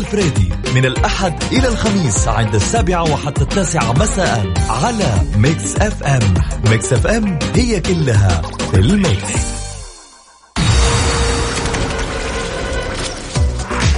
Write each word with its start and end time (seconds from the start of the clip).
الفريدي 0.00 0.52
من 0.74 0.84
الأحد 0.84 1.42
إلى 1.52 1.68
الخميس 1.68 2.28
عند 2.28 2.54
السابعة 2.54 3.12
وحتى 3.12 3.42
التاسعة 3.42 3.92
مساء 3.92 4.54
على 4.68 5.22
Mix 5.36 5.76
FM. 5.76 6.34
Mix 6.70 6.92
FM 6.92 7.38
هي 7.54 7.80
كلها 7.80 8.42
في 8.70 8.76
ال 8.76 8.89
mix. 8.89 9.40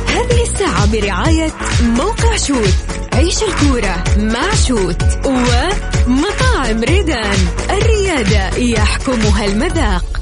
هذه 0.09 0.43
الساعة 0.43 0.93
برعاية 0.93 1.53
موقع 1.83 2.37
Shoot 2.37 2.75
عيش 3.13 3.43
الكورة 3.43 4.05
مع 4.17 4.55
Shoot 4.69 5.03
ومطاعم 5.27 6.81
ريدان. 6.81 7.39
الريادة 7.71 8.57
يحكمها 8.57 9.45
المذاق. 9.45 10.22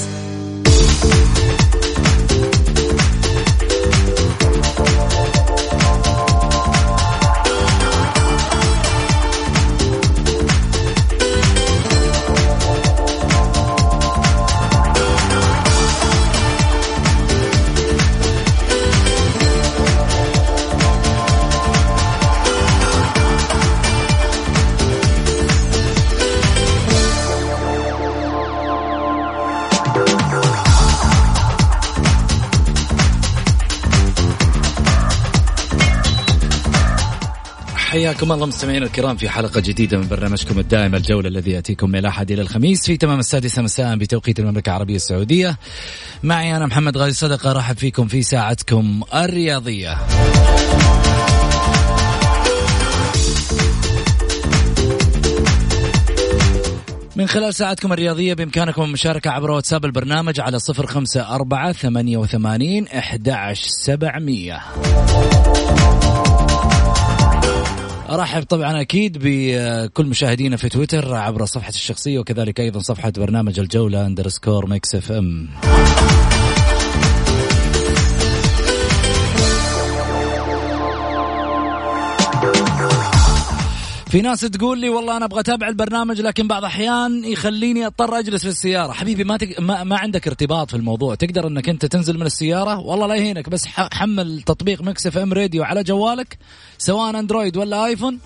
حياكم 38.01 38.31
الله 38.31 38.45
مستمعينا 38.45 38.85
الكرام 38.85 39.17
في 39.17 39.29
حلقة 39.29 39.61
جديدة 39.61 39.97
من 39.97 40.07
برنامجكم 40.07 40.59
الدائم 40.59 40.95
الجولة 40.95 41.29
الذي 41.29 41.51
يأتيكم 41.51 41.89
من 41.89 41.99
الأحد 41.99 42.31
إلى 42.31 42.41
الخميس 42.41 42.85
في 42.85 42.97
تمام 42.97 43.19
السادسة 43.19 43.61
مساء 43.61 43.95
بتوقيت 43.95 44.39
المملكة 44.39 44.69
العربية 44.69 44.95
السعودية. 44.95 45.57
معي 46.23 46.57
أنا 46.57 46.65
محمد 46.65 46.97
غازي 46.97 47.13
صدقة 47.13 47.51
رحب 47.51 47.77
فيكم 47.77 48.07
في 48.07 48.21
ساعتكم 48.21 49.01
الرياضية. 49.13 49.97
من 57.15 57.27
خلال 57.27 57.53
ساعتكم 57.53 57.93
الرياضية 57.93 58.33
بإمكانكم 58.33 58.83
المشاركة 58.83 59.31
عبر 59.31 59.51
واتساب 59.51 59.85
البرنامج 59.85 60.39
على 60.39 60.59
صفر 60.59 60.87
خمسة 60.87 61.35
أربعة 61.35 61.71
ثمانية 61.71 62.17
وثمانين 62.17 62.87
أحد 62.87 63.53
سبعمية. 63.53 64.61
أرحب 68.11 68.43
طبعا 68.43 68.81
أكيد 68.81 69.17
بكل 69.21 70.05
مشاهدينا 70.05 70.57
في 70.57 70.69
تويتر 70.69 71.15
عبر 71.15 71.45
صفحتي 71.45 71.75
الشخصية 71.75 72.19
وكذلك 72.19 72.59
أيضا 72.59 72.79
صفحة 72.79 73.13
برنامج 73.17 73.59
الجولة 73.59 74.05
underscore 74.05 74.65
Mix 74.65 74.95
FM. 74.95 75.47
في 84.11 84.21
ناس 84.21 84.39
تقول 84.41 84.79
لي 84.79 84.89
والله 84.89 85.17
أنا 85.17 85.25
أبغى 85.25 85.39
أتابع 85.39 85.67
البرنامج 85.67 86.21
لكن 86.21 86.47
بعض 86.47 86.59
الاحيان 86.59 87.25
يخليني 87.25 87.85
أضطر 87.85 88.19
أجلس 88.19 88.41
في 88.41 88.49
السياره 88.49 88.91
حبيبي 88.91 89.23
ما, 89.23 89.37
تك... 89.37 89.59
ما 89.59 89.83
ما 89.83 89.97
عندك 89.97 90.27
ارتباط 90.27 90.69
في 90.69 90.77
الموضوع. 90.77 91.15
تقدر 91.15 91.47
إنك 91.47 91.69
أنت 91.69 91.85
تنزل 91.85 92.17
من 92.17 92.25
السيارة؟ 92.25 92.79
والله 92.79 93.07
لا 93.07 93.15
يهينك 93.15 93.49
بس. 93.49 93.65
حمل 93.65 94.41
تطبيق 94.41 94.81
Mix 94.81 95.07
FM 95.07 95.33
Radio 95.33 95.63
على 95.63 95.83
جوالك 95.83 96.37
سواء 96.77 97.19
أندرويد 97.19 97.57
ولا 97.57 97.85
آيفون 97.85 98.19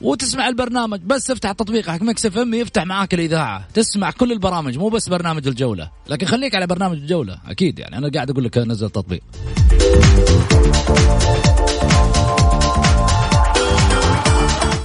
وتسمع 0.00 0.48
البرنامج. 0.48 1.00
بس 1.00 1.30
افتح 1.30 1.52
تطبيق 1.52 1.90
حق 1.90 2.02
Mix 2.02 2.26
FM 2.26 2.54
يفتح 2.54 2.86
معاك 2.86 3.14
الإذاعة. 3.14 3.68
تسمع 3.74 4.10
كل 4.10 4.32
البرامج 4.32 4.78
مو 4.78 4.88
بس 4.88 5.08
برنامج 5.08 5.48
الجولة. 5.48 5.90
لكن 6.08 6.26
خليك 6.26 6.54
على 6.54 6.66
برنامج 6.66 6.96
الجولة 6.96 7.38
أكيد 7.46 7.78
يعني. 7.78 7.98
أنا 7.98 8.10
قاعد 8.14 8.30
أقول 8.30 8.44
لك 8.44 8.58
نزل 8.58 8.90
تطبيق 8.90 9.22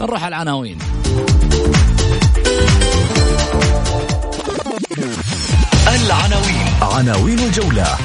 نروح 0.02 0.24
على 0.24 0.36
العناوين. 0.36 0.78
العناوين. 5.88 6.68
عناوين 6.82 7.40
الجولة. 7.40 7.98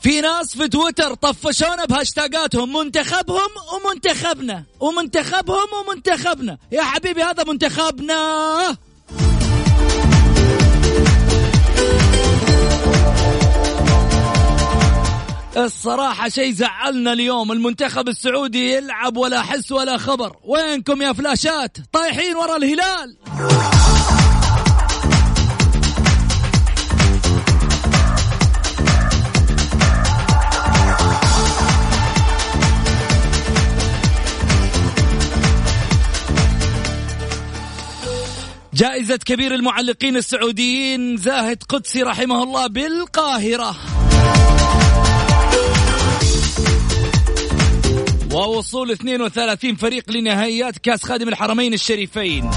في 0.00 0.20
ناس 0.20 0.56
في 0.56 0.68
تويتر 0.68 1.14
طفشونا 1.14 1.84
بهاشتاقاتهم 1.84 2.72
منتخبهم 2.72 3.50
ومنتخبنا 3.72 4.64
ومنتخبهم 4.80 5.68
ومنتخبنا. 5.80 6.58
يا 6.72 6.82
حبيبي 6.82 7.22
هذا 7.22 7.44
منتخبنا. 7.44 8.87
الصراحة 15.64 16.28
شيء 16.28 16.52
زعلنا 16.52 17.12
اليوم. 17.12 17.52
المنتخب 17.52 18.08
السعودي 18.08 18.72
يلعب 18.72 19.16
ولا 19.16 19.42
حس 19.42 19.72
ولا 19.72 19.96
خبر. 19.96 20.36
وينكم 20.44 21.02
يا 21.02 21.12
فلاشات؟ 21.12 21.76
طايحين 21.92 22.36
ورا 22.36 22.56
الهلال. 22.56 23.16
جائزة 38.74 39.16
كبير 39.16 39.54
المعلقين 39.54 40.16
السعوديين 40.16 41.16
زاهد 41.16 41.62
قدسي 41.68 42.02
رحمه 42.02 42.42
الله 42.42 42.66
بالقاهرة. 42.66 43.76
ووصول 48.38 48.90
32 48.90 49.76
فريق 49.76 50.10
لنهائيات 50.10 50.78
كأس 50.78 51.04
خادم 51.04 51.28
الحرمين 51.28 51.74
الشريفين 51.74 52.50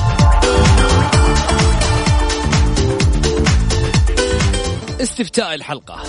استفتاء 5.02 5.54
الحلقة 5.54 6.04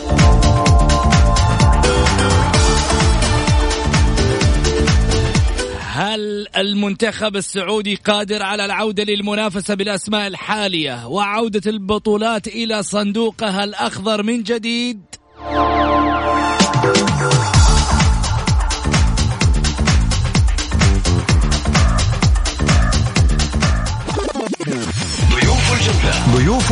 هل 5.92 6.46
المنتخب 6.56 7.36
السعودي 7.36 7.94
قادر 7.94 8.42
على 8.42 8.64
العودة 8.64 9.04
للمنافسة 9.04 9.74
بالأسماء 9.74 10.26
الحالية 10.26 11.06
وعودة 11.06 11.70
البطولات 11.70 12.46
إلى 12.46 12.82
صندوقها 12.82 13.64
الأخضر 13.64 14.22
من 14.22 14.42
جديد؟ 14.42 15.00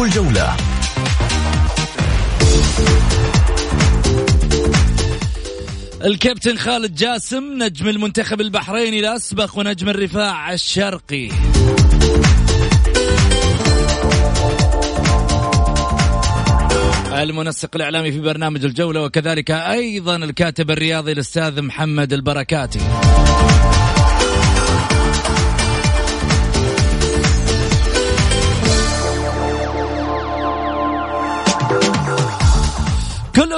الجولة. 0.05 0.57
الكابتن 6.05 6.57
خالد 6.57 6.95
جاسم 6.95 7.63
نجم 7.63 7.89
المنتخب 7.89 8.41
البحريني 8.41 9.01
الأسبق 9.01 9.59
ونجم 9.59 9.89
الرفاع 9.89 10.53
الشرقي. 10.53 11.31
المنسق 17.13 17.71
الإعلامي 17.75 18.13
في 18.13 18.21
برنامج 18.21 18.65
الجولة 18.65 19.03
وكذلك 19.03 19.51
أيضا 19.51 20.17
الكاتب 20.17 20.71
الرياضي 20.71 21.13
الأستاذ 21.13 21.63
محمد 21.63 22.13
البركاتي. 22.13 22.81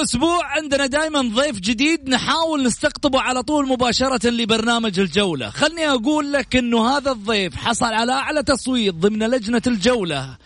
أسبوع 0.02 0.46
عندنا 0.46 0.86
دائما 0.86 1.20
ضيف 1.20 1.60
جديد 1.60 2.08
نحاول 2.08 2.62
نستقطبه 2.62 3.20
على 3.20 3.42
طول 3.42 3.68
مباشرة 3.68 4.30
لبرنامج 4.30 5.00
الجولة، 5.00 5.50
خلني 5.50 5.88
أقول 5.88 6.32
لك 6.32 6.56
إنه 6.56 6.96
هذا 6.96 7.10
الضيف 7.10 7.56
حصل 7.56 7.86
على 7.86 8.12
أعلى 8.12 8.42
تصويت 8.42 8.94
ضمن 8.94 9.22
لجنة 9.22 9.62
الجولة 9.66 10.36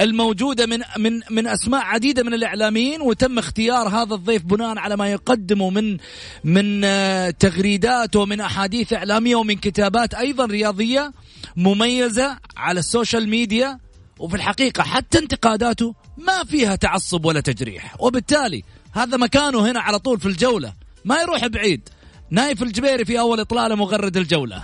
الموجودة 0.00 0.66
من 0.66 0.80
من 0.98 1.20
من 1.30 1.46
أسماء 1.46 1.82
عديدة 1.82 2.22
من 2.22 2.34
الإعلاميين 2.34 3.00
وتم 3.00 3.38
اختيار 3.38 3.88
هذا 3.88 4.14
الضيف 4.14 4.42
بناء 4.42 4.78
على 4.78 4.96
ما 4.96 5.12
يقدمه 5.12 5.70
من 5.70 5.96
من 6.44 6.84
آه، 6.84 7.30
تغريدات 7.30 8.16
ومن 8.16 8.40
أحاديث 8.40 8.92
إعلامية 8.92 9.36
ومن 9.36 9.54
كتابات 9.54 10.14
أيضا 10.14 10.46
رياضية 10.46 11.12
مميزة 11.56 12.38
على 12.56 12.80
السوشيال 12.80 13.28
ميديا. 13.28 13.78
وفي 14.18 14.36
الحقيقة 14.36 14.82
حتى 14.82 15.18
انتقاداته 15.18 15.94
ما 16.18 16.44
فيها 16.44 16.76
تعصب 16.76 17.24
ولا 17.24 17.40
تجريح. 17.40 17.96
وبالتالي 18.00 18.62
هذا 18.94 19.16
مكانه 19.16 19.70
هنا 19.70 19.80
على 19.80 19.98
طول 19.98 20.20
في 20.20 20.26
الجولة. 20.26 20.72
ما 21.04 21.20
يروح 21.20 21.46
بعيد. 21.46 21.88
نايف 22.30 22.62
الجبيري 22.62 23.04
في 23.04 23.18
أول 23.18 23.40
إطلالة 23.40 23.74
مغرد 23.74 24.16
الجولة. 24.16 24.62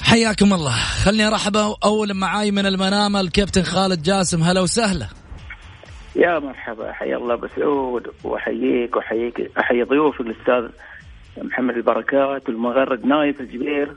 حياكم 0.00 0.54
الله. 0.54 0.76
خلني 1.04 1.26
أرحب 1.26 1.56
أول 1.84 2.14
معاي 2.14 2.50
من 2.50 2.66
المنامة 2.66 3.20
الكابتن 3.20 3.62
خالد 3.62 4.02
جاسم. 4.02 4.42
هلا 4.42 4.60
وسهلا. 4.60 5.08
يا 6.18 6.38
مرحبا 6.38 6.92
حيا 6.92 7.16
الله 7.16 7.34
بسعود 7.34 8.02
واحييك 8.24 8.96
واحييك 8.96 9.50
أحيي 9.58 9.82
ضيوفك 9.82 10.20
الأستاذ 10.20 10.68
محمد 11.38 11.76
البركات 11.76 12.48
والمغرد 12.48 13.06
نايف 13.06 13.40
الجبير 13.40 13.92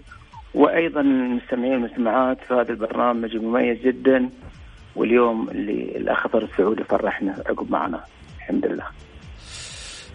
وأيضا 0.53 1.01
المستمعين 1.01 1.73
والمستمعات 1.73 2.38
في 2.47 2.53
هذا 2.53 2.69
البرنامج 2.69 3.35
المميز 3.35 3.77
جدا 3.77 4.29
واليوم 4.95 5.50
اللي 5.50 5.97
الأخضر 5.97 6.44
السعودي 6.44 6.83
فرحنا 6.83 7.44
عقب 7.50 7.71
معنا 7.71 8.03
الحمد 8.38 8.65
لله. 8.65 8.85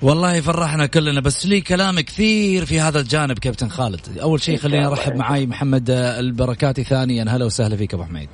والله 0.03 0.41
فرحنا 0.41 0.87
كلنا 0.87 1.21
بس 1.21 1.47
لي 1.47 1.61
كلام 1.61 2.01
كثير 2.01 2.65
في 2.65 2.81
هذا 2.81 3.01
الجانب 3.01 3.39
كابتن 3.39 3.69
خالد. 3.69 4.19
أول 4.23 4.41
شيء 4.41 4.57
خليني 4.57 4.87
أرحب 4.87 5.17
معاي 5.17 5.47
محمد 5.47 5.91
البركاتي 5.91 6.85
ثانيا 6.85 7.25
هلا 7.29 7.45
وسهلا 7.45 7.77
فيك 7.77 7.95
أبو 7.95 8.05
حميد. 8.05 8.29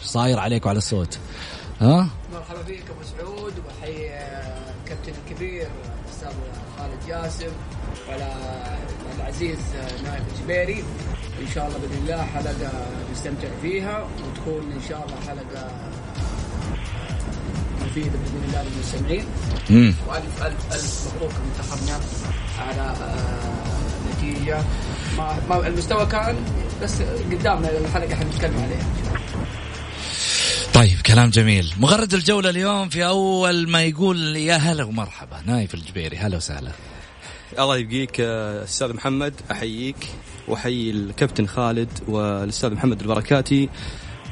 صاير 0.00 0.38
عليك 0.38 0.66
وعلى 0.66 0.78
الصوت؟ 0.78 1.18
ها؟ 1.80 2.08
مرحبا 2.32 2.62
فيك 2.62 2.84
أبو 2.90 3.02
سعود 3.02 3.52
وبحيي 3.58 4.10
الكابتن 4.82 5.12
الكبير 5.24 5.68
الاستاذ 6.04 6.32
خالد 6.78 7.06
جاسم 7.08 7.52
وعلى 8.08 8.34
العزيز 9.16 9.58
نايف 10.04 10.22
الجبيري. 10.34 10.84
إن 11.40 11.46
شاء 11.54 11.66
الله 11.66 11.78
بإذن 11.78 11.98
الله 12.02 12.22
حلقة 12.24 12.72
نستمتع 13.12 13.48
فيها 13.62 14.02
وتكون 14.02 14.72
إن 14.72 14.80
شاء 14.88 15.06
الله 15.06 15.16
حلقة 15.28 15.70
مفيدة 17.86 18.10
بإذن 18.10 18.44
الله 18.48 18.62
للمستمعين. 18.62 19.24
والف 20.08 20.42
الف 20.42 20.72
ألف 20.72 21.12
مبروك 21.14 21.32
منتخبنا 21.46 22.00
على 22.58 22.94
آه، 23.02 24.12
نتيجة. 24.12 24.62
ما, 25.18 25.36
ما 25.48 25.66
المستوى 25.66 26.06
كان 26.06 26.36
بس 26.82 27.02
قدامنا 27.32 27.70
الحلقة 27.78 28.14
حنتكلم 28.14 28.62
عليها. 28.62 28.80
ان 28.80 28.96
شاء 29.04 29.14
الله 29.14 29.47
طيب 30.78 31.00
كلام 31.06 31.30
جميل. 31.30 31.72
مغرد 31.78 32.14
الجولة 32.14 32.50
اليوم 32.50 32.88
في 32.88 33.06
أول 33.06 33.68
ما 33.68 33.82
يقول 33.82 34.36
يا 34.36 34.56
هلا 34.56 34.84
ومرحبا. 34.84 35.42
نايف 35.46 35.74
الجبيري 35.74 36.16
هلا 36.16 36.36
وسهلا. 36.36 36.70
الله 37.58 37.76
يبقيك 37.76 38.20
أستاذ 38.20 38.92
محمد 38.92 39.34
أحييك 39.50 39.96
وأحيي 40.48 40.90
الكابتن 40.90 41.46
خالد 41.46 41.88
والأستاذ 42.08 42.70
محمد 42.70 43.00
البركاتي 43.00 43.68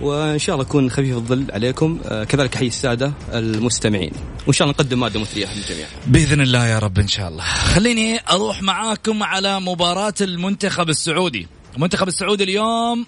وإن 0.00 0.38
شاء 0.38 0.56
الله 0.56 0.66
أكون 0.66 0.90
خفيف 0.90 1.16
الظل 1.16 1.46
عليكم. 1.52 2.00
آه، 2.04 2.24
كذلك 2.24 2.54
أحيي 2.56 2.68
السادة 2.68 3.12
المستمعين. 3.32 4.12
وإن 4.46 4.52
شاء 4.52 4.68
الله 4.68 4.76
نقدم 4.78 5.00
مادة 5.00 5.20
مثرية 5.20 5.46
للجميع. 5.54 5.86
بإذن 6.06 6.40
الله 6.40 6.66
يا 6.66 6.78
رب 6.78 6.98
إن 6.98 7.08
شاء 7.08 7.28
الله. 7.28 7.44
خليني 7.44 8.20
أروح 8.30 8.62
معاكم 8.62 9.22
على 9.22 9.60
مباراة 9.60 10.14
المنتخب 10.20 10.88
السعودي. 10.88 11.46
المنتخب 11.76 12.08
السعودي 12.08 12.44
اليوم 12.44 13.06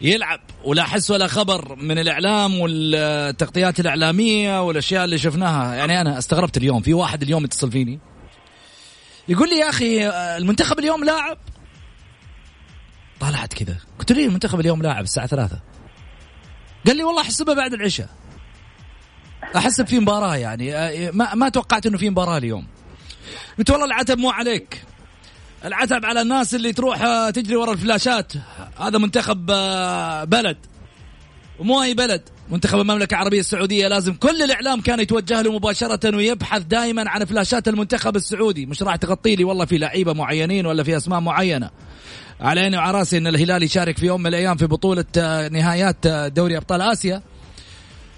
يلعب 0.00 0.40
ولا 0.64 0.84
حس 0.84 1.10
ولا 1.10 1.26
خبر 1.26 1.76
من 1.76 1.98
الإعلام 1.98 2.60
والتغطيات 2.60 3.80
الإعلامية 3.80 4.62
والأشياء 4.62 5.04
اللي 5.04 5.18
شفناها. 5.18 5.74
يعني 5.74 6.00
أنا 6.00 6.18
استغربت 6.18 6.56
اليوم 6.56 6.82
في 6.82 6.94
واحد 6.94 7.22
اليوم 7.22 7.44
يتصل 7.44 7.70
فيني. 7.70 8.00
يقول 9.28 9.50
لي 9.50 9.56
يا 9.56 9.68
أخي 9.68 10.08
المنتخب 10.08 10.78
اليوم 10.78 11.04
لاعب؟ 11.04 11.38
طلعت 13.20 13.54
كذا. 13.54 13.76
قلت 13.98 14.12
له 14.12 14.24
المنتخب 14.24 14.60
اليوم 14.60 14.82
لاعب 14.82 15.04
الساعة 15.04 15.26
ثلاثة. 15.26 15.60
قال 16.86 16.96
لي 16.96 17.04
والله 17.04 17.22
أحسبها 17.22 17.54
بعد 17.54 17.72
العشاء. 17.72 18.08
احسب 19.56 19.86
في 19.86 19.98
مباراة 19.98 20.36
يعني. 20.36 20.70
ما 21.10 21.34
ما 21.34 21.48
توقعت 21.48 21.86
إنه 21.86 21.98
في 21.98 22.10
مباراة 22.10 22.38
اليوم. 22.38 22.66
قلت 23.58 23.70
والله 23.70 23.86
العتب 23.86 24.18
مو 24.18 24.30
عليك. 24.30 24.82
العتب 25.64 26.04
على 26.04 26.20
الناس 26.20 26.54
اللي 26.54 26.72
تروح 26.72 27.02
آه، 27.02 27.30
تجري 27.30 27.56
ورا 27.56 27.72
الفلاشات. 27.72 28.32
هذا 28.80 28.98
منتخب 28.98 29.50
آه، 29.50 30.24
بلد. 30.24 30.56
ومو 31.58 31.82
اي 31.82 31.94
بلد. 31.94 32.22
منتخب 32.50 32.80
المملكة 32.80 33.14
العربية 33.14 33.40
السعودية 33.40 33.88
لازم 33.88 34.14
كل 34.14 34.42
الإعلام 34.42 34.80
كان 34.80 35.00
يتوجه 35.00 35.42
له 35.42 35.52
مباشرة 35.52 36.16
ويبحث 36.16 36.62
دائما 36.62 37.10
عن 37.10 37.24
فلاشات 37.24 37.68
المنتخب 37.68 38.16
السعودي. 38.16 38.66
مش 38.66 38.82
راح 38.82 38.96
تغطي 38.96 39.36
لي 39.36 39.44
والله 39.44 39.64
في 39.64 39.78
لعيبة 39.78 40.12
معينين 40.12 40.66
ولا 40.66 40.82
في 40.82 40.96
أسماء 40.96 41.20
معينة. 41.20 41.70
على 42.40 42.60
عيني 42.60 42.76
وعلى 42.76 42.98
رأسي 42.98 43.18
إن 43.18 43.26
الهلال 43.26 43.62
يشارك 43.62 43.98
في 43.98 44.06
يوم 44.06 44.20
من 44.20 44.26
الأيام 44.26 44.56
في 44.56 44.66
بطولة 44.66 45.04
آه، 45.18 45.48
نهايات 45.48 46.06
دوري 46.06 46.56
أبطال 46.56 46.80
آسيا. 46.80 47.22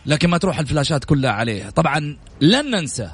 لكن 0.07 0.31
ما 0.31 0.39
تروح 0.39 0.59
الفلاشات 0.59 1.05
كلها 1.05 1.31
عليه. 1.31 1.71
طبعا 1.71 2.17
لن 2.41 2.71
ننسى 2.71 3.11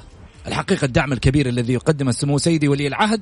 الحقيقة 0.47 0.85
الدعم 0.85 1.13
الكبير 1.13 1.49
الذي 1.49 1.73
يقدمه 1.73 2.09
السمو 2.09 2.37
سيدي 2.37 2.67
ولي 2.67 2.87
العهد 2.87 3.21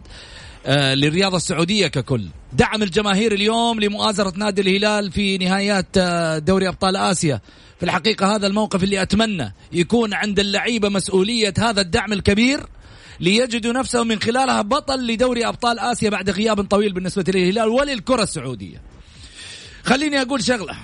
للرياضة 0.65 1.37
السعودية 1.37 1.87
ككل. 1.87 2.27
دعم 2.53 2.83
الجماهير 2.83 3.31
اليوم 3.31 3.79
لمؤازرة 3.79 4.33
نادي 4.35 4.61
الهلال 4.61 5.11
في 5.11 5.37
نهايات 5.37 5.87
آه، 5.97 6.37
دوري 6.37 6.67
أبطال 6.67 6.95
آسيا. 6.95 7.41
في 7.79 7.85
الحقيقة 7.85 8.35
هذا 8.35 8.47
الموقف 8.47 8.83
اللي 8.83 9.01
أتمنى 9.01 9.53
يكون 9.71 10.13
عند 10.13 10.39
اللعيبة 10.39 10.89
مسؤولية 10.89 11.53
هذا 11.59 11.81
الدعم 11.81 12.13
الكبير 12.13 12.65
ليجدوا 13.19 13.73
نفسهم 13.73 14.07
من 14.07 14.21
خلالها 14.21 14.61
بطل 14.61 15.07
لدوري 15.07 15.47
أبطال 15.47 15.79
آسيا 15.79 16.09
بعد 16.09 16.29
غياب 16.29 16.61
طويل 16.61 16.93
بالنسبة 16.93 17.23
للهلال 17.27 17.67
وللكرة 17.67 18.23
السعودية. 18.23 18.81
خليني 19.83 20.21
أقول 20.21 20.43
شغلة. 20.43 20.75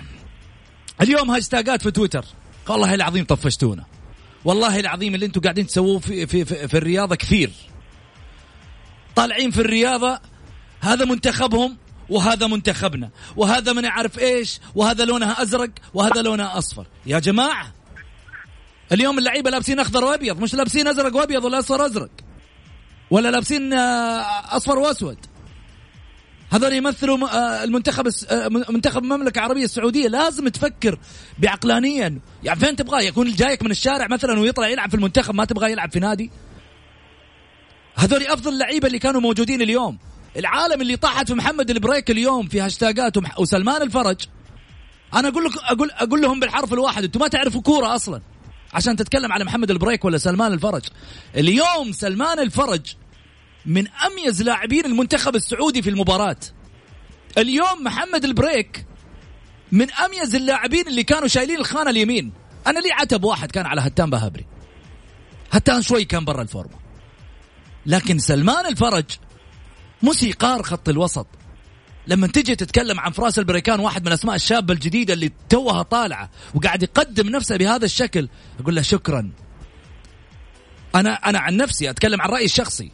اليوم 1.01 1.31
هاشتاجات 1.31 1.81
في 1.81 1.91
تويتر. 1.91 2.25
والله 2.69 2.93
العظيم 2.93 3.25
طفشتونا. 3.25 3.85
والله 4.45 4.79
العظيم 4.79 5.15
اللي 5.15 5.25
أنتم 5.25 5.41
قاعدين 5.41 5.67
تسووه 5.67 5.99
في, 5.99 6.27
في, 6.27 6.45
في, 6.45 6.67
في 6.67 6.77
الرياضة 6.77 7.15
كثير. 7.15 7.51
طالعين 9.15 9.51
في 9.51 9.61
الرياضة 9.61 10.19
هذا 10.81 11.05
منتخبهم 11.05 11.77
وهذا 12.09 12.47
منتخبنا. 12.47 13.09
وهذا 13.35 13.73
من 13.73 13.83
يعرف 13.83 14.19
إيش؟ 14.19 14.59
وهذا 14.75 15.05
لونها 15.05 15.41
أزرق 15.41 15.69
وهذا 15.93 16.21
لونها 16.21 16.57
أصفر. 16.57 16.87
يا 17.05 17.19
جماعة 17.19 17.73
اليوم 18.91 19.17
اللعيبة 19.17 19.49
لابسين 19.49 19.79
أخضر 19.79 20.05
وأبيض 20.05 20.39
مش 20.39 20.53
لابسين 20.53 20.87
أزرق 20.87 21.15
وأبيض 21.15 21.45
ولا 21.45 21.59
أصفر 21.59 21.85
أزرق 21.85 22.09
ولا 23.11 23.31
لابسين 23.31 23.73
آه، 23.73 24.21
أصفر 24.57 24.79
وأسود. 24.79 25.17
هذول 26.51 26.73
يمثلوا 26.73 27.17
آه، 27.17 27.63
المنتخب 27.63 28.07
آه، 28.29 28.47
منتخب 28.47 29.03
المملكة 29.03 29.39
العربية 29.39 29.63
السعودية. 29.63 30.07
لازم 30.07 30.47
تفكر 30.47 30.99
بعقلانيا. 31.39 32.19
يعني 32.43 32.59
فين 32.59 32.75
تبغاه؟ 32.75 33.01
يكون 33.01 33.31
جايك 33.31 33.63
من 33.63 33.71
الشارع 33.71 34.07
مثلا 34.07 34.39
ويطلع 34.39 34.67
يلعب 34.67 34.89
في 34.89 34.95
المنتخب 34.95 35.35
ما 35.35 35.45
تبغاه 35.45 35.67
يلعب 35.67 35.91
في 35.91 35.99
نادي. 35.99 36.31
هذول 37.95 38.27
أفضل 38.27 38.53
اللعيبه 38.53 38.87
اللي 38.87 38.99
كانوا 38.99 39.21
موجودين 39.21 39.61
اليوم. 39.61 39.97
العالم 40.37 40.81
اللي 40.81 40.95
طاحت 40.95 41.27
في 41.27 41.33
محمد 41.33 41.69
البريك 41.69 42.11
اليوم 42.11 42.47
في 42.47 42.61
هاشتاجات 42.61 43.13
وسلمان 43.39 43.81
الفرج. 43.81 44.17
أنا 45.13 45.27
أقول 45.27 45.45
لك 45.45 45.51
أقول 45.57 45.91
أقول 45.91 46.21
لهم 46.21 46.39
بالحرف 46.39 46.73
الواحد 46.73 47.03
أنتم 47.03 47.19
ما 47.19 47.27
تعرفوا 47.27 47.61
كورة 47.61 47.95
أصلا. 47.95 48.21
عشان 48.73 48.95
تتكلم 48.95 49.31
على 49.31 49.43
محمد 49.43 49.71
البريك 49.71 50.05
ولا 50.05 50.17
سلمان 50.17 50.53
الفرج. 50.53 50.81
اليوم 51.35 51.91
سلمان 51.91 52.39
الفرج 52.39 52.95
من 53.65 53.87
أميز 53.87 54.41
لاعبين 54.41 54.85
المنتخب 54.85 55.35
السعودي 55.35 55.81
في 55.81 55.89
المباراة. 55.89 56.37
اليوم 57.37 57.83
محمد 57.83 58.25
البريك 58.25 58.85
من 59.71 59.91
أميز 59.91 60.35
اللاعبين 60.35 60.87
اللي 60.87 61.03
كانوا 61.03 61.27
شايلين 61.27 61.57
الخانة 61.59 61.89
اليمين. 61.89 62.33
أنا 62.67 62.79
لي 62.79 62.91
عتب 62.91 63.23
واحد 63.23 63.51
كان 63.51 63.65
على 63.65 63.81
هتان 63.81 64.09
بهبري 64.09 64.45
هتان 65.51 65.81
شوي 65.81 66.05
كان 66.05 66.25
برا 66.25 66.41
الفورمة. 66.41 66.82
لكن 67.85 68.19
سلمان 68.19 68.65
الفرج 68.65 69.05
موسيقار 70.03 70.63
خط 70.63 70.89
الوسط. 70.89 71.27
لما 72.07 72.27
تجي 72.27 72.55
تتكلم 72.55 72.99
عن 72.99 73.11
فراس 73.11 73.39
البريكان 73.39 73.79
واحد 73.79 74.01
من 74.01 74.07
الاسماء 74.07 74.35
الشابة 74.35 74.73
الجديدة 74.73 75.13
اللي 75.13 75.31
توها 75.49 75.81
طالعة 75.81 76.29
وقاعد 76.53 76.83
يقدم 76.83 77.29
نفسه 77.29 77.57
بهذا 77.57 77.85
الشكل 77.85 78.29
أقول 78.59 78.75
له 78.75 78.81
شكرا. 78.81 79.31
أنا 80.95 81.13
أنا 81.13 81.39
عن 81.39 81.57
نفسي 81.57 81.89
أتكلم 81.89 82.21
عن 82.21 82.29
رأيي 82.29 82.45
الشخصي. 82.45 82.91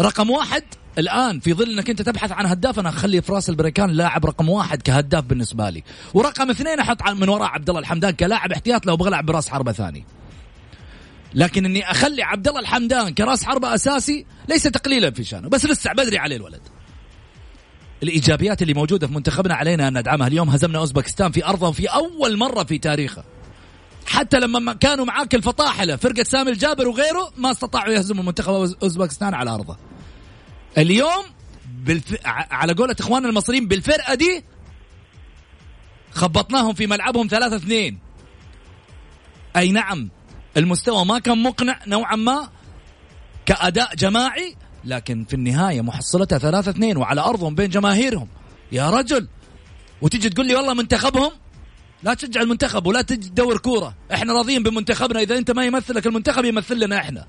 رقم 0.00 0.30
واحد 0.30 0.62
الآن 0.98 1.40
في 1.40 1.54
ظل 1.54 1.70
إنك 1.70 1.90
أنت 1.90 2.02
تبحث 2.02 2.32
عن 2.32 2.46
هداف 2.46 2.78
أنا 2.78 2.88
أخلي 2.88 3.22
فراس 3.22 3.50
البريكان 3.50 3.90
لاعب 3.90 4.26
رقم 4.26 4.48
واحد 4.48 4.82
كهداف 4.82 5.24
بالنسبة 5.24 5.70
لي. 5.70 5.82
ورقم 6.14 6.50
اثنين 6.50 6.80
أحط 6.80 7.02
من 7.02 7.28
وراء 7.28 7.48
عبد 7.48 7.68
الله 7.68 7.80
الحمدان 7.80 8.10
كلاعب 8.10 8.52
احتياط 8.52 8.86
لو 8.86 8.94
أبغى 8.94 9.08
العب 9.08 9.26
براس 9.26 9.48
حربة 9.48 9.72
ثاني. 9.72 10.04
لكن 11.34 11.64
إني 11.64 11.90
أخلي 11.90 12.22
عبد 12.22 12.48
الله 12.48 12.60
الحمدان 12.60 13.14
كراس 13.14 13.44
حربه 13.44 13.74
أساسي 13.74 14.26
ليس 14.48 14.62
تقليلا 14.62 15.10
في 15.10 15.24
شأنه. 15.24 15.48
بس 15.48 15.64
لسه 15.64 15.92
بدري 15.92 16.18
عليه 16.18 16.36
الولد. 16.36 16.60
الإيجابيات 18.02 18.62
اللي 18.62 18.74
موجودة 18.74 19.06
في 19.06 19.12
منتخبنا 19.12 19.54
علينا 19.54 19.88
أن 19.88 19.98
ندعمها. 19.98 20.26
اليوم 20.26 20.50
هزمنا 20.50 20.78
أوزبكستان 20.78 21.32
في 21.32 21.44
أرضه 21.46 21.72
في 21.72 21.86
أول 21.86 22.36
مرة 22.36 22.64
في 22.64 22.78
تاريخه. 22.78 23.24
حتى 24.06 24.40
لما 24.40 24.72
كانوا 24.72 25.04
معاك 25.04 25.34
الفطاحلة 25.34 25.96
فرقة 25.96 26.22
سامي 26.22 26.50
الجابر 26.50 26.88
وغيره 26.88 27.32
ما 27.36 27.50
استطاعوا 27.50 27.92
يهزموا 27.92 28.24
منتخب 28.24 28.52
أوزبكستان 28.82 29.34
على 29.34 29.50
أرضه. 29.50 29.76
اليوم 30.78 31.24
بالف... 31.84 32.16
على 32.26 32.72
قولة 32.72 32.96
إخواننا 33.00 33.28
المصريين 33.28 33.68
بالفرقة 33.68 34.14
دي 34.14 34.44
خبطناهم 36.10 36.74
في 36.74 36.86
ملعبهم 36.86 37.26
ثلاثة 37.26 37.56
اثنين. 37.56 37.98
أي 39.56 39.72
نعم 39.72 40.08
المستوى 40.56 41.04
ما 41.04 41.18
كان 41.18 41.42
مقنع 41.42 41.80
نوعا 41.86 42.16
ما 42.16 42.48
كأداء 43.46 43.94
جماعي 43.94 44.56
لكن 44.84 45.24
في 45.24 45.34
النهاية 45.34 45.80
محصلتها 45.80 46.38
ثلاثة 46.38 46.70
اثنين 46.70 46.96
وعلى 46.96 47.20
أرضهم 47.20 47.54
بين 47.54 47.70
جماهيرهم. 47.70 48.28
يا 48.72 48.90
رجل! 48.90 49.28
وتيجي 50.02 50.28
تقول 50.28 50.46
لي 50.46 50.54
والله 50.54 50.74
منتخبهم؟ 50.74 51.30
لا 52.02 52.14
تشجع 52.14 52.40
المنتخب 52.40 52.86
ولا 52.86 53.02
تجي 53.02 53.28
تدور 53.28 53.58
كورة. 53.58 53.94
إحنا 54.12 54.32
راضيين 54.32 54.62
بمنتخبنا. 54.62 55.20
إذا 55.20 55.38
أنت 55.38 55.50
ما 55.50 55.64
يمثلك 55.64 56.06
المنتخب 56.06 56.44
يمثل 56.44 56.80
لنا 56.80 56.98
إحنا. 56.98 57.26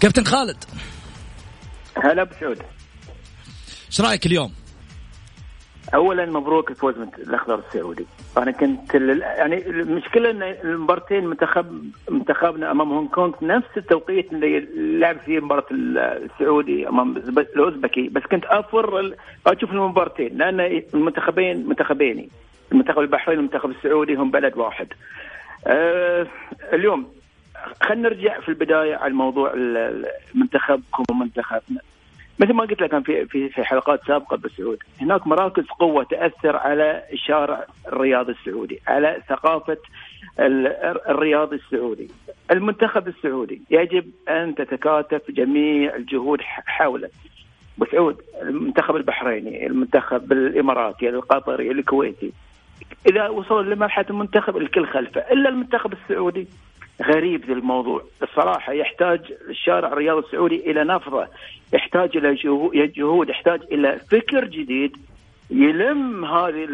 كابتن 0.00 0.24
خالد 0.24 0.56
هلا 1.96 2.24
بسعود 2.24 2.58
إيش 3.88 4.00
رأيك 4.00 4.26
اليوم؟ 4.26 4.52
اولا 5.94 6.26
مبروك 6.26 6.70
الفوز 6.70 6.98
من 6.98 7.08
الأخضر 7.18 7.58
السعودي. 7.68 8.06
أنا 8.38 8.50
كنت 8.50 8.94
يعني 8.94 9.66
المشكلة 9.66 10.30
إن 10.30 10.42
المبارتين 10.42 11.26
منتخب 11.26 11.90
منتخبنا 12.10 12.70
أمام 12.70 12.92
هونغ 12.92 13.08
كونغ 13.08 13.32
نفس 13.42 13.68
التوقيت 13.76 14.32
اللي 14.32 14.68
لعب 14.98 15.18
فيه 15.18 15.40
مباراة 15.40 15.64
السعودي 15.70 16.88
أمام 16.88 17.16
الأوزبكي. 17.16 18.08
بس 18.08 18.22
كنت 18.22 18.44
أفر 18.44 19.14
أشوف 19.46 19.70
المبارتين 19.70 20.38
لأن 20.38 20.82
المنتخبين 20.94 21.68
منتخبين 21.68 22.28
المنتخب 22.72 22.98
البحرين 22.98 23.38
والمنتخب 23.38 23.70
السعودي 23.70 24.14
هم 24.14 24.30
بلد 24.30 24.56
واحد. 24.56 24.88
أه 25.66 26.26
اليوم 26.72 27.06
خلينا 27.82 28.08
نرجع 28.08 28.40
في 28.40 28.48
البداية 28.48 28.96
على 28.96 29.12
موضوع 29.12 29.54
منتخبكم 30.34 31.04
ومنتخبنا. 31.10 31.80
مثل 32.38 32.52
ما 32.52 32.64
قلت 32.64 32.80
لك 32.80 33.04
في 33.04 33.26
في 33.26 33.48
في 33.48 33.64
حلقات 33.64 34.00
سابقة 34.06 34.36
بالسعود 34.36 34.78
هناك 35.00 35.26
مراكز 35.26 35.64
قوة 35.66 36.04
تأثر 36.04 36.56
على 36.56 37.02
الشارع 37.12 37.66
الرياضي 37.88 38.32
السعودي 38.32 38.80
على 38.88 39.22
ثقافة 39.28 39.76
الرياضي 41.08 41.56
السعودي. 41.56 42.10
المنتخب 42.50 43.08
السعودي 43.08 43.62
يجب 43.70 44.10
أن 44.28 44.54
تتكاتف 44.54 45.30
جميع 45.30 45.94
الجهود 45.94 46.40
حوله. 46.66 47.10
بسعود 47.78 48.16
المنتخب 48.42 48.96
البحريني 48.96 49.66
المنتخب 49.66 50.32
الإماراتي 50.32 51.08
القطري 51.08 51.70
الكويتي. 51.70 52.32
إذا 53.10 53.28
وصل 53.28 53.70
لمرحلة 53.70 54.06
المنتخب 54.10 54.56
الكل 54.56 54.86
خلفه 54.86 55.20
إلا 55.20 55.48
المنتخب 55.48 55.92
السعودي. 55.92 56.46
غريب 57.02 57.44
ذي 57.44 57.52
الموضوع. 57.52 58.02
الصراحة 58.22 58.72
يحتاج 58.72 59.20
الشارع 59.48 59.88
الرياضي 59.88 60.26
السعودي 60.26 60.70
إلى 60.70 60.84
نفضة 60.84 61.28
يحتاج 61.72 62.16
إلى 62.16 62.34
جهود 62.86 63.28
يحتاج 63.28 63.60
إلى 63.72 64.00
فكر 64.10 64.44
جديد 64.44 64.96
يلم 65.50 66.24
هذه 66.24 66.64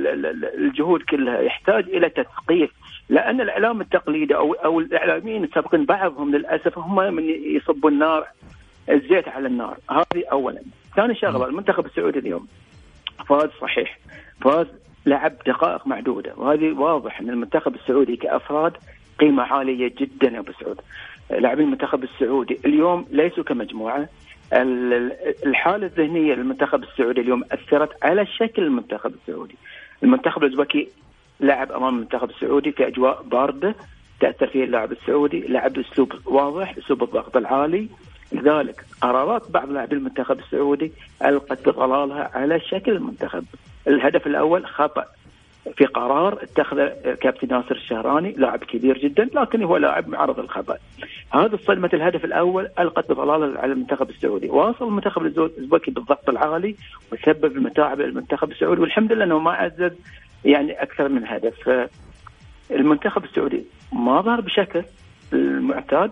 الجهود 0.59 1.03
كلها 1.03 1.41
يحتاج 1.41 1.85
إلى 1.89 2.09
تثقيف. 2.09 2.71
لأن 3.09 3.41
الإعلام 3.41 3.81
التقليدي 3.81 4.37
أو 4.37 4.53
أو 4.53 4.81
الإعلاميين 4.81 5.45
السابقين 5.45 5.85
بعضهم 5.85 6.35
للأسف 6.35 6.79
هم 6.79 7.15
من 7.15 7.29
يصبوا 7.57 7.91
النار 7.91 8.27
الزيت 8.91 9.29
على 9.29 9.47
النار. 9.47 9.77
هذه 9.91 10.25
أولا. 10.33 10.63
ثاني 10.97 11.15
شغلة 11.15 11.47
المنتخب 11.47 11.87
السعودي 11.87 12.19
اليوم 12.19 12.47
فاز 13.29 13.51
صحيح. 13.61 13.99
فاز 14.41 14.67
لعب 15.07 15.33
دقائق 15.47 15.87
معدودة 15.87 16.33
وهذه 16.37 16.73
واضح 16.73 17.21
أن 17.21 17.31
المنتخب 17.31 17.75
السعودي 17.75 18.17
كأفراد 18.17 18.73
قيمة 19.21 19.43
عالية 19.43 19.93
جدا 19.99 20.29
يا 20.29 20.39
أبو 20.39 20.53
سعود. 20.61 20.81
لاعبين 21.31 21.65
المنتخب 21.65 22.05
السعودي 22.05 22.61
اليوم 22.65 23.07
ليسوا 23.11 23.45
كمجموعة. 23.45 24.09
الحالة 25.47 25.87
الذهنية 25.87 26.35
للمنتخب 26.35 26.83
السعودي 26.83 27.21
اليوم 27.21 27.45
أثرت 27.53 28.05
على 28.05 28.27
شكل 28.27 28.63
المنتخب 28.63 29.13
السعودي. 29.15 29.55
المنتخب 30.03 30.45
الأوزبكي 30.45 30.89
لعب 31.41 31.73
أمام 31.73 31.95
المنتخب 31.95 32.31
السعودي 32.31 32.73
في 32.73 32.87
أجواء 32.87 33.23
باردة 33.23 33.75
تأثر 34.21 34.47
فيه 34.47 34.65
اللاعب 34.65 34.93
السعودي. 34.93 35.41
لعب 35.41 35.79
أسلوب 35.79 36.13
واضح 36.27 36.75
أسلوب 36.79 37.03
الضغط 37.03 37.37
العالي. 37.37 37.89
لذلك 38.33 38.85
قرارات 39.01 39.51
بعض 39.51 39.71
لاعبي 39.71 39.97
المنتخب 39.97 40.39
السعودي 40.39 40.93
ألقت 41.25 41.69
بضلالها 41.69 42.31
على 42.35 42.61
شكل 42.61 42.93
المنتخب. 42.93 43.45
الهدف 43.89 44.27
الأول 44.27 44.67
خطأ. 44.67 45.05
في 45.77 45.85
قرار 45.85 46.43
اتخذه 46.43 46.89
كابتن 47.21 47.49
ناصر 47.49 47.75
الشهراني 47.75 48.33
لاعب 48.33 48.59
كبير 48.59 48.99
جدا 48.99 49.29
لكن 49.35 49.63
هو 49.63 49.77
لاعب 49.77 50.09
معرض 50.09 50.41
للخطأ. 50.41 50.77
هذا 51.31 51.57
صدمه 51.57 51.91
الهدف 51.95 52.25
الأول 52.25 52.69
ألقت 52.79 53.13
بضلاله 53.13 53.61
على 53.61 53.73
المنتخب 53.73 54.11
السعودي، 54.11 54.49
واصل 54.49 54.89
المنتخب 54.89 55.27
الاوزبكي 55.27 55.91
بالضغط 55.91 56.29
العالي 56.29 56.77
وسبب 57.13 57.57
المتاعب 57.57 58.01
للمنتخب 58.01 58.51
السعودي 58.51 58.81
والحمد 58.81 59.13
لله 59.13 59.25
إنه 59.25 59.39
ما 59.39 59.53
عزز 59.53 59.93
يعني 60.45 60.83
أكثر 60.83 61.09
من 61.09 61.27
هدف. 61.27 61.89
المنتخب 62.71 63.25
السعودي 63.25 63.65
ما 63.93 64.21
ظهر 64.21 64.41
بشكل 64.41 64.83
المعتاد 65.33 66.11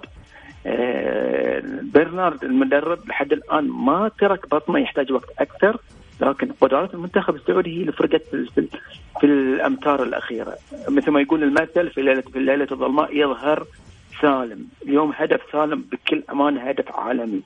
آه، 0.67 1.63
برنارد 1.95 2.45
المدرب 2.45 3.09
لحد 3.09 3.33
الآن 3.33 3.69
ما 3.69 4.11
ترك 4.19 4.49
بطنه 4.49 4.79
يحتاج 4.79 5.13
وقت 5.13 5.29
أكثر 5.39 5.81
لكن 6.21 6.53
قدرات 6.61 6.95
المنتخب 6.95 7.35
السعودي 7.35 7.77
هي 7.77 7.81
اللي 7.81 7.93
فرقت 7.93 8.23
في, 8.31 8.69
في 9.21 9.27
الأمتار 9.27 10.03
الأخيرة. 10.03 10.55
مثل 10.89 11.11
ما 11.11 11.21
يقول 11.21 11.43
المثل 11.43 11.91
في 11.91 12.03
ليله 12.03 12.21
في 12.21 12.39
الليلة 12.39 12.67
الظلماء 12.73 13.17
يظهر 13.17 13.67
سالم. 14.21 14.69
اليوم 14.83 15.13
هدف 15.17 15.41
سالم 15.53 15.85
بكل 15.93 16.23
امانه 16.31 16.61
هدف 16.61 16.93
عالمي. 16.97 17.41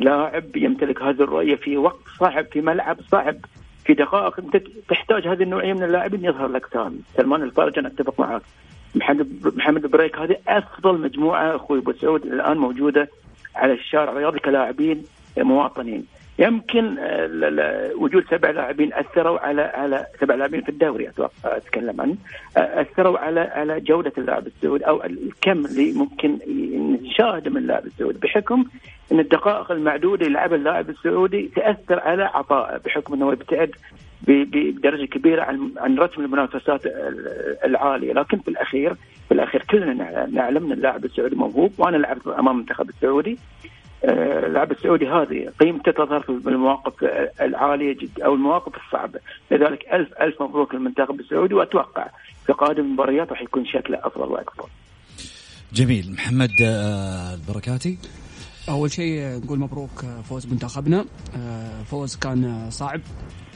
لاعب 0.00 0.56
يمتلك 0.56 1.02
هذه 1.02 1.22
الرؤية 1.22 1.54
في 1.54 1.76
وقت 1.76 2.00
صعب 2.20 2.46
في 2.52 2.60
ملعب 2.60 3.00
صعب 3.12 3.36
في 3.84 3.94
دقائق 3.94 4.38
أنت 4.38 4.56
تحتاج 4.88 5.28
هذه 5.28 5.42
النوعية 5.42 5.72
من 5.72 5.82
اللاعبين 5.82 6.24
يظهر 6.24 6.48
لك 6.48 6.66
سالم. 6.72 7.00
سلمان 7.16 7.42
الفارج 7.42 7.78
أنا 7.78 7.88
أتفق 7.88 8.20
معك. 8.20 8.42
محمد 8.94 9.52
محمد 9.56 9.86
بريك 9.86 10.18
هذه 10.18 10.36
أفضل 10.48 11.00
مجموعة 11.00 11.56
أخوي 11.56 11.78
أبو 11.78 11.92
سعود 11.92 12.26
الآن 12.26 12.56
موجودة 12.56 13.08
على 13.54 13.72
الشارع. 13.72 14.12
الرياضي 14.12 14.38
كلاعبين 14.38 15.04
مواطنين. 15.38 16.06
يمكن 16.38 16.98
آه، 16.98 17.90
وجود 17.94 18.24
سبع 18.30 18.50
لاعبين 18.50 18.92
أثروا 18.94 19.38
على 19.38 19.62
على 19.62 20.06
سبع 20.20 20.34
لاعبين 20.34 20.60
في 20.62 20.68
الدوري 20.68 21.08
أتوقع 21.08 21.30
أتكلم 21.44 22.00
عنه. 22.00 22.16
آه، 22.56 22.80
أثروا 22.80 23.18
على 23.18 23.40
على 23.40 23.80
جودة 23.80 24.12
اللاعب 24.18 24.46
السعودي 24.46 24.84
أو 24.84 25.04
الكم 25.04 25.66
اللي 25.66 25.92
ممكن 25.92 26.38
نشاهده 27.02 27.50
من 27.50 27.56
اللاعب 27.56 27.86
السعودي 27.86 28.18
بحكم 28.18 28.64
إن 29.12 29.20
الدقائق 29.20 29.72
المعدودة 29.72 30.26
اللي 30.26 30.44
اللاعب 30.44 30.90
السعودي 30.90 31.50
تأثر 31.56 32.00
على 32.00 32.24
عطائه 32.24 32.76
بحكم 32.76 33.14
إنه 33.14 33.32
يبتعد 33.32 33.70
بدرجة 34.28 35.04
كبيرة 35.04 35.42
عن 35.42 35.70
عن 35.76 35.98
رتم 35.98 36.22
المنافسات 36.22 36.80
العالية، 37.64 38.12
لكن 38.12 38.38
في 38.38 38.48
الأخير 38.48 38.94
في 39.28 39.34
الأخير 39.34 39.64
كلنا 39.70 40.26
نعلم 40.32 40.64
إن 40.66 40.72
اللاعب 40.72 41.04
السعودي 41.04 41.36
موهوب 41.36 41.72
وأنا 41.78 41.96
لعبت 41.96 42.26
أمام 42.26 42.48
المنتخب 42.48 42.88
السعودي. 42.88 43.38
اللاعب 44.04 44.72
السعودي 44.72 45.08
هذه 45.08 45.48
قيمته 45.60 45.92
تظهر 45.92 46.20
في 46.20 46.48
المواقف 46.48 46.92
العالية 47.40 47.96
جدا 47.96 48.24
أو 48.24 48.34
المواقف 48.34 48.72
الصعبة، 48.86 49.20
لذلك 49.50 49.86
الف 49.92 50.08
ألف 50.20 50.42
مبروك 50.42 50.74
للمنتخب 50.74 51.20
السعودي 51.20 51.54
وأتوقع 51.54 52.06
في 52.46 52.52
قادم 52.52 52.82
المباريات 52.82 53.30
راح 53.30 53.42
يكون 53.42 53.66
شكله 53.66 53.98
أفضل 54.02 54.28
وأكبر. 54.32 54.68
جميل. 55.72 56.12
محمد 56.12 56.50
آه، 56.62 57.34
البركاتي 57.34 57.98
أول 58.68 58.90
شيء 58.90 59.40
نقول 59.44 59.58
مبروك 59.58 60.04
فوز 60.28 60.46
منتخبنا. 60.46 61.04
آه، 61.36 61.82
فوز 61.82 62.16
كان 62.16 62.70
صعب. 62.70 63.00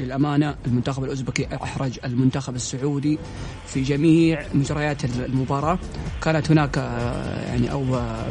للأمانة 0.01 0.57
المنتخب 0.67 1.05
الأوزبكي 1.05 1.49
أحرج 1.63 1.99
المنتخب 2.05 2.55
السعودي 2.55 3.19
في 3.67 3.83
جميع 3.83 4.43
مجريات 4.55 5.05
المباراة. 5.05 5.79
كانت 6.23 6.51
هناك 6.51 6.79
آه، 6.79 7.47
يعني 7.49 7.73
أو 7.73 7.95
آه، 7.95 8.27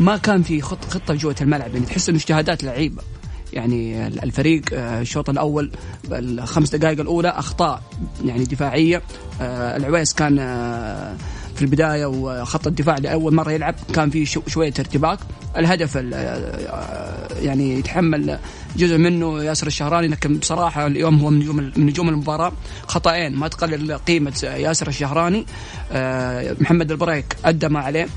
ما 0.00 0.16
كان 0.16 0.42
في 0.42 0.60
خط 0.60 0.84
خطة 0.84 1.14
جوة 1.14 1.36
الملعب 1.40 1.74
يعني 1.74 1.86
تحس 1.86 2.08
إنه 2.08 2.18
اجتهادات 2.18 2.64
لعيبة. 2.64 3.02
يعني 3.52 4.06
الفريق 4.06 4.62
الشوط 4.72 5.30
الأول 5.30 5.70
الخمس 6.12 6.74
دقائق 6.74 7.00
الأولى 7.00 7.28
أخطاء 7.28 7.82
يعني 8.24 8.44
دفاعية. 8.44 9.02
العويس 9.40 10.14
كان 10.14 10.36
في 11.56 11.62
البداية 11.62 12.06
وخط 12.06 12.66
الدفاع 12.66 12.98
لأول 12.98 13.34
مرة 13.34 13.52
يلعب 13.52 13.74
كان 13.94 14.10
في 14.10 14.26
شوية 14.26 14.74
ارتباك. 14.78 15.18
الهدف 15.56 15.96
يعني 17.42 17.78
يتحمل 17.78 18.38
جزء 18.76 18.98
منه 18.98 19.42
ياسر 19.42 19.66
الشهراني 19.66 20.08
لكن 20.08 20.36
بصراحة 20.36 20.86
اليوم 20.86 21.20
هو 21.20 21.30
من 21.30 21.38
نجوم 21.38 21.56
من 21.56 21.86
نجوم 21.86 22.08
المباراة. 22.08 22.52
خطأين 22.86 23.36
ما 23.36 23.48
تقلل 23.48 23.98
قيمة 23.98 24.40
ياسر 24.42 24.88
الشهراني. 24.88 25.46
آه، 25.92 26.56
محمد 26.60 26.90
البريك 26.90 27.36
أدى 27.44 27.68
ما 27.68 27.80
عليه. 27.80 28.08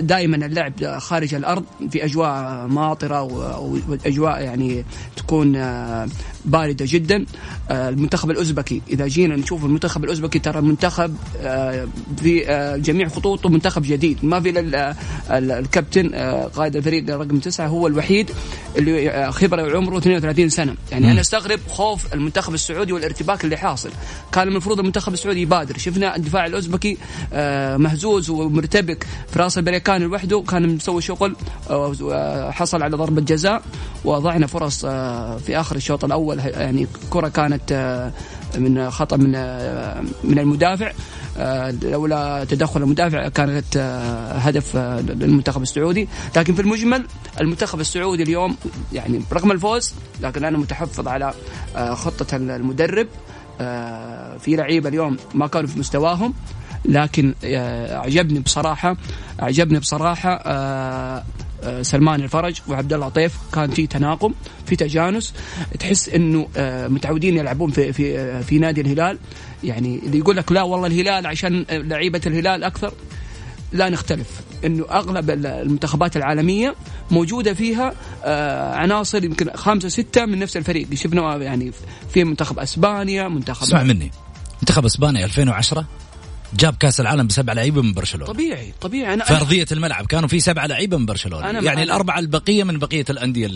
دائما 0.00 0.46
اللعب 0.46 0.98
خارج 0.98 1.34
الأرض 1.34 1.64
في 1.90 2.04
أجواء 2.04 2.66
ماطرة 2.66 3.22
وأجواء 3.22 4.42
يعني 4.42 4.84
تكون 5.16 5.56
آه، 5.56 6.08
باردة 6.44 6.84
جدا. 6.88 7.26
آه، 7.70 7.88
المنتخب 7.88 8.30
الأوزبكي. 8.30 8.82
إذا 8.90 9.06
جينا 9.06 9.36
نشوف 9.36 9.64
المنتخب 9.64 10.04
الأوزبكي 10.04 10.38
ترى 10.38 10.60
منتخب 10.60 11.16
آه، 11.40 11.88
في 12.16 12.40
جميع 12.84 13.08
خطوطه 13.08 13.48
منتخب 13.48 13.82
جديد. 13.82 14.24
ما 14.24 14.40
في 14.40 14.50
الكابتن 15.30 16.08
قائد 16.54 16.76
الفريق 16.76 17.10
رقم 17.10 17.38
تسعة 17.38 17.66
هو 17.66 17.86
الوحيد 17.86 18.30
اللي 18.78 19.32
خبرة 19.32 19.62
وعمره 19.62 19.98
32 19.98 20.48
سنة. 20.48 20.74
يعني 20.92 21.12
أنا 21.12 21.20
أستغرب 21.20 21.60
خوف 21.68 22.14
المنتخب 22.14 22.54
السعودي 22.54 22.92
والارتباك 22.92 23.44
اللي 23.44 23.56
حاصل. 23.56 23.90
كان 24.32 24.48
المفروض 24.48 24.78
المنتخب 24.78 25.12
السعودي 25.12 25.42
يبادر. 25.42 25.78
شفنا 25.78 26.16
الدفاع 26.16 26.46
الأوزبكي 26.46 26.96
مهزوز 27.76 28.30
ومرتبك 28.30 29.06
في 29.32 29.38
راس 29.38 29.58
البريكان 29.58 30.02
لوحده. 30.02 30.40
كان 30.42 30.74
مسوي 30.74 31.02
شغل 31.02 31.36
آه، 31.70 32.50
حصل 32.50 32.82
على 32.82 32.96
ضربة 32.96 33.20
جزاء 33.20 33.62
وضعنا 34.04 34.46
فرص 34.46 34.84
آه، 34.84 35.36
في 35.36 35.60
آخر 35.60 35.76
الشوط 35.76 36.04
الأول 36.32 36.52
يعني 36.60 36.86
كرة 37.10 37.28
كانت 37.28 37.72
آه، 37.72 38.12
من 38.58 38.90
خطأ 38.90 39.16
من 39.16 39.30
من 40.24 40.38
المدافع. 40.38 40.92
لولا 41.82 42.44
تدخل 42.44 42.82
المدافع 42.82 43.28
كانت 43.28 43.76
هدف 44.34 44.76
للمنتخب 44.76 45.62
السعودي. 45.62 46.08
لكن 46.36 46.54
في 46.54 46.62
المجمل 46.62 47.06
المنتخب 47.40 47.80
السعودي 47.80 48.22
اليوم 48.22 48.56
يعني 48.92 49.20
رغم 49.32 49.52
الفوز 49.52 49.94
لكن 50.20 50.44
أنا 50.44 50.58
متحفظ 50.58 51.08
على 51.08 51.34
خطة 51.74 52.36
المدرب. 52.36 53.06
في 54.38 54.56
لعيبة 54.56 54.88
اليوم 54.88 55.16
ما 55.34 55.46
كانوا 55.46 55.68
في 55.68 55.78
مستواهم 55.78 56.34
لكن 56.84 57.34
آه، 57.44 57.96
أعجبني 57.96 58.40
بصراحة 58.40 58.96
أعجبني 59.42 59.78
بصراحة 59.78 60.30
آه، 60.30 61.16
آه، 61.16 61.24
سلمان 61.82 62.20
الفرج 62.20 62.60
وعبد 62.68 62.92
الله 62.92 63.06
عطيف 63.06 63.34
كان 63.52 63.70
في 63.70 63.86
تناغم 63.86 64.34
في 64.66 64.76
تجانس. 64.76 65.34
تحس 65.78 66.08
إنه 66.08 66.48
متعودين 66.88 67.36
يلعبون 67.36 67.70
في 67.70 67.92
في 67.92 68.42
في 68.42 68.58
نادي 68.58 68.80
الهلال. 68.80 69.18
يعني 69.64 70.00
اللي 70.06 70.18
يقول 70.18 70.36
لك 70.36 70.52
لا 70.52 70.62
والله 70.62 70.86
الهلال 70.86 71.26
عشان 71.26 71.64
لعيبة 71.70 72.20
الهلال 72.26 72.64
أكثر 72.64 72.92
لا 73.72 73.88
نختلف. 73.88 74.26
إنه 74.64 74.84
أغلب 74.90 75.30
المنتخبات 75.30 76.16
العالمية 76.16 76.74
موجودة 77.10 77.54
فيها 77.54 77.94
عناصر 78.76 79.24
يمكن 79.24 79.50
خمسة 79.54 79.88
ستة 79.88 80.24
من 80.26 80.38
نفس 80.38 80.56
الفريق. 80.56 80.94
شفنا 80.94 81.36
يعني 81.36 81.72
في 82.14 82.24
منتخب 82.24 82.58
أسبانيا 82.58 83.28
منتخب 83.28 83.62
اسمع 83.62 83.82
مني. 83.82 84.10
منتخب 84.62 84.84
أسبانيا 84.84 85.24
2010 85.24 85.84
جاب 86.54 86.74
كاس 86.80 87.00
العالم 87.00 87.26
بسبع 87.26 87.52
لعيبة 87.52 87.82
من 87.82 87.92
برشلونة. 87.92 88.32
طبيعي 88.32 88.72
طبيعي. 88.80 89.14
أنا 89.14 89.24
فرضية 89.24 89.66
الملعب 89.72 90.06
كانوا 90.06 90.28
في 90.28 90.40
سبعه 90.40 90.66
لعيبة 90.66 90.96
من 90.96 91.06
برشلونة. 91.06 91.50
أنا 91.50 91.60
يعني 91.60 91.82
الأربعة 91.82 92.18
البقية 92.18 92.64
من 92.64 92.78
بقية 92.78 93.04
الأندية 93.10 93.46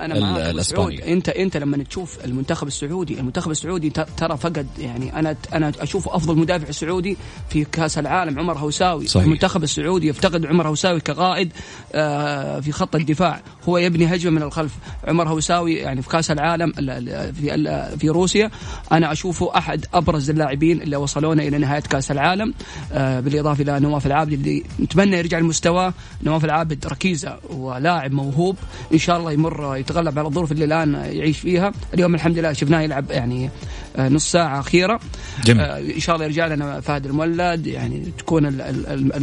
أنا 0.00 0.50
الإسبانية. 0.50 1.12
انت 1.12 1.28
أنت 1.28 1.56
لما 1.56 1.84
تشوف 1.84 2.24
المنتخب 2.24 2.66
السعودي 2.66 3.20
المنتخب 3.20 3.50
السعودي 3.50 3.90
ترى 3.90 4.36
فقد 4.36 4.66
يعني 4.78 5.18
أنا 5.18 5.36
أنا 5.52 5.72
أشوف 5.80 6.08
أفضل 6.08 6.36
مدافع 6.36 6.70
سعودي 6.70 7.16
في 7.50 7.64
كاس 7.64 7.98
العالم 7.98 8.38
عمر 8.38 8.58
هوساوي. 8.58 9.06
صحيح. 9.06 9.24
المنتخب 9.24 9.62
السعودي 9.62 10.08
يفتقد 10.08 10.46
عمر 10.46 10.68
هوساوي 10.68 11.00
كقائد 11.00 11.52
آه، 11.94 12.60
في 12.60 12.72
خط 12.72 12.96
الدفاع. 12.96 13.42
هو 13.68 13.78
يبني 13.78 14.14
هجمة 14.14 14.30
من 14.30 14.42
الخلف. 14.42 14.72
عمر 15.08 15.28
هوساوي 15.28 15.74
يعني 15.74 16.02
في 16.02 16.08
كأس 16.08 16.30
العالم 16.30 16.72
في 16.72 17.92
في 17.98 18.08
روسيا. 18.08 18.50
أنا 18.92 19.12
أشوفه 19.12 19.58
أحد 19.58 19.86
أبرز 19.94 20.30
اللاعبين 20.30 20.82
اللي 20.82 20.96
وصلونا 20.96 21.42
إلى 21.42 21.58
نهاية 21.58 21.80
كأس 21.80 22.10
العالم. 22.10 22.54
آه، 22.92 23.20
بالإضافة 23.20 23.62
إلى 23.62 23.80
نواف 23.80 24.06
العابد 24.06 24.32
اللي 24.32 24.62
نتمنى 24.80 25.16
يرجع 25.16 25.38
لمستواه. 25.38 25.94
نواف 26.22 26.44
العابد 26.44 26.86
ركيزة 26.86 27.38
ولاعب 27.50 28.12
موهوب. 28.12 28.56
إن 28.92 28.98
شاء 28.98 29.18
الله 29.18 29.32
يمر 29.32 29.76
يتغلب 29.76 30.18
على 30.18 30.28
الظروف 30.28 30.52
اللي 30.52 30.64
الآن 30.64 30.94
يعيش 30.94 31.38
فيها. 31.38 31.72
اليوم 31.94 32.14
الحمد 32.14 32.38
لله 32.38 32.52
شفناه 32.52 32.80
يلعب 32.80 33.10
يعني 33.10 33.50
آه، 33.96 34.08
نص 34.08 34.32
ساعة 34.32 34.60
أخيرة. 34.60 35.00
جميل. 35.44 35.60
آه، 35.60 35.78
إن 35.78 36.00
شاء 36.00 36.14
الله 36.16 36.26
يرجع 36.26 36.46
لنا 36.46 36.80
فهد 36.80 37.06
المولد. 37.06 37.66
يعني 37.66 38.12
تكون 38.18 38.46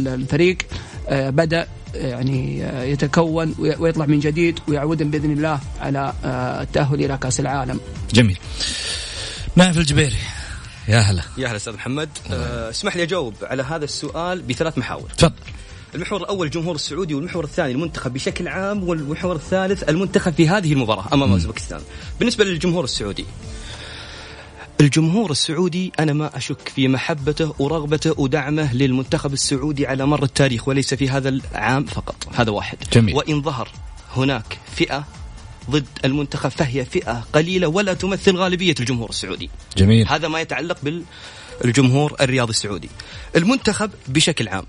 الفريق 0.06 0.58
بدأ 1.10 1.66
يعني 1.94 2.58
يتكون 2.90 3.54
ويطلع 3.58 4.06
من 4.06 4.20
جديد 4.20 4.58
ويعودن 4.68 5.10
بإذن 5.10 5.32
الله 5.32 5.60
على 5.80 6.12
التأهل 6.62 7.04
إلى 7.04 7.18
كأس 7.18 7.40
العالم. 7.40 7.80
جميل. 8.12 8.38
نايف 9.56 9.78
الجبيري. 9.78 10.16
يا 10.88 10.98
هلا. 10.98 11.22
يا 11.38 11.48
هلا 11.48 11.56
أستاذ 11.56 11.74
محمد. 11.74 12.08
أه 12.30 12.70
اسمح 12.70 12.96
لي 12.96 13.02
أجاوب 13.02 13.34
على 13.42 13.62
هذا 13.62 13.84
السؤال 13.84 14.42
بثلاث 14.42 14.78
محاور. 14.78 15.10
تفضل. 15.18 15.32
المحور 15.94 16.20
الأول 16.20 16.46
الجمهور 16.46 16.74
السعودي 16.74 17.14
والمحور 17.14 17.44
الثاني 17.44 17.72
المنتخب 17.72 18.12
بشكل 18.12 18.48
عام 18.48 18.88
والمحور 18.88 19.36
الثالث 19.36 19.88
المنتخب 19.88 20.32
في 20.32 20.48
هذه 20.48 20.72
المباراة 20.72 21.04
أمام 21.12 21.32
أوزبكستان. 21.32 21.80
بالنسبة 22.18 22.44
للجمهور 22.44 22.84
السعودي 22.84 23.26
الجمهور 24.80 25.30
السعودي 25.30 25.92
أنا 26.00 26.12
ما 26.12 26.36
أشك 26.36 26.68
في 26.68 26.88
محبته 26.88 27.54
ورغبته 27.58 28.20
ودعمه 28.20 28.74
للمنتخب 28.74 29.32
السعودي 29.32 29.86
على 29.86 30.06
مر 30.06 30.22
التاريخ 30.22 30.68
وليس 30.68 30.94
في 30.94 31.08
هذا 31.08 31.28
العام 31.28 31.84
فقط. 31.84 32.16
هذا 32.34 32.50
واحد. 32.50 32.78
جميل. 32.92 33.14
وإن 33.14 33.42
ظهر 33.42 33.68
هناك 34.16 34.58
فئة 34.76 35.04
ضد 35.70 35.86
المنتخب 36.04 36.50
فهي 36.50 36.84
فئة 36.84 37.24
قليلة 37.32 37.68
ولا 37.68 37.94
تمثل 37.94 38.36
غالبية 38.36 38.74
الجمهور 38.80 39.10
السعودي. 39.10 39.50
جميل. 39.76 40.08
هذا 40.08 40.28
ما 40.28 40.40
يتعلق 40.40 40.78
بالجمهور 41.62 42.16
الرياضي 42.20 42.50
السعودي. 42.50 42.88
المنتخب 43.36 43.90
بشكل 44.08 44.48
عام 44.48 44.64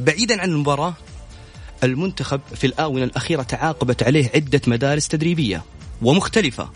بعيدا 0.00 0.40
عن 0.40 0.50
المباراة 0.50 0.94
المنتخب 1.84 2.40
في 2.54 2.66
الآونة 2.66 3.04
الأخيرة 3.04 3.42
تعاقبت 3.42 4.02
عليه 4.02 4.30
عدة 4.34 4.60
مدارس 4.66 5.08
تدريبية 5.08 5.62
ومختلفة. 6.02 6.70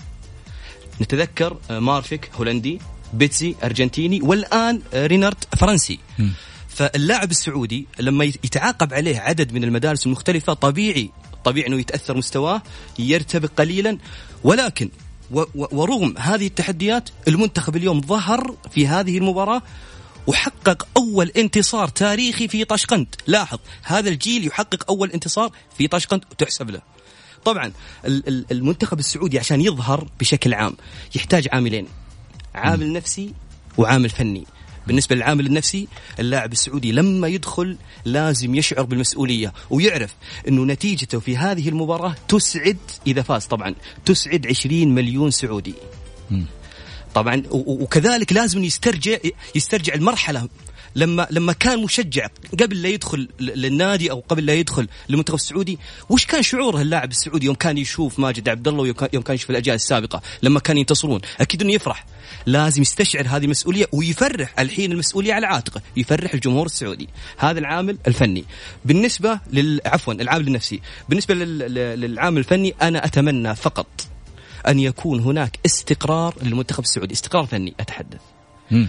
نتذكر 1.01 1.57
آه، 1.71 1.79
مارفيك 1.79 2.31
هولندي 2.35 2.81
بيتسي 3.13 3.57
أرجنتيني 3.65 4.21
والآن 4.23 4.83
آه، 4.95 5.07
رينارد 5.07 5.45
فرنسي. 5.59 5.99
م. 6.19 6.29
فاللاعب 6.69 7.31
السعودي 7.31 7.87
لما 7.99 8.25
يتعاقب 8.25 8.95
عليه 8.95 9.19
عدد 9.19 9.53
من 9.53 9.65
المدارس 9.65 10.07
المختلفة 10.07 10.53
طبيعي 10.53 11.11
طبيعي 11.45 11.69
إنه 11.69 11.81
يتأثر 11.81 12.17
مستواه 12.17 12.63
يرتبك 12.99 13.51
قليلا. 13.57 13.99
ولكن 14.45 14.91
ورغم 15.55 16.15
هذه 16.19 16.47
التحديات 16.47 17.09
المنتخب 17.29 17.77
اليوم 17.77 18.01
ظهر 18.01 18.55
في 18.71 18.87
هذه 18.87 19.19
المباراة 19.19 19.63
وحقق 20.27 20.87
أول 20.97 21.33
انتصار 21.37 21.89
تاريخي 21.89 22.49
في 22.49 22.65
طشقند. 22.65 23.07
لاحظ 23.27 23.59
هذا 23.83 24.09
الجيل 24.09 24.47
يحقق 24.47 24.91
أول 24.91 25.11
انتصار 25.11 25.51
في 25.79 25.89
طشقند 25.89 26.25
وتحسب 26.31 26.71
له. 26.71 26.96
طبعا 27.47 27.73
المنتخب 28.51 28.99
السعودي 28.99 29.39
عشان 29.39 29.61
يظهر 29.61 30.09
بشكل 30.21 30.55
عام 30.55 30.77
يحتاج 31.15 31.49
عاملين 31.53 31.87
عامل 32.55 32.93
نفسي 32.93 33.33
وعامل 33.79 34.09
فني. 34.09 34.47
بالنسبة 34.87 35.17
للعامل 35.17 35.47
النفسي 35.47 35.89
اللاعب 36.19 36.53
السعودي 36.53 36.93
لما 36.93 37.29
يدخل 37.29 37.77
لازم 38.05 38.55
يشعر 38.55 38.83
بالمسؤولية 38.83 39.53
ويعرف 39.71 40.15
أنه 40.49 40.65
نتيجته 40.65 41.21
في 41.21 41.37
هذه 41.37 41.69
المباراة 41.69 42.15
تسعد 42.29 42.77
إذا 43.07 43.23
فاز 43.23 43.45
طبعا 43.47 43.75
تسعد 44.05 44.47
20 44.47 44.95
مليون 44.95 45.31
سعودي. 45.31 45.75
طبعا 47.15 47.43
وكذلك 47.51 48.33
لازم 48.33 48.65
يسترجع 48.65 49.17
يسترجع 49.55 49.95
المرحلة 49.95 50.49
لما 50.97 51.27
لما 51.31 51.53
كان 51.53 51.83
مشجع 51.83 52.27
قبل 52.61 52.83
لا 52.83 52.89
يدخل 52.89 53.29
للنادي 53.41 54.11
أو 54.11 54.25
قبل 54.29 54.47
لا 54.47 54.55
يدخل 54.55 54.89
للمنتخب 55.09 55.35
السعودي 55.35 55.79
وش 56.09 56.27
كان 56.27 56.43
شعوره 56.43 56.81
اللاعب 56.81 57.11
السعودي 57.11 57.47
يوم 57.47 57.55
كان 57.55 57.79
يشوف 57.79 58.19
ماجد 58.19 58.49
عبد 58.49 58.69
الله 58.69 58.83
ويوم 58.83 59.23
كان 59.23 59.35
يشوف 59.35 59.51
الأجيال 59.51 59.75
السابقة 59.75 60.23
لما 60.43 60.61
كانوا 60.61 60.81
ينتصرون؟ 60.81 61.21
أكيد 61.41 61.63
إنه 61.63 61.73
يفرح. 61.73 62.07
لازم 62.47 62.83
يستشعر 62.83 63.27
هذه 63.29 63.45
المسؤولية 63.45 63.87
ويفرح 63.93 64.55
الحين 64.59 64.93
المسؤولية 64.93 65.35
على 65.35 65.47
عاتقه 65.47 65.83
يفرح 65.97 66.35
الجمهور 66.35 66.67
السعودي. 66.67 67.09
هذا 67.37 67.59
العامل 67.59 67.99
الفني. 68.07 68.45
بالنسبة 68.85 69.41
لل 69.53 69.81
عفوا 69.87 70.15
العامل 70.15 70.47
النفسي. 70.47 70.81
بالنسبة 71.09 71.35
للعامل 71.35 72.39
الفني 72.39 72.75
أنا 72.83 73.05
أتمنى 73.05 73.55
فقط 73.55 74.07
أن 74.69 74.79
يكون 74.79 75.21
هناك 75.21 75.59
استقرار 75.67 76.35
للمنتخب 76.43 76.83
السعودي. 76.83 77.15
استقرار 77.15 77.47
فني 77.47 77.75
أتحدث. 77.81 78.21
م. 78.71 78.87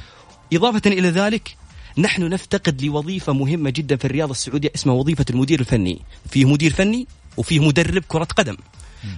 إضافة 0.53 0.81
إلى 0.85 1.09
ذلك 1.09 1.55
نحن 1.97 2.23
نفتقد 2.29 2.81
لوظيفة 2.81 3.33
مهمة 3.33 3.69
جدا 3.69 3.95
في 3.95 4.05
الرياضة 4.05 4.31
السعودية 4.31 4.71
اسمها 4.75 4.95
وظيفة 4.95 5.25
المدير 5.29 5.59
الفني. 5.59 6.01
فيه 6.29 6.45
مدير 6.45 6.73
فني 6.73 7.07
وفيه 7.37 7.59
مدرب 7.59 8.03
كرة 8.07 8.23
قدم. 8.23 8.57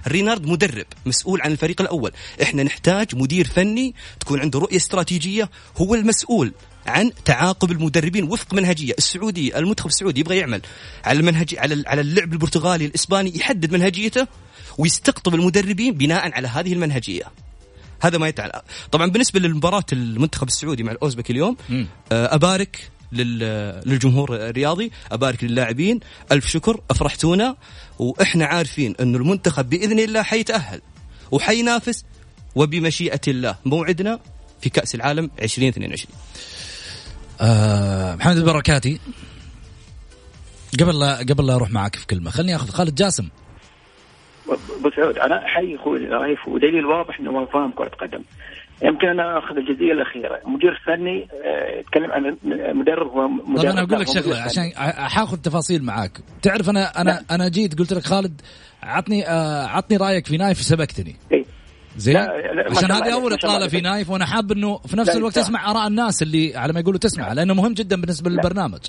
رينارد 0.08 0.46
مدرب 0.46 0.86
مسؤول 1.06 1.40
عن 1.40 1.52
الفريق 1.52 1.80
الأول. 1.80 2.12
إحنا 2.42 2.62
نحتاج 2.62 3.14
مدير 3.14 3.46
فني 3.46 3.94
تكون 4.20 4.40
عنده 4.40 4.58
رؤية 4.58 4.76
استراتيجية 4.76 5.50
هو 5.76 5.94
المسؤول 5.94 6.52
عن 6.86 7.12
تعاقب 7.24 7.70
المدربين 7.70 8.24
وفق 8.24 8.54
منهجية 8.54 8.94
السعودي 8.98 9.58
المنتخب 9.58 9.88
السعودي 9.88 10.20
يبغى 10.20 10.36
يعمل 10.36 10.60
على 11.04 11.18
المنهج 11.20 11.54
على 11.58 11.84
على 11.86 12.00
اللعب 12.00 12.32
البرتغالي 12.32 12.86
الإسباني 12.86 13.36
يحدد 13.36 13.72
منهجيته 13.72 14.26
ويستقطب 14.78 15.34
المدربين 15.34 15.94
بناء 15.94 16.34
على 16.34 16.48
هذه 16.48 16.72
المنهجية. 16.72 17.24
هذا 18.00 18.18
ما 18.18 18.28
يتعلق. 18.28 18.62
طبعا 18.92 19.06
بالنسبة 19.10 19.40
للمباراة 19.40 19.84
المنتخب 19.92 20.48
السعودي 20.48 20.82
مع 20.82 20.92
الأوزبك 20.92 21.30
اليوم. 21.30 21.56
آه، 22.12 22.34
أبارك 22.34 22.90
للجمهور 23.12 24.36
الرياضي 24.36 24.90
أبارك 25.12 25.44
للاعبين 25.44 26.00
ألف 26.32 26.46
شكر 26.46 26.80
أفرحتونا 26.90 27.56
وإحنا 27.98 28.44
عارفين 28.46 28.94
انه 29.00 29.18
المنتخب 29.18 29.68
بإذن 29.70 29.98
الله 29.98 30.22
حيتأهل 30.22 30.80
وحينافس 31.30 32.04
وبمشيئة 32.54 33.20
الله. 33.28 33.56
موعدنا 33.64 34.20
في 34.60 34.70
كأس 34.70 34.94
العالم 34.94 35.30
2022 35.42 36.14
آه 37.40 38.14
محمد 38.14 38.36
البركاتي 38.36 39.00
قبل 40.80 40.98
لا 41.00 41.16
قبل 41.18 41.46
لا 41.46 41.54
أروح 41.54 41.70
معك 41.70 41.96
في 41.96 42.06
كلمة 42.06 42.30
خليني 42.30 42.56
آخذ 42.56 42.68
خالد 42.70 42.94
جاسم. 42.94 43.28
ابو 44.52 44.90
سعود 44.96 45.18
أنا 45.18 45.44
احيي 45.44 45.76
أخوي 45.76 46.06
رايف 46.06 46.48
ودليل 46.48 46.86
واضح 46.86 47.20
إنه 47.20 47.32
ما 47.32 47.46
فاهم 47.46 47.72
كرة 47.72 47.88
قدم. 47.88 48.22
يمكن 48.82 49.08
أنا 49.08 49.38
أخذ 49.38 49.56
الجزئية 49.56 49.92
الأخيرة. 49.92 50.40
مدير 50.44 50.80
فني 50.86 51.28
آه، 51.44 51.78
يتكلم 51.80 52.10
عن 52.12 52.36
مدرب 52.78 53.06
هو 53.06 53.28
مدرب 53.28 53.56
طيب 53.56 53.70
أنا 53.70 53.82
أقول 53.82 54.00
لك 54.00 54.06
شغلة 54.08 54.42
عشان 54.42 54.72
حاخذ 55.08 55.36
تفاصيل 55.36 55.84
معاك. 55.84 56.20
تعرف 56.42 56.70
أنا 56.70 57.00
أنا 57.00 57.10
لا. 57.10 57.34
أنا 57.34 57.48
جيت 57.48 57.78
قلت 57.78 57.92
لك 57.92 58.02
خالد 58.02 58.40
عطني 58.82 59.28
آه 59.28 59.66
عطني 59.66 59.96
رأيك 59.96 60.26
في 60.26 60.36
نايف 60.36 60.58
سبقتني. 60.58 61.16
إيه؟ 61.32 61.44
زين؟ 61.96 62.16
عشان 62.70 62.90
هذه 62.90 63.12
أول 63.12 63.32
إطلالة 63.32 63.68
في 63.68 63.80
نايف 63.80 64.10
وأنا 64.10 64.26
حاب 64.26 64.52
إنه 64.52 64.78
في 64.78 64.96
نفس 64.96 65.16
الوقت 65.16 65.38
أسمع 65.38 65.70
آراء 65.70 65.86
الناس 65.86 66.22
اللي 66.22 66.56
على 66.56 66.72
ما 66.72 66.80
يقولوا 66.80 66.98
تسمع 66.98 67.32
لأنه 67.32 67.54
مهم 67.54 67.72
جدا 67.72 68.00
بالنسبة 68.00 68.30
للبرنامج. 68.30 68.80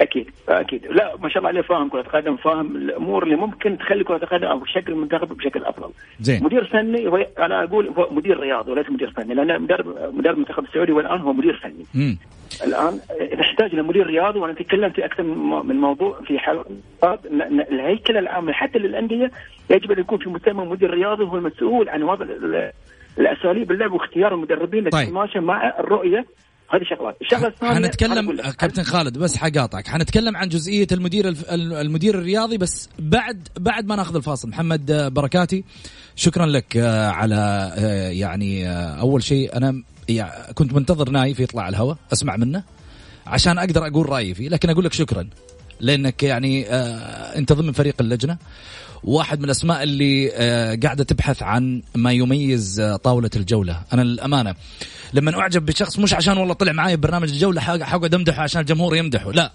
أكيد 0.00 0.30
أكيد 0.48 0.86
لا 0.86 1.16
ما 1.22 1.28
شاء 1.28 1.38
الله 1.38 1.48
عليه 1.48 1.60
فاهم 1.60 1.88
كرة 1.88 2.02
قدم 2.02 2.36
فاهم 2.36 2.76
الأمور 2.76 3.22
اللي 3.22 3.36
ممكن 3.36 3.78
تخلي 3.78 4.04
كرة 4.04 4.16
القدم 4.16 4.46
أو 4.46 4.64
شكل 4.64 4.92
المنتخب 4.92 5.36
بشكل 5.36 5.64
أفضل 5.64 5.90
زين 6.20 6.44
مدير 6.44 6.64
فني 6.64 7.26
أنا 7.38 7.64
أقول 7.64 7.88
هو 7.88 8.08
مدير 8.10 8.40
رياضي 8.40 8.70
وليس 8.70 8.90
مدير 8.90 9.10
فني 9.10 9.34
لأن 9.34 9.62
مدرب 9.62 10.14
مدرب 10.14 10.34
المنتخب 10.34 10.64
السعودي 10.64 10.92
والان 10.92 11.20
هو 11.20 11.32
مدير 11.32 11.56
فني 11.56 11.86
مم. 11.94 12.18
الآن 12.64 13.00
نحتاج 13.38 13.74
لمدير 13.74 14.06
رياضي 14.06 14.38
وأنا 14.38 14.52
تكلمت 14.52 14.94
في 14.94 15.04
أكثر 15.04 15.22
من 15.62 15.76
موضوع 15.76 16.20
في 16.26 16.38
حلقات 16.38 17.20
الهيكل 17.72 18.16
العام 18.16 18.52
حتى 18.52 18.78
للأندية 18.78 19.30
يجب 19.70 19.92
أن 19.92 19.98
يكون 19.98 20.18
في 20.18 20.28
مسمى 20.30 20.64
مدير 20.64 20.90
رياضي 20.90 21.24
هو 21.24 21.36
المسؤول 21.36 21.88
عن 21.88 22.02
وضع 22.02 22.26
الأساليب 23.18 23.72
اللعب 23.72 23.92
واختيار 23.92 24.34
المدربين 24.34 24.88
طيب. 24.88 25.12
مع 25.36 25.74
الرؤية 25.78 26.26
هذه 26.70 26.82
شغلات. 26.90 27.16
الشغلة 27.20 27.48
الثانية 27.48 27.74
حنتكلم 27.74 28.40
كابتن 28.40 28.82
خالد 28.82 29.18
بس 29.18 29.36
حقاطعك. 29.36 29.86
حنتكلم 29.86 30.36
عن 30.36 30.48
جزئية 30.48 30.86
المدير 30.92 31.34
المدير 31.52 32.18
الرياضي 32.18 32.58
بس 32.58 32.88
بعد 32.98 33.48
بعد 33.58 33.86
ما 33.86 33.96
ناخذ 33.96 34.16
الفاصل. 34.16 34.48
محمد 34.48 35.12
بركاتي 35.14 35.64
شكرا 36.16 36.46
لك 36.46 36.76
آه، 36.76 37.08
على 37.08 37.72
آه، 37.76 38.08
يعني 38.08 38.68
آه، 38.68 39.00
أول 39.00 39.22
شيء 39.22 39.56
أنا 39.56 39.82
كنت 40.54 40.72
منتظر 40.72 41.10
نايف 41.10 41.40
يطلع 41.40 41.62
على 41.62 41.76
الهواء 41.76 41.96
أسمع 42.12 42.36
منه 42.36 42.62
عشان 43.26 43.58
أقدر 43.58 43.86
أقول 43.86 44.08
رأيي 44.08 44.34
فيه 44.34 44.48
لكن 44.48 44.70
أقول 44.70 44.84
لك 44.84 44.92
شكرا 44.92 45.28
لأنك 45.80 46.22
يعني 46.22 46.66
أنت 47.38 47.52
ضمن 47.52 47.72
فريق 47.72 47.94
اللجنة. 48.00 48.38
واحد 49.04 49.38
من 49.38 49.44
الأسماء 49.44 49.82
اللي 49.82 50.28
قاعدة 50.82 51.04
تبحث 51.04 51.42
عن 51.42 51.82
ما 51.94 52.12
يميز 52.12 52.82
طاولة 53.04 53.30
الجولة. 53.36 53.82
أنا 53.92 54.02
الامانه 54.02 54.54
لما 55.12 55.40
أعجب 55.40 55.66
بشخص 55.66 55.98
مش 55.98 56.14
عشان 56.14 56.38
والله 56.38 56.54
طلع 56.54 56.72
معي 56.72 56.96
ببرنامج 56.96 57.30
الجولة 57.30 57.60
حقعد 57.60 58.14
أمدحه 58.14 58.42
عشان 58.42 58.60
الجمهور 58.60 58.96
يمدحه. 58.96 59.32
لا. 59.32 59.52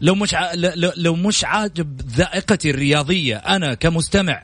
لو 0.00 0.14
مش 0.14 0.34
ع... 0.34 0.50
لو 0.96 1.14
مش 1.14 1.44
عاجب 1.44 2.00
ذائقتي 2.16 2.70
الرياضية 2.70 3.36
أنا 3.36 3.74
كمستمع 3.74 4.42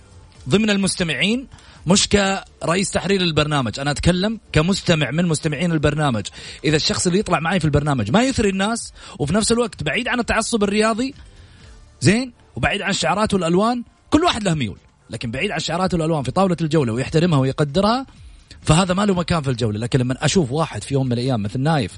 ضمن 0.48 0.70
المستمعين 0.70 1.46
مش 1.87 2.09
كرئيس 2.09 2.90
تحرير 2.90 3.20
البرنامج. 3.20 3.80
أنا 3.80 3.90
أتكلم 3.90 4.40
كمستمع 4.52 5.11
من 5.11 5.26
مستمعين 5.26 5.72
البرنامج. 5.72 6.26
إذا 6.64 6.76
الشخص 6.76 7.06
اللي 7.06 7.18
يطلع 7.18 7.40
معي 7.40 7.59
في 7.61 7.64
البرنامج 7.64 8.11
ما 8.11 8.22
يثري 8.22 8.48
الناس 8.48 8.92
وفي 9.18 9.35
نفس 9.35 9.52
الوقت 9.52 9.82
بعيد 9.82 10.09
عن 10.09 10.20
التعصب 10.20 10.64
الرياضي 10.64 11.14
زين؟ 12.00 12.32
وبعيد 12.56 12.82
عن 12.82 12.90
الشعارات 12.90 13.35
والألوان 13.35 13.82
كل 14.11 14.25
واحد 14.25 14.42
له 14.42 14.55
ميول. 14.55 14.79
لكن 15.11 15.31
بعيد 15.31 15.51
عن 15.51 15.57
الشعارات 15.57 15.95
والالوان 15.95 16.23
في 16.23 16.31
طاولة 16.31 16.57
الجولة 16.61 16.92
ويحترمها 16.92 17.38
ويقدرها 17.38 18.07
فهذا 18.62 18.94
ما 18.94 19.06
له 19.06 19.14
مكان 19.14 19.42
في 19.42 19.50
الجولة. 19.50 19.78
لكن 19.78 19.98
لما 19.98 20.24
أشوف 20.24 20.52
واحد 20.52 20.85
في 20.85 20.94
يوم 20.94 21.06
من 21.06 21.12
الأيام 21.12 21.42
مثل 21.42 21.61
نايف 21.61 21.92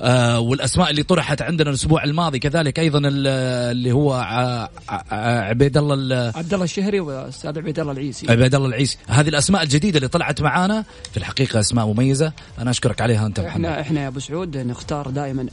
آه 0.00 0.40
والأسماء 0.40 0.90
اللي 0.90 1.02
طرحت 1.02 1.42
عندنا 1.42 1.70
الأسبوع 1.70 2.04
الماضي 2.04 2.38
كذلك 2.38 2.78
أيضا 2.78 3.00
اللي 3.04 3.92
هو 3.92 4.12
عبيد 5.10 5.76
الله 5.76 6.32
عبد 6.36 6.52
الله 6.54 6.64
الشهري 6.64 7.00
والاستاذ 7.00 7.58
عبيد 7.58 7.80
الله 7.80 7.92
العيسي. 7.92 8.32
عبيد 8.32 8.54
الله 8.54 8.68
العيسي. 8.68 8.96
هذه 9.08 9.28
الأسماء 9.28 9.62
الجديدة 9.62 9.96
اللي 9.96 10.08
طلعت 10.08 10.40
معانا 10.42 10.84
في 11.10 11.16
الحقيقة 11.16 11.60
أسماء 11.60 11.86
مميزة. 11.86 12.32
أنا 12.58 12.70
أشكرك 12.70 13.00
عليها 13.00 13.26
أنت 13.26 13.40
محمد. 13.40 13.50
إحنا 13.50 13.80
إحنا 13.80 14.02
يا 14.02 14.08
أبو 14.08 14.20
سعود 14.20 14.56
نختار 14.56 15.10
دائما 15.10 15.46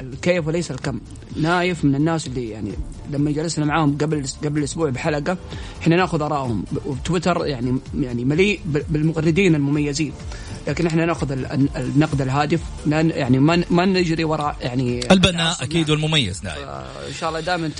الكيف 0.00 0.46
وليس 0.46 0.70
الكم. 0.70 1.00
نايف 1.36 1.84
من 1.84 1.94
الناس 1.94 2.26
اللي 2.26 2.50
يعني 2.50 2.72
لما 3.10 3.30
جلسنا 3.30 3.64
معاهم 3.64 3.98
قبل 3.98 4.24
قبل 4.44 4.64
أسبوع 4.64 4.90
بحلقة 4.90 5.36
إحنا 5.82 5.96
ناخذ 5.96 6.22
آرائهم 6.22 6.64
وتويتر 6.84 7.46
يعني 7.46 7.78
يعني 8.00 8.24
مليء 8.24 8.60
بالمغردين 9.02 9.54
المميزين. 9.54 10.12
لكن 10.68 10.86
إحنا 10.86 11.06
نأخذ 11.06 11.32
النقد 11.76 12.20
الهادف 12.20 12.60
يعني 12.86 13.38
ما 13.38 13.64
ما 13.70 13.84
نجري 13.84 14.24
وراء 14.24 14.56
يعني 14.60 15.12
البناء 15.12 15.56
أكيد 15.60 15.90
والمميز 15.90 16.44
نعم 16.44 16.56
إن 17.08 17.14
شاء 17.20 17.28
الله 17.28 17.40
دائما 17.40 17.70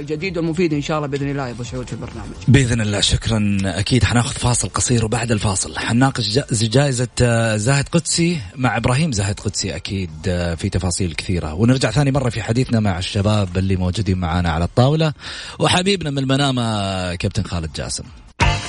الجديد 0.00 0.38
والمفيد 0.38 0.74
إن 0.74 0.82
شاء 0.82 0.96
الله 0.96 1.08
بإذن 1.08 1.30
الله 1.30 1.46
يا 1.46 1.52
أبو 1.52 1.64
سعود 1.64 1.86
في 1.86 1.92
البرنامج. 1.92 2.34
بإذن 2.48 2.80
الله 2.80 3.00
شكرا. 3.00 3.58
أكيد 3.64 4.04
حناخذ 4.04 4.34
فاصل 4.34 4.68
قصير 4.68 5.04
وبعد 5.04 5.32
الفاصل 5.32 5.78
حنناقش 5.78 6.38
جائزة 6.52 7.08
آه، 7.22 7.56
زاهد 7.56 7.88
قدسي 7.88 8.38
مع 8.56 8.76
إبراهيم 8.76 9.12
زاهد 9.12 9.40
قدسي 9.40 9.76
أكيد 9.76 10.10
آه، 10.28 10.54
في 10.54 10.68
تفاصيل 10.68 11.14
كثيرة. 11.14 11.54
ونرجع 11.54 11.90
ثاني 11.90 12.10
مرة 12.10 12.30
في 12.30 12.42
حديثنا 12.42 12.80
مع 12.80 12.98
الشباب 12.98 13.58
اللي 13.58 13.76
موجودين 13.76 14.18
معنا 14.18 14.50
على 14.50 14.64
الطاولة. 14.64 15.12
وحبيبنا 15.58 16.10
من 16.10 16.18
المنامة 16.18 17.14
كابتن 17.14 17.42
خالد 17.42 17.72
جاسم. 17.72 18.04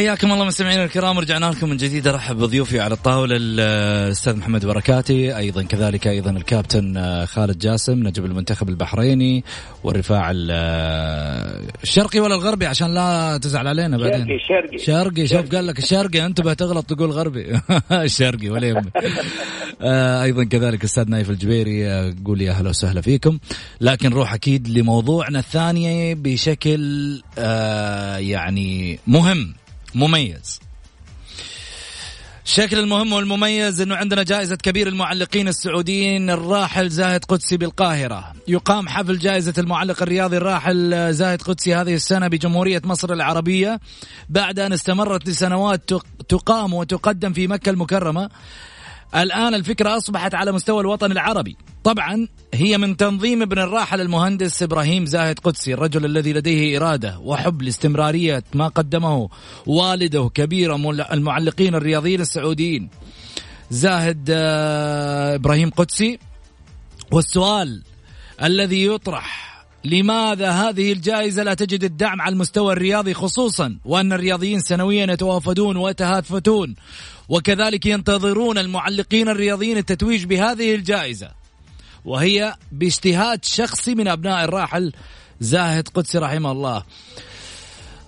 حياكم 0.00 0.32
الله 0.32 0.44
مستمعينا 0.44 0.84
الكرام 0.84 1.18
رجعنا 1.18 1.46
لكم 1.46 1.68
من 1.68 1.76
جديد. 1.76 2.08
أرحب 2.08 2.36
بضيوفي 2.36 2.80
على 2.80 2.94
الطاولة 2.94 3.36
الأستاذ 3.40 4.36
محمد 4.36 4.66
بركاتي 4.66 5.36
أيضا 5.36 5.62
كذلك 5.62 6.06
أيضا 6.08 6.30
الكابتن 6.30 6.96
آه، 6.96 7.24
خالد 7.24 7.58
جاسم 7.58 7.92
نجم 8.08 8.24
المنتخب 8.24 8.68
البحريني 8.68 9.44
والرفاع 9.84 10.30
ال- 10.30 10.50
الشرقي 11.82 12.20
ولا 12.20 12.34
الغربي؟ 12.34 12.66
عشان 12.66 12.94
لا 12.94 13.38
تزعل 13.42 13.66
علينا 13.68 13.96
بعدين. 13.98 14.26
شرقي 14.48 14.78
شرقي. 14.78 15.26
شوف 15.26 15.54
قال 15.54 15.66
لك 15.66 15.78
الشرقي 15.78 16.26
انتبه 16.26 16.52
تغلط 16.52 16.86
تقول 16.86 17.10
غربي. 17.10 17.60
الشرقي 17.92 18.48
ولا 18.48 18.66
يهمك. 18.68 18.92
آه، 19.82 20.22
أيضا 20.22 20.44
كذلك 20.44 20.84
أستاذ 20.84 21.08
نايف 21.10 21.30
الجبيري 21.30 21.88
آه، 21.88 22.14
قول 22.24 22.40
يا 22.42 22.50
أهلا 22.52 22.68
وسهلا 22.68 23.00
فيكم. 23.00 23.38
لكن 23.80 24.10
نروح 24.10 24.34
أكيد 24.34 24.68
لموضوعنا 24.68 25.38
الثاني 25.38 26.14
بشكل 26.14 27.22
آه، 27.38 28.16
يعني 28.16 28.98
مهم. 29.06 29.54
مميز. 29.94 30.60
الشكل 32.44 32.78
المهم 32.78 33.12
والمميز 33.12 33.80
إنه 33.80 33.96
عندنا 33.96 34.22
جائزة 34.22 34.56
كبير 34.56 34.88
المعلقين 34.88 35.48
السعوديين 35.48 36.30
الراحل 36.30 36.88
زاهد 36.88 37.24
قدسي 37.24 37.56
بالقاهرة. 37.56 38.32
يقام 38.48 38.88
حفل 38.88 39.18
جائزة 39.18 39.54
المعلق 39.58 40.02
الرياضي 40.02 40.36
الراحل 40.36 41.14
زاهد 41.14 41.42
قدسي 41.42 41.74
هذه 41.74 41.94
السنة 41.94 42.28
بجمهورية 42.28 42.82
مصر 42.84 43.12
العربية. 43.12 43.80
بعد 44.28 44.58
أن 44.58 44.72
استمرت 44.72 45.28
لسنوات 45.28 45.88
تق- 45.88 46.06
تقام 46.28 46.74
وتقدم 46.74 47.32
في 47.32 47.46
مكة 47.46 47.70
المكرمة 47.70 48.30
الآن 49.16 49.54
الفكرة 49.54 49.96
أصبحت 49.96 50.34
على 50.34 50.52
مستوى 50.52 50.80
الوطن 50.80 51.12
العربي. 51.12 51.56
طبعا 51.84 52.28
هي 52.54 52.78
من 52.78 52.96
تنظيم 52.96 53.42
ابن 53.42 53.58
الراحل 53.58 54.00
المهندس 54.00 54.62
إبراهيم 54.62 55.06
زاهد 55.06 55.38
قدسي 55.38 55.74
الرجل 55.74 56.04
الذي 56.04 56.32
لديه 56.32 56.78
إرادة 56.78 57.18
وحب 57.18 57.62
لاستمرارية 57.62 58.44
ما 58.54 58.68
قدمه 58.68 59.28
والده 59.66 60.30
كبير 60.34 60.74
المعلقين 61.12 61.74
الرياضيين 61.74 62.20
السعوديين. 62.20 62.88
زاهد 63.70 64.28
آه، 64.30 65.34
إبراهيم 65.34 65.70
قدسي 65.70 66.18
والسؤال 67.12 67.82
الذي 68.42 68.86
يطرح 68.86 69.50
لماذا 69.84 70.50
هذه 70.50 70.92
الجائزة 70.92 71.42
لا 71.42 71.54
تجد 71.54 71.84
الدعم 71.84 72.20
على 72.20 72.32
المستوى 72.32 72.72
الرياضي 72.72 73.14
خصوصا 73.14 73.78
وأن 73.84 74.12
الرياضيين 74.12 74.60
سنويا 74.60 75.12
يتوافدون 75.12 75.76
ويتهافتون 75.76 76.74
وكذلك 77.28 77.86
ينتظرون 77.86 78.58
المعلقين 78.58 79.28
الرياضيين 79.28 79.76
التتويج 79.76 80.24
بهذه 80.24 80.74
الجائزة؟ 80.74 81.39
وهي 82.04 82.54
باجتهاد 82.72 83.44
شخصي 83.44 83.94
من 83.94 84.08
أبناء 84.08 84.44
الراحل 84.44 84.92
زاهد 85.40 85.88
قدسي 85.88 86.18
رحمه 86.18 86.52
الله. 86.52 86.82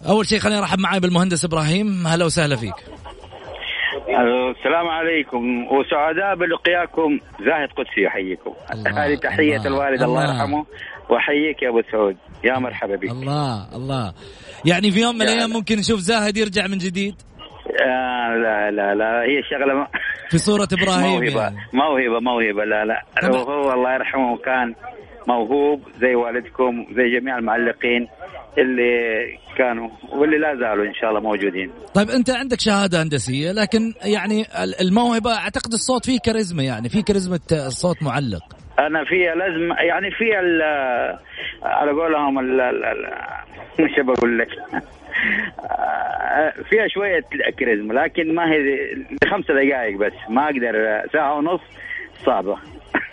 أول 0.08 0.26
شيء 0.26 0.38
خلينا 0.38 0.60
نرحب 0.60 0.78
معي 0.78 1.00
بالمهندس 1.00 1.44
إبراهيم. 1.44 2.06
هلا 2.06 2.24
وسهلا 2.24 2.56
فيك. 2.56 2.74
السلام 4.56 4.88
عليكم. 4.88 5.64
وسعداء 5.64 6.34
بلقياكم 6.34 7.18
زاهد 7.46 7.68
قدسي 7.76 8.02
يحييكم 8.06 8.52
هذه 8.98 9.14
تحية 9.14 9.56
الله، 9.56 9.66
الوالد 9.66 10.02
الله 10.02 10.24
الله. 10.24 10.34
يرحمه. 10.34 10.66
وأحييك 11.10 11.62
يا 11.62 11.68
أبو 11.68 11.82
سعود. 11.92 12.16
يا 12.44 12.58
مرحبا 12.58 12.96
بك. 12.96 13.10
الله 13.10 13.76
الله. 13.76 14.14
يعني 14.64 14.90
في 14.90 15.00
يوم 15.00 15.14
من 15.14 15.22
الأيام 15.22 15.50
ممكن 15.50 15.78
نشوف 15.78 16.00
زاهد 16.00 16.36
يرجع 16.36 16.66
من 16.66 16.78
جديد؟ 16.78 17.14
آه 17.82 18.36
لا 18.36 18.70
لا 18.70 18.94
لا 18.94 19.22
هي 19.22 19.42
شغلة 19.50 19.74
ما- 19.74 19.88
في 20.30 20.38
صورة 20.38 20.68
إبراهيم 20.82 21.10
موهبه 21.20 21.42
يعني. 21.42 21.56
موهبة 21.72 22.20
موهبة 22.20 22.64
لا 22.64 22.84
لا 22.84 23.02
طبعا. 23.22 23.40
وهو 23.42 23.72
الله 23.72 23.94
يرحمه 23.94 24.36
كان 24.36 24.74
موهوب 25.28 25.80
زي 26.00 26.14
والدكم 26.14 26.86
زي 26.96 27.18
جميع 27.20 27.38
المعلقين 27.38 28.08
اللي 28.58 28.98
كانوا 29.58 29.88
واللي 30.12 30.38
لا 30.38 30.54
زالوا 30.54 30.84
إن 30.86 30.94
شاء 30.94 31.10
الله 31.10 31.20
موجودين 31.20 31.70
طيب 31.94 32.10
أنت 32.10 32.30
عندك 32.30 32.60
شهادة 32.60 33.02
هندسية 33.02 33.52
لكن 33.52 33.92
يعني 34.04 34.40
ال- 34.64 34.80
الموهبة 34.88 35.34
أعتقد 35.34 35.72
الصوت 35.72 36.06
فيه 36.06 36.18
كاريزما 36.24 36.62
يعني 36.62 36.88
في 36.88 37.02
كاريزما 37.02 37.38
صوت 37.68 38.02
معلق 38.02 38.42
أنا 38.78 39.04
فيها 39.04 39.34
لازم 39.34 39.72
يعني 39.88 40.10
فيها 40.10 40.38
على 41.62 41.90
قولهم 41.92 42.34
مش 43.80 43.90
بقول 44.00 44.38
لك 44.38 44.48
فيها 46.70 46.88
شوية 46.88 47.20
كاريزما 47.58 47.92
لكن 47.92 48.34
ما 48.34 48.52
هي 48.52 48.58
خمسة 49.30 49.54
دقائق 49.54 49.96
بس. 49.98 50.12
ما 50.28 50.44
أقدر 50.44 51.02
ساعة 51.12 51.34
ونص 51.38 51.60
صعبة. 52.26 52.56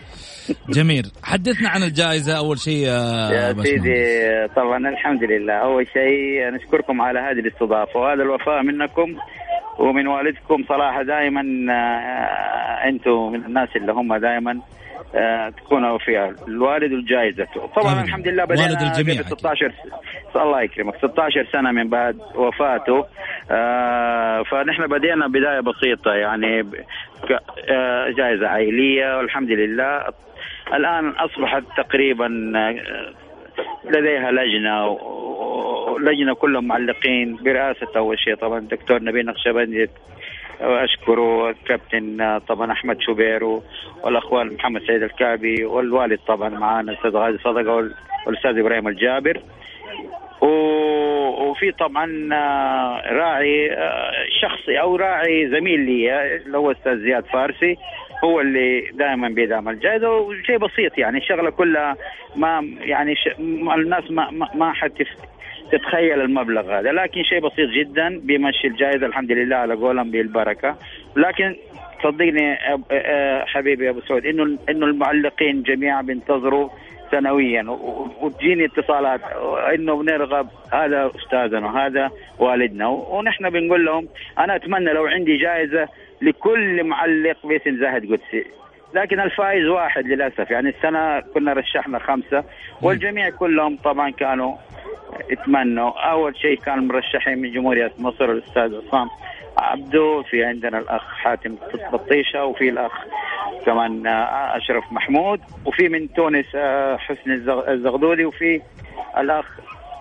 جميل. 0.77 1.12
حدثنا 1.23 1.69
عن 1.69 1.83
الجائزة 1.83 2.38
أول 2.38 2.59
شيء 2.59 2.88
يا 2.88 3.29
يا. 3.31 3.53
سيدي 3.63 4.47
طبعا 4.55 4.89
الحمد 4.89 5.23
لله. 5.23 5.53
أول 5.53 5.88
شيء 5.93 6.49
نشكركم 6.53 7.01
على 7.01 7.19
هذه 7.19 7.39
الاستضافة 7.39 7.99
وهذا 7.99 8.23
الوفاء 8.23 8.63
منكم 8.63 9.15
ومن 9.79 10.07
والدكم 10.07 10.63
صراحة 10.69 11.03
دائما 11.03 11.41
أنتم 12.85 13.31
من 13.31 13.45
الناس 13.45 13.69
اللي 13.75 13.91
هم 13.91 14.15
دائما 14.17 14.59
آه، 15.15 15.49
تكونوا 15.49 15.97
فيها. 15.97 16.33
الوالد 16.47 16.91
والجائزة 16.93 17.45
طبعا. 17.75 18.03
الحمد 18.03 18.27
لله 18.27 18.43
والد 18.43 18.51
بدينا 18.62 18.97
الجميع. 18.97 19.21
قبل 19.21 19.25
16 19.38 19.71
س- 19.71 19.73
الله 20.36 20.62
يكرمك. 20.62 20.96
16 20.98 21.46
سنة 21.52 21.72
من 21.72 21.89
بعد 21.89 22.18
وفاته. 22.36 23.06
آه، 23.52 24.44
فنحن 24.44 24.88
بدينا 24.88 25.28
بداية 25.28 25.60
بسيطة 25.60 26.13
يعني 26.13 26.65
آه، 27.70 28.10
جائزة 28.10 28.48
عائلية 28.48 29.18
والحمد 29.18 29.52
لله. 29.52 30.04
الآن 30.74 31.10
أصبحت 31.10 31.63
تقريبا 31.78 32.52
آه، 32.56 32.76
لديها 33.86 34.32
لجنة 34.32 34.88
ولجنة 34.88 36.34
كلهم 36.36 36.68
معلقين 36.68 37.36
برئاسة 37.36 37.88
أول 37.98 38.20
شيء. 38.20 38.36
طبعا 38.36 38.58
الدكتور 38.60 39.04
نبيل 39.04 39.26
نقشبندي 39.26 39.89
واشكره 40.62 41.50
الكابتن 41.50 42.22
آه، 42.22 42.38
طبعا 42.38 42.72
أحمد 42.72 43.02
شوبير 43.02 43.44
والأخوان 44.04 44.54
محمد 44.54 44.82
سيد 44.82 45.04
الكعبي 45.04 45.65
والوالد 45.65 46.20
طبعا 46.28 46.50
معانا 46.50 46.92
الاستاذ 46.92 47.12
غازي 47.18 47.38
صدقة 47.38 47.76
وال- 47.76 47.94
والأستاذ 48.28 48.58
إبراهيم 48.60 48.88
الجابر. 48.88 49.42
وفي 51.49 51.71
طبعا 51.71 52.30
آه، 52.34 53.13
راعي 53.13 53.71
آه، 53.73 54.12
شخصي 54.41 54.80
أو 54.82 54.95
راعي 54.95 55.49
زميل 55.49 55.80
لي 55.80 56.36
اللي 56.36 56.58
هو 56.58 56.71
الاستاذ 56.71 56.99
زياد 56.99 57.25
فارسي 57.25 57.78
هو 58.23 58.41
اللي 58.41 58.91
دائما 58.93 59.30
بيدعم 59.30 59.69
الجائزه 59.69 60.17
وشيء 60.17 60.58
بسيط 60.58 60.97
يعني 60.97 61.17
الشغلة 61.17 61.49
كلها 61.49 61.95
ما 62.36 62.69
يعني 62.80 63.15
ش... 63.15 63.28
الناس 63.78 64.12
ما 64.12 64.47
ما, 64.56 64.73
حتف... 64.73 65.08
تتخيل 65.71 66.21
المبلغ 66.21 66.80
هذا 66.80 66.91
لكن 66.91 67.23
شيء 67.23 67.39
بسيط 67.39 67.69
جدا 67.69 68.19
بيمشي 68.19 68.67
الجائزه 68.67 69.06
الحمد 69.06 69.32
لله 69.32 69.56
على 69.56 69.73
قولهم 69.73 70.12
بالبركة. 70.12 70.75
لكن 71.15 71.56
صدقني 72.04 72.54
آه، 72.91 73.45
حبيبي 73.45 73.89
أبو 73.89 74.02
سعود 74.02 74.25
إنه 74.25 74.58
إنه 74.69 74.86
المعلقين 74.86 75.63
جميعا 75.63 76.02
بينتظروا 76.02 76.69
سنويا. 77.12 77.65
وتجيني 78.22 78.65
اتصالات. 78.65 79.22
إنه 79.74 79.95
بنرغب. 79.95 80.48
هذا 80.74 81.12
أستاذنا 81.15 81.67
وهذا 81.67 82.10
والدنا. 82.39 82.88
ونحن 82.88 83.50
بنقول 83.50 83.86
لهم 83.86 84.08
أنا 84.39 84.56
أتمنى 84.56 84.93
لو 84.93 85.06
عندي 85.06 85.38
جائزة 85.38 85.88
لكل 86.22 86.84
معلق 86.84 87.38
باسم 87.43 87.78
زاهد 87.78 88.12
قدسي. 88.12 88.45
لكن 88.93 89.19
الفائز 89.19 89.65
واحد 89.65 90.06
للأسف. 90.06 90.52
يعني 90.52 90.69
السنة 90.69 91.19
كنا 91.19 91.54
رشحنا 91.54 92.00
خمسة. 92.00 92.43
والجميع 92.82 93.30
كلهم 93.30 93.78
طبعا 93.84 94.10
كانوا 94.10 94.56
يتمنوا. 95.30 95.91
أول 96.12 96.38
شيء 96.38 96.60
كان 96.60 96.88
مرشحين 96.88 97.38
من 97.38 97.52
جمهورية 97.52 97.91
مصر 98.00 98.32
الأستاذ 98.32 98.76
عصام 98.88 99.10
عبدو 99.58 100.24
في 100.24 100.45
عندنا 100.45 100.80
الأخ 100.80 101.13
حاتم 101.13 101.56
بطيشة 101.93 102.45
وفي 102.45 102.69
الأخ 102.69 102.91
كمان 103.65 104.08
آه، 104.08 104.58
أشرف 104.58 104.84
محمود 104.91 105.39
وفي 105.65 105.89
من 105.89 106.13
تونس 106.13 106.45
آه، 106.56 106.98
حسن 106.98 107.32
الزغ- 107.32 107.69
الزغدودي 107.69 108.26
وفي 108.26 108.62
الأخ 109.17 109.45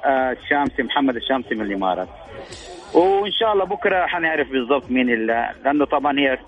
آه، 0.05 0.33
الشامسي 0.33 0.83
محمد 0.83 1.16
الشامسي 1.16 1.55
من 1.55 1.61
الإمارات 1.66 2.09
وإن 2.94 3.33
شاء 3.33 3.53
الله 3.53 3.64
بكرة 3.64 4.07
حنعرف 4.07 4.49
بالضبط 4.51 4.90
مين 4.90 5.11
اللي 5.11 5.49
لأنه 5.64 5.85
طبعا 5.85 6.18
هي 6.18 6.38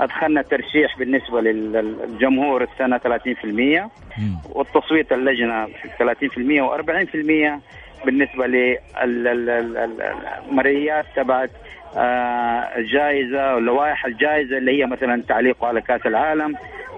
أدخلنا 0.00 0.42
ترشيح 0.42 0.98
بالنسبة 0.98 1.40
للجمهور 1.40 2.62
السنة 2.72 2.98
30% 2.98 3.90
مم. 4.18 4.36
والتصويت 4.52 5.12
اللجنة 5.12 5.66
30% 5.98 6.62
و40% 6.62 7.60
بالنسبة 8.06 8.46
للمرئيات 10.46 11.04
تبعت 11.16 11.50
آه، 11.96 12.78
الجائزة 12.78 13.54
ولوائح 13.54 14.06
الجائزة 14.06 14.58
اللي 14.58 14.82
هي 14.82 14.86
مثلا 14.86 15.22
تعليقه 15.28 15.66
على 15.66 15.80
كأس 15.80 16.06
العالم 16.06 16.54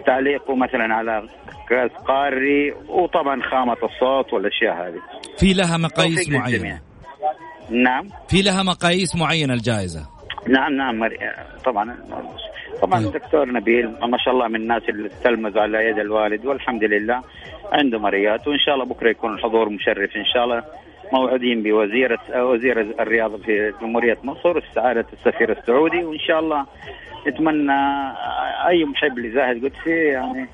تعليقه 0.07 0.57
مثلا 0.57 0.95
على 0.95 1.29
كأس 1.69 1.91
قاري 1.91 2.73
وطبعا 2.89 3.43
خامة 3.43 3.77
الصوت 3.83 4.33
والأشياء 4.33 4.75
هذه. 4.75 5.01
في 5.39 5.53
لها 5.53 5.77
مقاييس. 5.77 6.31
معينة. 6.31 6.81
نعم. 7.71 8.09
في 8.29 8.43
لها 8.43 8.63
مقاييس 8.63 9.17
معينة 9.17 9.55
الجائزة. 9.55 10.09
نعم 10.49 10.73
نعم 10.73 11.09
طبعا. 11.65 11.97
طبعا. 12.83 13.01
الدكتور 13.01 13.53
نبيل 13.53 13.87
ما 13.87 14.19
شاء 14.25 14.35
الله 14.35 14.49
من 14.49 14.57
الناس 14.57 14.83
اللي 14.89 15.09
تلمذ 15.25 15.59
على 15.59 15.79
يد 15.85 15.99
الوالد 15.99 16.47
والحمد 16.47 16.85
لله. 16.85 17.23
عنده 17.73 17.99
مريات 17.99 18.49
وإن 18.49 18.59
شاء 18.59 18.75
الله 18.75 18.85
بكرة 18.85 19.11
يكون 19.11 19.35
الحضور 19.35 19.69
مشرف 19.69 20.17
إن 20.17 20.25
شاء 20.35 20.45
الله. 20.45 20.65
موعودين 21.13 21.63
بوزيرة 21.63 22.19
وزير 22.37 22.81
الرياضة 22.81 23.39
في 23.39 23.73
جمهورية 23.81 24.19
مصر 24.25 24.63
سعادة 24.75 25.07
السفير 25.13 25.53
السعودي 25.53 26.05
وإن 26.05 26.19
شاء 26.19 26.41
الله 26.41 26.67
نتمنى 27.29 27.73
أي 28.69 28.85
محب 28.85 29.19
لزاهد 29.19 29.65
قدسي 29.65 29.91
يعني 30.05 30.47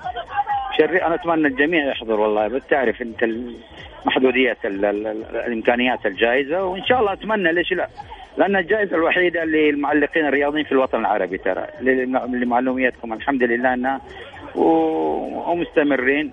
شري 0.79 1.03
أنا 1.03 1.15
أتمنى 1.15 1.49
الجميع 1.49 1.85
يحضر 1.91 2.21
والله 2.21 2.49
بس 2.49 2.63
تعرف 2.71 3.03
أنت 3.03 3.25
محدودية 4.07 4.57
ال- 4.65 4.85
ال- 4.85 5.07
ال- 5.07 5.37
الإمكانيات 5.37 6.07
الجائزة 6.07 6.65
وإن 6.65 6.85
شاء 6.85 7.01
الله 7.01 7.13
أتمنى 7.13 7.53
ليش 7.53 7.73
لا؟ 7.73 7.89
لأن 8.39 8.57
الجائزة 8.57 8.97
الوحيدة 8.97 9.45
للمعلقين 9.45 10.27
الرياضيين 10.27 10.65
في 10.65 10.73
الوطن 10.73 11.01
العربي 11.01 11.39
ترى 11.39 11.67
لمعلوميتكم 12.29 13.13
الحمد 13.13 13.43
لله 13.43 13.75
أنها 13.75 14.01
ومستمرين. 14.55 16.33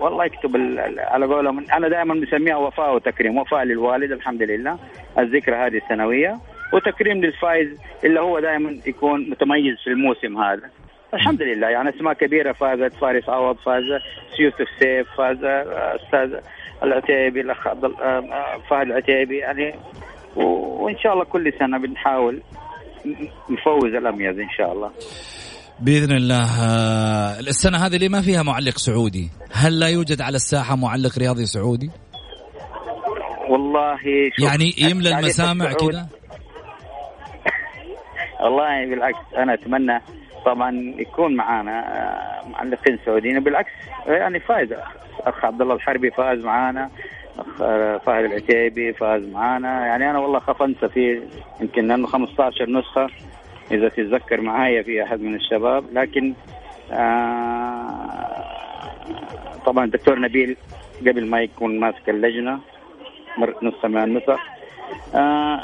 والله 0.00 0.24
يكتب 0.24 0.56
على 0.98 1.26
قولهم. 1.26 1.64
أنا 1.72 1.88
دائما 1.88 2.14
مسميها 2.14 2.56
وفاء 2.56 2.94
وتكريم. 2.94 3.38
وفاء 3.38 3.62
للوالد 3.64 4.12
الحمد 4.12 4.42
لله 4.42 4.78
الذكرى 5.18 5.56
هذه 5.56 5.76
السنوية. 5.76 6.38
وتكريم 6.72 7.16
للفائز 7.24 7.68
اللي 8.04 8.20
هو 8.20 8.40
دائما 8.40 8.76
يكون 8.86 9.30
متميز 9.30 9.76
في 9.84 9.90
الموسم 9.90 10.38
هذا. 10.38 10.70
الحمد 11.14 11.42
لله 11.42 11.68
يعني 11.68 11.88
أسماء 11.88 12.14
كبيرة. 12.14 12.52
فازت 12.52 12.94
فارس 12.94 13.28
عوض 13.28 13.56
فاز 13.56 13.82
يوسف 14.40 14.68
سيف 14.78 15.06
فاز 15.18 15.44
آه، 15.44 15.96
أستاذ 15.96 16.40
العتيبي 16.82 17.40
الأخ 17.40 17.66
آه، 17.66 17.72
آه، 18.02 18.58
فهد 18.70 18.86
العتيبي. 18.86 19.38
يعني 19.38 19.74
وإن 20.36 20.98
شاء 20.98 21.12
الله 21.12 21.24
كل 21.24 21.52
سنة 21.58 21.78
بنحاول 21.78 22.42
نفوز 23.50 23.94
الأميز 23.94 24.38
إن 24.38 24.50
شاء 24.58 24.72
الله. 24.72 24.90
بإذن 25.80 26.12
الله. 26.16 26.44
السنة 27.40 27.78
هذه 27.86 27.96
اللي 27.96 28.08
ما 28.08 28.20
فيها 28.20 28.42
معلق 28.42 28.78
سعودي. 28.78 29.30
هل 29.58 29.80
لا 29.80 29.88
يوجد 29.88 30.20
على 30.20 30.36
الساحة 30.36 30.76
معلق 30.76 31.18
رياضي 31.18 31.46
سعودي؟ 31.46 31.90
والله 33.48 33.96
شوف، 34.36 34.48
يعني 34.48 34.74
يملى 34.78 35.08
التاريخ 35.08 35.18
المسامع 35.18 35.72
كذا 35.72 36.06
والله 38.40 38.86
بالعكس 38.86 39.34
أنا 39.36 39.54
أتمنى 39.54 40.00
طبعا 40.46 40.94
يكون 40.98 41.36
معانا 41.36 41.78
آه، 41.80 42.48
معلقين 42.48 42.98
سعوديين. 43.06 43.40
بالعكس 43.40 43.70
يعني 44.06 44.40
فايز. 44.40 44.72
أخ 45.20 45.44
عبد 45.44 45.60
الله 45.60 45.74
الحربي 45.74 46.10
فاز 46.10 46.38
معانا 46.38 46.90
أخ 47.38 47.62
آه، 47.62 47.98
فهد 47.98 48.24
العتيبي 48.24 48.92
فاز 48.92 49.22
معانا. 49.22 49.86
يعني 49.86 50.10
أنا 50.10 50.18
والله 50.18 50.38
خاف 50.38 50.62
أنسى 50.62 50.88
في 50.88 51.22
يمكن 51.60 51.88
لأنه 51.88 52.06
15 52.06 52.70
نسخة 52.70 53.06
إذا 53.70 53.88
تتذكر 53.88 54.40
معايا 54.40 54.82
في 54.82 55.02
أحد 55.02 55.20
من 55.20 55.34
الشباب. 55.34 55.84
لكن 55.92 56.34
آه 56.92 58.08
طبعا 59.66 59.84
الدكتور 59.84 60.18
نبيل 60.18 60.56
قبل 61.00 61.26
ما 61.26 61.40
يكون 61.42 61.80
ماسك 61.80 62.08
اللجنة 62.08 62.58
مر- 63.38 63.54
نسخه 63.62 63.88
من 63.88 64.02
النسخ 64.04 64.40
آه 65.14 65.60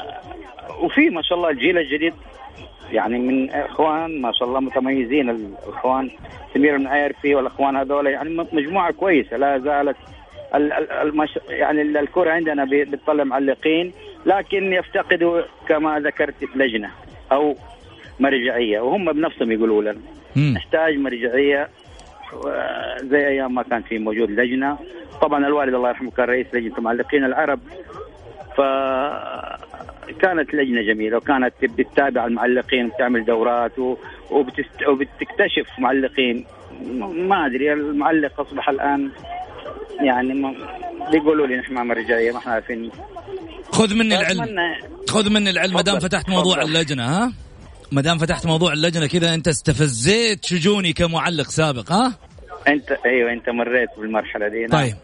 وفي 0.81 1.09
ما 1.09 1.21
شاء 1.21 1.37
الله 1.37 1.49
الجيل 1.49 1.77
الجديد 1.77 2.13
يعني 2.91 3.19
من 3.19 3.49
إخوان 3.51 4.21
ما 4.21 4.31
شاء 4.31 4.47
الله 4.47 4.59
متميزين 4.59 5.29
الإخوان 5.29 6.11
سمير 6.53 6.75
المعيرفي 6.75 7.35
والإخوان 7.35 7.75
هذول 7.75 8.07
يعني 8.07 8.29
مجموعة 8.53 8.91
كويسة 8.91 9.37
لا 9.37 9.59
زالت 9.59 9.97
ال- 10.55 10.73
ال- 10.73 10.91
المش... 10.91 11.39
يعني 11.49 11.81
ال- 11.81 11.97
الكرة 11.97 12.31
عندنا 12.31 12.67
بتطلع 12.71 13.23
معلقين 13.23 13.93
لكن 14.25 14.73
يفتقدوا 14.73 15.41
كما 15.67 15.99
ذكرت 15.99 16.35
لجنة 16.55 16.91
أو 17.31 17.55
مرجعية 18.19 18.79
وهم 18.79 19.11
بنفسهم 19.13 19.51
يقولوا 19.51 19.81
لنا. 19.81 20.01
نحتاج 20.53 20.97
مرجعية 20.97 21.67
زي 23.03 23.27
أيام 23.27 23.55
ما 23.55 23.63
كان 23.63 23.81
في 23.81 23.99
موجود 23.99 24.31
لجنة. 24.31 24.77
طبعا 25.21 25.47
الوالد 25.47 25.73
الله 25.73 25.89
يرحمه 25.89 26.11
كان 26.11 26.25
رئيس 26.25 26.47
لجنة 26.53 26.77
المعلقين 26.77 27.23
العرب. 27.23 27.59
فكانت 28.57 30.53
لجنة 30.53 30.81
جميلة 30.81 31.17
وكانت 31.17 31.53
بتتابع 31.63 32.25
المعلقين 32.25 32.85
وبتعمل 32.85 33.25
دورات 33.25 33.79
وبتست... 34.31 34.87
وبتكتشف 34.87 35.79
معلقين. 35.79 36.45
ما 36.99 37.45
أدري 37.45 37.73
المعلق 37.73 38.39
أصبح 38.39 38.69
الآن 38.69 39.11
يعني 40.01 40.33
ما 40.33 40.55
بيقولوا 41.11 41.47
لي 41.47 41.57
نحن 41.57 41.73
ما 41.73 41.83
مرجعيه 41.83 42.31
ما 42.31 42.37
إحنا 42.37 42.53
عارفين. 42.53 42.91
خذ 43.71 43.95
مني 43.95 44.19
العلم. 44.19 44.57
خذ 45.09 45.29
مني 45.29 45.49
العلم 45.49 45.73
ما 45.73 45.81
دام 45.81 45.99
فتحت 45.99 46.29
موضوع. 46.29 46.61
اللجنة 46.61 47.03
ها؟ 47.03 47.33
ما 47.91 48.01
دام 48.01 48.17
فتحت 48.17 48.45
موضوع 48.45 48.73
اللجنة 48.73 49.07
كذا 49.07 49.33
أنت 49.33 49.47
استفزيت 49.47 50.45
شجوني 50.45 50.93
كمعلق 50.93 51.49
سابق 51.49 51.91
ها؟ 51.91 52.13
أنت 52.67 52.91
أيوه 53.05 53.33
أنت 53.33 53.49
مريت 53.49 53.89
بالمرحلة 53.97 54.47
دي 54.47 54.65
نعم. 54.65 54.81
طيب. 54.81 54.95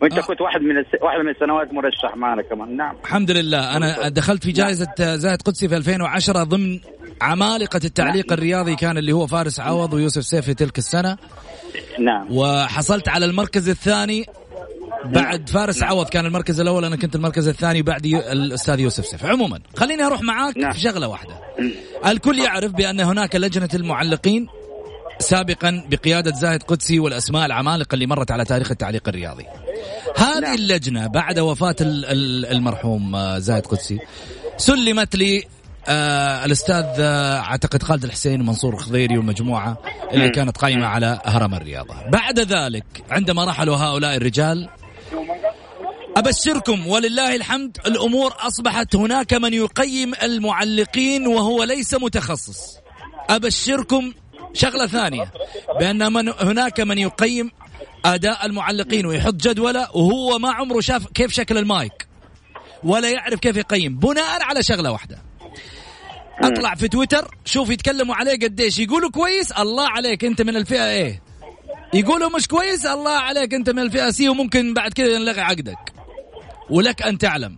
وأنت 0.00 0.18
آه. 0.18 0.20
كنت 0.20 0.40
واحد 0.40 0.60
من 0.60 0.78
الس... 0.78 0.88
واحد 1.02 1.18
من 1.18 1.30
السنوات 1.30 1.72
مرشح 1.72 2.16
معنا 2.16 2.42
كمان 2.42 2.76
نعم. 2.76 2.96
الحمد 3.04 3.30
لله. 3.30 3.76
أنا 3.76 4.08
دخلت 4.08 4.44
في 4.44 4.52
جائزة 4.52 4.94
زاهد 4.98 5.42
قدسي 5.42 5.68
في 5.68 5.76
2010 5.76 6.42
ضمن 6.44 6.80
عمالقة 7.22 7.80
التعليق 7.84 8.32
الرياضي 8.32 8.76
كان 8.76 8.98
اللي 8.98 9.12
هو 9.12 9.26
فارس 9.26 9.60
عوض 9.60 9.94
ويوسف 9.94 10.24
سيف 10.24 10.44
في 10.44 10.54
تلك 10.54 10.78
السنة. 10.78 11.16
نعم. 11.98 12.26
وحصلت 12.30 13.08
على 13.08 13.26
المركز 13.26 13.68
الثاني 13.68 14.26
بعد 15.04 15.48
فارس 15.48 15.82
عوض 15.82 16.08
كان 16.08 16.26
المركز 16.26 16.60
الأول 16.60 16.84
أنا 16.84 16.96
كنت 16.96 17.14
المركز 17.16 17.48
الثاني 17.48 17.82
بعد 17.82 18.06
الأستاذ 18.06 18.80
يوسف 18.80 19.06
سيف 19.06 19.24
عموما 19.24 19.60
خليني 19.76 20.02
أروح 20.02 20.22
معاك 20.22 20.56
نعم. 20.58 20.72
في 20.72 20.80
شغلة 20.80 21.08
واحدة 21.08 21.34
الكل 22.06 22.38
يعرف 22.38 22.72
بأن 22.72 23.00
هناك 23.00 23.36
لجنة 23.36 23.68
المعلقين 23.74 24.46
سابقا 25.18 25.84
بقيادة 25.90 26.30
زاهد 26.36 26.62
قدسي 26.62 26.98
والأسماء 26.98 27.46
العمالقة 27.46 27.94
اللي 27.94 28.06
مرت 28.06 28.30
على 28.30 28.44
تاريخ 28.44 28.70
التعليق 28.70 29.08
الرياضي 29.08 29.44
هذه 30.16 30.40
نعم. 30.40 30.54
اللجنة 30.54 31.06
بعد 31.06 31.38
ال- 32.04 32.46
المرحوم 32.46 33.16
آه، 33.16 33.38
زاهد 33.38 33.66
قدسي 33.66 33.98
سلمت 34.56 35.16
لي 35.16 35.44
آه 35.88 36.44
الأستاذ 36.44 36.84
آه 36.98 37.38
أعتقد 37.38 37.82
خالد 37.82 38.04
الحسين 38.04 38.40
ومنصور 38.40 38.74
الخضيري 38.74 39.18
والمجموعه 39.18 39.78
اللي 40.12 40.26
مم. 40.26 40.32
كانت 40.32 40.58
قائمة 40.58 40.86
على 40.86 41.20
هرم 41.24 41.54
الرياضة 41.54 41.94
بعد 42.12 42.40
ذلك 42.40 42.84
عندما 43.10 43.44
رحلوا 43.44 43.76
هؤلاء 43.76 44.16
الرجال 44.16 44.68
أبشركم 46.16 46.86
ولله 46.86 47.36
الحمد 47.36 47.76
الأمور 47.86 48.34
أصبحت 48.38 48.96
هناك 48.96 49.34
من 49.34 49.54
يقيم 49.54 50.12
المعلقين 50.22 51.26
وهو 51.26 51.62
ليس 51.64 51.94
متخصص. 51.94 52.76
أبشركم 53.30 54.12
شغلة 54.52 54.86
ثانية 54.86 55.32
بأن 55.80 56.12
من 56.12 56.28
هناك 56.28 56.80
من 56.80 56.98
يقيم 56.98 57.50
أداء 58.04 58.46
المعلقين 58.46 59.06
ويحط 59.06 59.34
جدولة 59.34 59.96
وهو 59.96 60.38
ما 60.38 60.52
عمره 60.52 60.80
شاف 60.80 61.06
كيف 61.06 61.32
شكل 61.32 61.58
المايك 61.58 62.06
ولا 62.84 63.10
يعرف 63.10 63.40
كيف 63.40 63.56
يقيم 63.56 63.98
بناء 63.98 64.42
على 64.42 64.62
شغلة 64.62 64.92
واحدة. 64.92 65.22
أطلع 66.42 66.74
في 66.74 66.88
تويتر 66.88 67.34
شوف 67.44 67.70
يتكلموا 67.70 68.14
عليه 68.14 68.32
قديش 68.32 68.78
يقولوا 68.78 69.10
كويس 69.10 69.52
الله 69.52 69.88
عليك 69.88 70.24
أنت 70.24 70.42
من 70.42 70.56
الفئة 70.56 70.90
إيه 70.90 71.29
يقولوا 71.94 72.30
مش 72.36 72.48
كويس؟ 72.48 72.86
الله 72.86 73.10
عليك 73.10 73.54
أنت 73.54 73.70
من 73.70 73.78
الفئه 73.78 74.10
سي 74.10 74.28
وممكن 74.28 74.74
بعد 74.74 74.92
كذا 74.92 75.06
ينلغي 75.06 75.40
عقدك. 75.40 75.92
ولك 76.70 77.02
أن 77.02 77.18
تعلم 77.18 77.56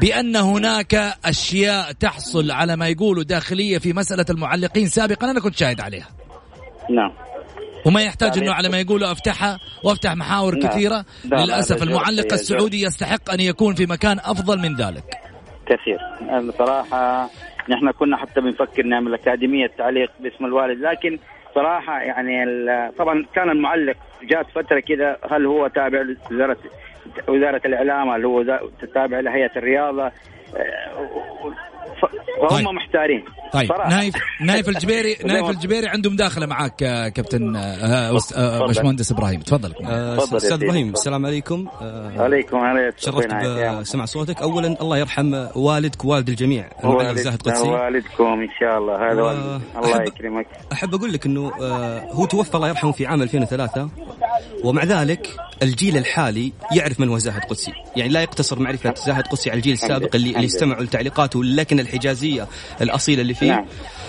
بأن 0.00 0.36
هناك 0.36 0.94
أشياء 1.24 1.92
تحصل 1.92 2.50
على 2.50 2.76
ما 2.76 2.88
يقولوا 2.88 3.22
داخلية 3.22 3.78
في 3.78 3.92
مسألة 3.92 4.24
المعلقين 4.30 4.86
سابقا 4.86 5.30
أنا 5.30 5.40
كنت 5.40 5.56
شاهد 5.56 5.80
عليها. 5.80 6.08
نعم. 6.90 7.12
وما 7.86 8.02
يحتاج 8.02 8.28
يعني- 8.36 8.42
انه 8.48 8.54
على 8.54 8.68
ما 8.68 8.80
يقولوا 8.80 9.12
أفتحها 9.12 9.58
وأفتح 9.84 10.12
محاور 10.16 10.54
نعم. 10.58 10.68
كثيرة. 10.70 11.04
لا، 11.24 11.36
لا، 11.36 11.44
للأسف 11.44 11.82
المعلق 11.82 12.32
السعودي 12.32 12.82
يستحق 12.82 13.30
أن 13.30 13.40
يكون 13.40 13.74
في 13.74 13.86
مكان 13.86 14.18
أفضل 14.18 14.58
من 14.58 14.76
ذلك. 14.76 15.04
كثير. 15.66 15.98
بصراحة 16.48 17.30
نحن 17.68 17.90
كنا 17.90 18.16
حتى 18.16 18.40
بنفكر 18.40 18.82
نعمل 18.82 19.14
أكاديمية 19.14 19.66
تعليق 19.78 20.10
باسم 20.20 20.44
الوالد 20.44 20.78
لكن 20.80 21.18
صراحة 21.54 22.00
يعني 22.00 22.44
طبعا 22.98 23.24
كان 23.34 23.50
المعلق 23.50 23.96
جات 24.22 24.46
فترة 24.54 24.80
كذا 24.80 25.16
هل 25.30 25.46
هو 25.46 25.68
تابع 25.68 26.02
لوزارة 26.30 26.56
وزارة 27.28 27.60
الإعلام؟ 27.64 28.10
هل 28.10 28.24
هو 28.24 28.60
تابع 28.94 29.20
لهيئة 29.20 29.50
الرياضة؟ 29.56 30.12
آه، 30.56 31.52
فهم 32.42 32.48
طيب. 32.48 32.68
محتارين 32.68 33.24
طيب 33.52 33.68
صراحة. 33.68 33.90
نايف 33.90 34.14
نايف 34.40 34.68
الجبيري 34.68 35.16
نايف 35.26 35.50
الجبيري 35.50 35.88
عنده 35.88 36.10
مداخله 36.10 36.46
معك 36.46 36.82
آه، 36.82 37.08
كابتن 37.08 37.56
آه، 37.56 38.18
آه،. 38.34 38.66
باشمهندس 38.66 39.12
إبراهيم 39.12 39.40
تفضل 39.40 39.74
أستاذ. 40.36 40.52
إبراهيم 40.52 40.90
السلام 40.90 41.26
عليكم 41.26 41.68
عليكم 42.16 42.56
عليكم 42.58 42.96
شرفت 42.98 43.34
بسمع 43.80 44.04
صوتك 44.04 44.42
اولا 44.42 44.76
الله 44.80 44.98
يرحم 44.98 45.46
والدك 45.56 46.04
والد 46.04 46.28
الجميع 46.28 46.68
المعلق 46.84 47.12
زاهد 47.12 47.42
قدسي 47.42 47.68
والدكم 47.68 48.24
إن 48.24 48.48
شاء 48.60 48.78
الله 48.78 49.12
هذا 49.12 49.22
و-. 49.22 49.60
الله 49.78 50.02
يكرمك 50.02 50.46
أحب 50.72 50.94
أقول 50.94 51.12
لك 51.12 51.26
إنه 51.26 51.52
هو 52.12 52.26
توفى 52.26 52.54
الله 52.54 52.68
يرحمه 52.68 52.92
في 52.92 53.06
عام 53.06 53.22
2003 53.22 53.88
ومع 54.64 54.84
ذلك 54.84 55.28
الجيل 55.62 55.96
الحالي 55.96 56.52
يعرف 56.76 57.00
من 57.00 57.08
هو 57.08 57.18
زاهد 57.18 57.40
قدسي. 57.44 57.72
يعني 57.96 58.12
لا 58.12 58.22
يقتصر 58.22 58.58
معرفة 58.58 58.94
زاهد 59.06 59.26
قدسي 59.26 59.50
على 59.50 59.58
الجيل 59.58 59.72
السابق 59.72 60.14
اللي, 60.14 60.30
اللي 60.30 60.46
استمعوا 60.46 60.82
لتعليقاته 60.82 61.40
اللكنة 61.40 61.82
الحجازية 61.82 62.48
الأصيلة 62.80 63.22
اللي 63.22 63.34
فيه. 63.34 63.50
نعم. 63.50 63.66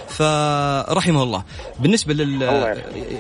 فرحمه 0.08 1.24
الله. 1.24 1.44
بالنسبة 1.80 2.14
لل 2.14 2.44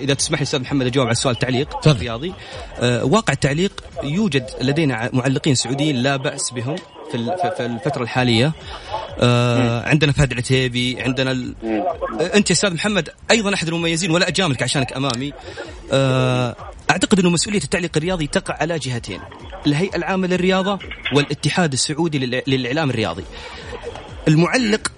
إذا 0.02 0.14
تسمح 0.14 0.40
لي 0.40 0.44
أستاذ 0.44 0.60
محمد 0.60 0.86
أجاوب 0.86 1.08
على 1.08 1.12
السؤال 1.12 1.36
تعليق 1.36 1.80
تفضل. 1.80 2.00
رياضي. 2.00 2.34
آه، 2.80 3.06
واقع 3.06 3.34
التعليق 3.34 3.84
يوجد 4.04 4.50
لدينا 4.62 5.10
معلقين 5.14 5.56
سعوديين 5.56 5.96
لا 5.96 6.16
بأس 6.16 6.52
بهم. 6.52 6.76
في 7.12 7.52
في- 7.58 7.66
الفترة 7.66 8.04
الحالية. 8.04 8.52
آه 9.20 9.90
عندنا 9.90 10.12
فهد 10.12 10.32
العتيبي 10.32 11.02
عندنا 11.02 11.32
ال... 11.32 11.56
انت 12.36 12.50
يا 12.50 12.56
أستاذ 12.56 12.74
محمد 12.74 13.10
أيضا 13.32 13.54
أحد 13.54 13.68
المميزين 13.68 14.12
ولا 14.12 14.28
أجاملك 14.28 14.64
عشانك 14.64 14.94
أمامي. 14.94 15.34
آه 15.92 16.56
أعتقد 16.92 17.20
أنه 17.20 17.30
مسؤولية 17.30 17.64
التعليق 17.64 17.92
الرياضي 17.98 18.28
تقع 18.28 18.58
على 18.62 18.80
جهتين 18.80 19.20
الهيئة 19.68 19.96
العامة 19.96 20.28
للرياضة 20.28 20.80
والاتحاد 21.16 21.74
السعودي 21.74 22.42
للإعلام 22.48 22.90
الرياضي. 22.90 23.24
المعلق 24.28 24.92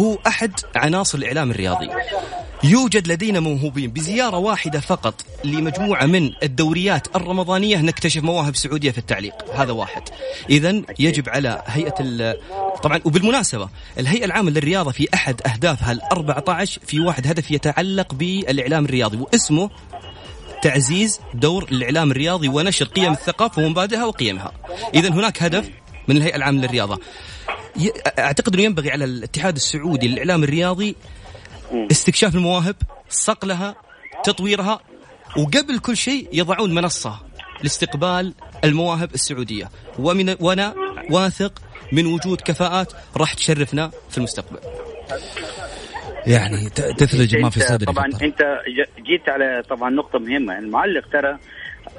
هو 0.00 0.18
أحد 0.26 0.52
عناصر 0.76 1.18
الإعلام 1.18 1.50
الرياضي. 1.50 1.88
يوجد 2.64 3.08
لدينا 3.08 3.40
موهوبين 3.40 3.90
بزيارة 3.90 4.38
واحدة 4.38 4.80
فقط 4.80 5.14
لمجموعة 5.44 6.06
من 6.06 6.32
الدوريات 6.42 7.16
الرمضانية 7.16 7.76
نكتشف 7.76 8.22
مواهب 8.22 8.56
سعودية 8.56 8.90
في 8.90 8.98
التعليق. 8.98 9.34
هذا 9.54 9.72
واحد. 9.72 10.02
إذا 10.50 10.82
يجب 10.98 11.28
على 11.28 11.62
هيئة 11.66 12.34
طبعا 12.82 13.00
وبالمناسبة 13.04 13.68
الهيئة 13.98 14.24
العامة 14.24 14.50
للرياضة 14.50 14.90
في 14.90 15.08
أحد 15.14 15.40
أهدافها 15.46 15.92
ال 15.92 16.02
14 16.02 16.80
في 16.86 17.00
واحد 17.00 17.26
هدف 17.26 17.50
يتعلق 17.50 18.14
بالإعلام 18.14 18.84
الرياضي 18.84 19.16
واسمه 19.16 19.70
تعزيز 20.62 21.20
دور 21.34 21.68
الإعلام 21.72 22.10
الرياضي 22.10 22.48
ونشر 22.48 22.84
قيم 22.84 23.12
الثقافة 23.12 23.62
ومبادئها 23.62 24.04
وقيمها. 24.04 24.52
إذا 24.94 25.08
هناك 25.08 25.42
هدف 25.42 25.70
من 26.08 26.16
الهيئة 26.16 26.36
العامة 26.36 26.60
للرياضة. 26.60 27.00
أعتقد 28.18 28.54
أنه 28.54 28.62
ينبغي 28.62 28.90
على 28.90 29.04
الاتحاد 29.04 29.56
السعودي 29.56 30.08
للإعلام 30.08 30.44
الرياضي 30.44 30.96
استكشاف 31.90 32.34
المواهب 32.34 32.76
صقلها 33.08 33.74
تطويرها 34.24 34.80
وقبل 35.36 35.78
كل 35.78 35.96
شيء 35.96 36.28
يضعون 36.32 36.74
منصة 36.74 37.20
لاستقبال 37.62 38.34
المواهب 38.64 39.14
السعودية. 39.14 39.70
ومن 39.98 40.36
وأنا 40.40 40.74
واثق 41.10 41.62
من 41.92 42.06
وجود 42.06 42.40
كفاءات 42.40 42.92
راح 43.16 43.34
تشرفنا 43.34 43.90
في 44.10 44.18
المستقبل. 44.18 44.58
يعني 46.26 46.70
تثلج 46.70 47.36
ما 47.36 47.50
في 47.50 47.60
صدري 47.60 47.92
طبعا. 47.92 48.06
إنت 48.06 48.42
جيت 49.06 49.28
على 49.28 49.62
طبعا 49.70 49.90
نقطة 49.90 50.18
مهمة. 50.18 50.58
المعلق 50.58 51.08
ترى 51.12 51.38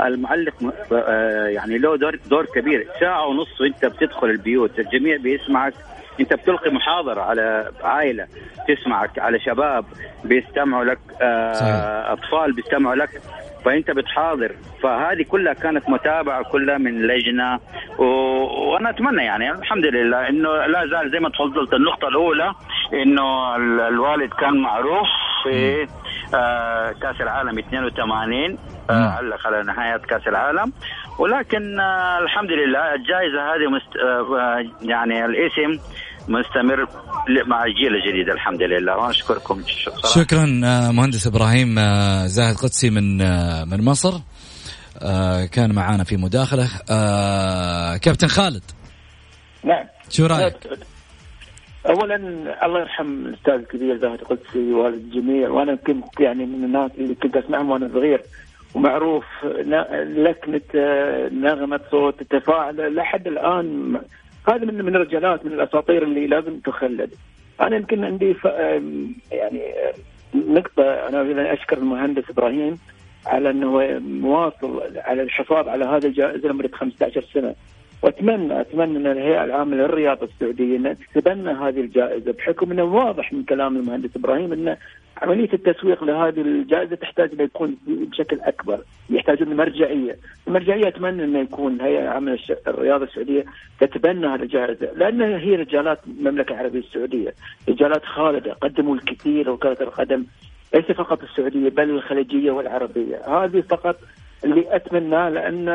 المعلق 0.02 0.54
آه، 0.94 1.48
يعني 1.48 1.78
له 1.78 1.98
دور 1.98 2.20
دور 2.30 2.46
كبير. 2.46 2.88
ساعة 3.00 3.28
ونص 3.28 3.62
وانت 3.62 3.86
بتدخل 3.86 4.30
البيوت 4.30 4.80
الجميع 4.80 5.18
بيسمعك. 5.18 5.74
انت 6.20 6.34
بتلقي 6.34 6.72
محاضرة 6.72 7.22
على 7.22 7.72
عائلة 7.84 8.28
تسمعك 8.68 9.20
على 9.20 9.40
شباب 9.40 9.86
بيستمعوا 10.24 10.84
لك 10.84 11.00
آه،. 11.22 12.14
أطفال 12.14 12.54
بيستمعوا 12.54 12.96
لك. 12.96 13.22
فانت 13.68 13.92
بتحاضر. 13.92 14.52
فهذه 14.84 15.24
كلها 15.24 15.54
كانت 15.54 15.90
متابعة 15.90 16.44
كلها 16.44 16.78
من 16.78 17.02
لجنة. 17.08 17.60
و... 18.00 18.04
وأنا 18.72 18.90
أتمنى 18.90 19.24
يعني 19.26 19.52
الحمد 19.52 19.86
لله 19.86 20.30
إنه 20.30 20.66
لا 20.66 20.88
زال 20.88 21.12
زي 21.12 21.20
ما 21.20 21.30
تفضلت 21.30 21.74
النقطة 21.74 22.08
الأولى 22.08 22.54
إنه 22.94 23.56
ال- 23.56 23.80
الوالد 23.82 24.34
كان 24.34 24.58
معروف 24.58 25.08
في 25.44 25.88
آه 26.36 26.92
كأس 27.02 27.22
العالم 27.22 27.58
82 27.60 28.58
آه. 28.90 28.94
علق 29.18 29.48
على 29.48 29.64
نهاية 29.64 29.98
كأس 29.98 30.28
العالم. 30.28 30.74
ولكن 31.20 31.80
آه 31.80 32.20
الحمد 32.20 32.52
لله 32.52 32.94
الجائزة 32.96 33.56
هذه 33.56 33.68
مست... 33.70 33.98
آه 34.06 34.66
يعني 34.82 35.26
الاسم 35.26 35.80
مستمر 36.28 36.88
مع 37.48 37.64
الجيل 37.64 37.96
الجديد 37.96 38.30
الحمد 38.30 38.62
لله. 38.62 38.98
واشكركم 38.98 39.62
صراحة. 39.86 40.24
شكرا. 40.24 40.62
آه، 40.66 40.92
مهندس 40.92 41.28
إبراهيم 41.28 41.80
آه، 41.80 42.26
زاهد 42.26 42.56
قدسي 42.56 42.90
من 42.90 43.22
آه، 43.22 43.64
من 43.64 43.86
مصر. 43.86 44.14
كان 45.52 45.76
معانا 45.76 46.04
في 46.04 46.18
مداخلة. 46.18 46.68
كابتن 47.98 48.28
خالد. 48.28 48.64
نعم. 49.64 49.86
شو 50.10 50.26
رأيك؟ 50.26 50.56
اولا 51.90 52.16
الله 52.66 52.80
يرحم 52.80 53.26
الأستاذ 53.26 53.54
الكبير 53.54 53.98
زاهد 53.98 54.22
قدسي 54.22 54.74
والد 54.74 54.96
الجميع. 54.96 55.50
وأنا 55.50 55.76
كنت 55.76 56.20
يعني 56.20 56.46
من 56.46 56.64
الناس 56.64 56.92
اللي 56.98 57.16
كنت 57.16 57.38
أسمعهم 57.38 57.70
وأنا 57.70 57.90
صغير. 57.94 58.22
ومعروف 58.76 59.26
آه، 60.76 61.30
نغمة 61.30 61.80
صوت 61.92 62.22
التفاعل 62.22 62.96
لحد 62.96 63.28
الآن 63.28 64.00
هذا 64.50 64.66
من 64.66 64.86
من 64.86 64.96
الرجالات 64.96 65.46
من 65.46 65.54
الأساطير 65.54 66.04
اللي 66.04 66.28
لازم 66.28 66.60
تخلد. 66.60 67.14
أنا 67.62 67.76
يمكن 67.76 68.04
عندي 68.04 68.34
ف... 68.34 68.46
يعني 69.32 69.62
نقطة 70.36 70.84
أنا 70.84 71.54
أشكر 71.54 71.78
المهندس 71.78 72.30
إبراهيم 72.30 72.78
على 73.26 73.50
إنه 73.50 74.00
مواصل 74.00 74.84
على 74.98 75.22
الحفاظ 75.22 75.68
على 75.68 75.86
هذه 75.86 76.06
الجائزة 76.06 76.50
لمدة 76.50 76.70
15 76.78 77.26
سنة. 77.34 77.56
واتمنى 78.02 78.62
أتمنى 78.62 78.98
أن 78.98 79.08
الهيئة 79.08 79.44
العامة 79.44 79.76
للرياضة 79.76 80.26
السعودية 80.26 80.78
انها 80.78 80.94
تتبنى 80.94 81.52
هذه 81.52 81.80
الجائزة 81.80 82.32
بحكم 82.32 82.72
إنه 82.72 82.84
واضح 82.84 83.34
من 83.34 83.44
كلام 83.44 83.78
المهندس 83.78 84.10
إبراهيم 84.16 84.54
أن 84.54 84.78
عملية 85.22 85.54
التسويق 85.54 86.04
لهذه 86.04 86.42
الجائزة 86.42 86.96
تحتاج 86.96 87.30
انه 87.34 87.44
يكون 87.44 87.78
بشكل 87.88 88.40
أكبر، 88.42 88.80
يحتاجون 89.10 89.56
مرجعيه، 89.56 90.18
المرجعية 90.48 90.88
أتمنى 90.88 91.24
انه 91.24 91.40
يكون 91.40 91.76
الهيئه 91.76 92.02
العامة 92.02 92.40
الرياضة 92.68 93.06
السعودية 93.06 93.46
تتبنى 93.80 94.28
هذه 94.28 94.42
الجائزة، 94.42 94.92
لانها 94.96 95.38
هي 95.38 95.56
رجالات 95.56 96.00
المملكة 96.08 96.54
العربية 96.54 96.80
السعودية، 96.80 97.34
رجالات 97.70 98.06
خالدة 98.06 98.54
قدموا 98.54 98.96
الكثير 98.96 99.54
لكره 99.54 99.78
القدم 99.82 100.26
ليس 100.74 100.86
فقط 100.86 101.24
السعودية 101.24 101.70
بل 101.70 101.90
الخليجية 101.90 102.52
والعربية، 102.52 103.22
هذه 103.28 103.62
فقط 103.70 104.00
اللي 104.44 104.76
أتمناه 104.76 105.30
لأن 105.30 105.70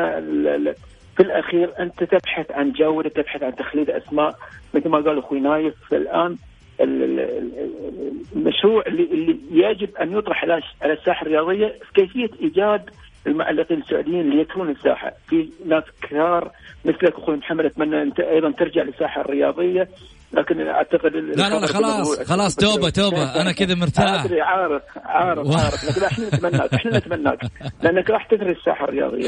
في 1.17 1.23
الأخير 1.23 1.69
أنت 1.79 2.03
تبحث 2.03 2.51
عن 2.51 2.71
جوده 2.71 3.09
تبحث 3.09 3.43
عن 3.43 3.55
تخليد 3.55 3.89
أسماء. 3.89 4.35
مثل 4.73 4.89
ما 4.89 4.97
قال 4.97 5.19
أخوي 5.19 5.39
نايف 5.39 5.73
الآن 5.93 6.35
ال- 6.81 7.03
ال- 7.03 7.19
ال- 7.19 8.23
المشروع 8.35 8.83
اللي, 8.87 9.03
اللي 9.03 9.37
يجب 9.51 9.95
أن 9.95 10.17
يطرح 10.17 10.43
على 10.81 10.93
الساحة 10.93 11.21
الرياضية 11.25 11.67
في 11.67 11.93
كيفية 12.01 12.29
إيجاد 12.41 12.89
المعلقين 13.27 13.77
السعوديين 13.81 14.19
اللي 14.21 14.41
يكلون 14.41 14.69
الساحة، 14.69 15.11
في 15.29 15.49
ناس 15.65 15.83
كثار 16.01 16.51
مثلك 16.85 17.03
أخوي 17.15 17.35
محمد 17.35 17.65
أتمنى 17.65 18.01
انت 18.01 18.19
أيضا 18.19 18.51
ترجع 18.51 18.81
للساحة 18.83 19.21
الرياضية 19.21 19.87
لكن 20.33 20.67
أعتقد 20.67 21.15
لا 21.15 21.49
لا 21.49 21.59
لا 21.59 21.67
خلاص 21.67 22.19
خلاص 22.31 22.55
توبة 22.55 22.89
توبة. 22.89 23.41
أنا 23.41 23.51
كذا 23.59 23.75
مرتاح. 23.75 24.25
عارف 24.41 24.81
عارف 24.97 25.47
عارف. 25.57 25.89
لكن 25.89 26.03
إحنا 26.05 26.27
نتمناك 26.27 26.73
إحنا 26.73 26.97
نتمناك 26.97 27.39
لأنك 27.83 28.09
راح 28.09 28.25
تثري 28.25 28.51
الساحة 28.51 28.85
الرياضية. 28.85 29.27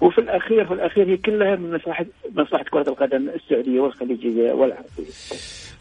وفي 0.00 0.18
الاخير 0.18 0.66
في 0.66 0.74
الأخير 0.74 1.08
هي 1.08 1.16
كلها 1.16 1.56
من 1.56 1.74
مصلحه 1.74 2.06
مصلحة 2.36 2.64
كرة 2.64 2.88
القدم 2.88 3.28
السعودية 3.28 3.80
والخليجية 3.80 4.52
والعربية. 4.52 5.04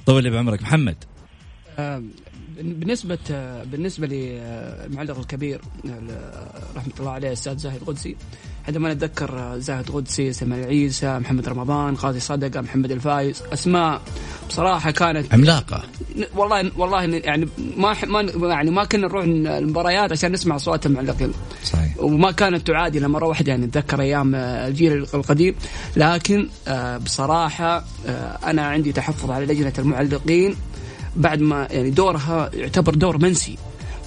طول 0.06 0.24
لي 0.24 0.30
بعمرك. 0.30 0.62
محمد. 0.62 0.96
آه، 1.80 2.04
بالنسبة 2.58 3.18
بالنسبة 3.64 4.08
للمعلق 4.08 5.20
الكبير 5.20 5.62
آه، 5.86 6.78
رحمة 6.78 6.94
الله 7.00 7.12
عليه 7.12 7.28
الأستاذ 7.28 7.58
زاهد 7.58 7.84
قدسي 7.84 8.16
عندما 8.68 8.94
نتذكر 8.94 9.40
آه، 9.40 9.58
زاهد 9.58 9.90
قدسي 9.90 10.34
سلمان 10.34 10.60
العيسى 10.60 11.20
محمد 11.20 11.50
رمضان 11.50 11.96
قاضي 11.96 12.20
صدقة 12.20 12.62
محمد 12.62 12.92
الفايز. 12.92 13.44
أسماء 13.54 14.02
بصراحة 14.54 14.92
كانت 14.92 15.34
عملاقة. 15.34 15.84
والله 16.36 16.72
والله 16.78 17.04
يعني 17.04 17.48
ما 17.78 17.96
ما 18.06 18.48
يعني 18.50 18.72
ما 18.72 18.84
كنا 18.86 19.08
نروح 19.08 19.24
المباريات 19.24 20.12
عشان 20.12 20.32
نسمع 20.32 20.58
صوت 20.58 20.86
المعلقين. 20.86 21.34
صحيح. 21.64 21.98
وما 21.98 22.32
كانت 22.32 22.68
تعادل 22.68 23.08
مره 23.08 23.26
واحدة 23.26 23.52
يعني 23.52 23.66
أتذكر 23.66 24.02
أيام 24.02 24.36
آه، 24.36 24.68
الجيل 24.68 25.08
القديم. 25.14 25.56
لكن 25.98 26.48
آه، 26.68 26.98
بصراحة 26.98 27.86
آه، 28.08 28.40
أنا 28.44 28.62
عندي 28.62 28.92
تحفظ 28.92 29.32
على 29.32 29.46
لجنة 29.46 29.74
المعلقين. 29.80 30.56
بعد 31.16 31.42
ما 31.42 31.68
يعني 31.72 31.90
دورها 31.90 32.50
يعتبر 32.54 32.96
دور 32.96 33.18
منسي. 33.18 33.58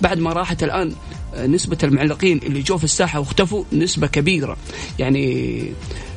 بعد 0.02 0.18
ما 0.18 0.32
راحت 0.32 0.62
الآن 0.62 0.92
نسبة 1.36 1.78
المعلقين 1.84 2.40
اللي 2.42 2.60
جو 2.60 2.78
في 2.78 2.84
الساحة 2.84 3.18
واختفوا 3.18 3.64
نسبة 3.72 4.06
كبيرة. 4.06 4.56
يعني 4.98 5.72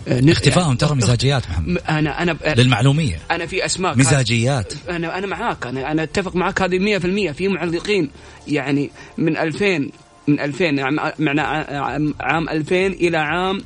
آه، 0.07 0.31
اختفائهم 0.31 0.75
ترى 0.75 0.95
مزاجيات 0.95 1.49
محمد. 1.49 1.77
أنا 1.89 2.21
أنا 2.21 2.37
للمعلومية. 2.57 3.19
أنا 3.31 3.45
في 3.45 3.65
أسماء 3.65 3.97
مزاجيات. 3.97 4.73
أنا 4.89 5.17
أنا 5.17 5.27
معاك. 5.27 5.65
أنا 5.67 5.91
أنا 5.91 6.03
أتفق 6.03 6.35
معاك. 6.35 6.61
هذه 6.61 6.79
100% 6.79 7.31
في 7.31 7.47
معلقين. 7.47 8.09
يعني 8.47 8.89
من 9.17 9.37
2000 9.37 9.89
من 10.27 10.39
2000 10.39 10.79
عام 10.79 10.99
معنا 11.19 11.41
عام- 11.41 12.13
عام 12.19 12.49
2000 12.49 12.93
إلى 12.93 13.17
عام 13.17 13.61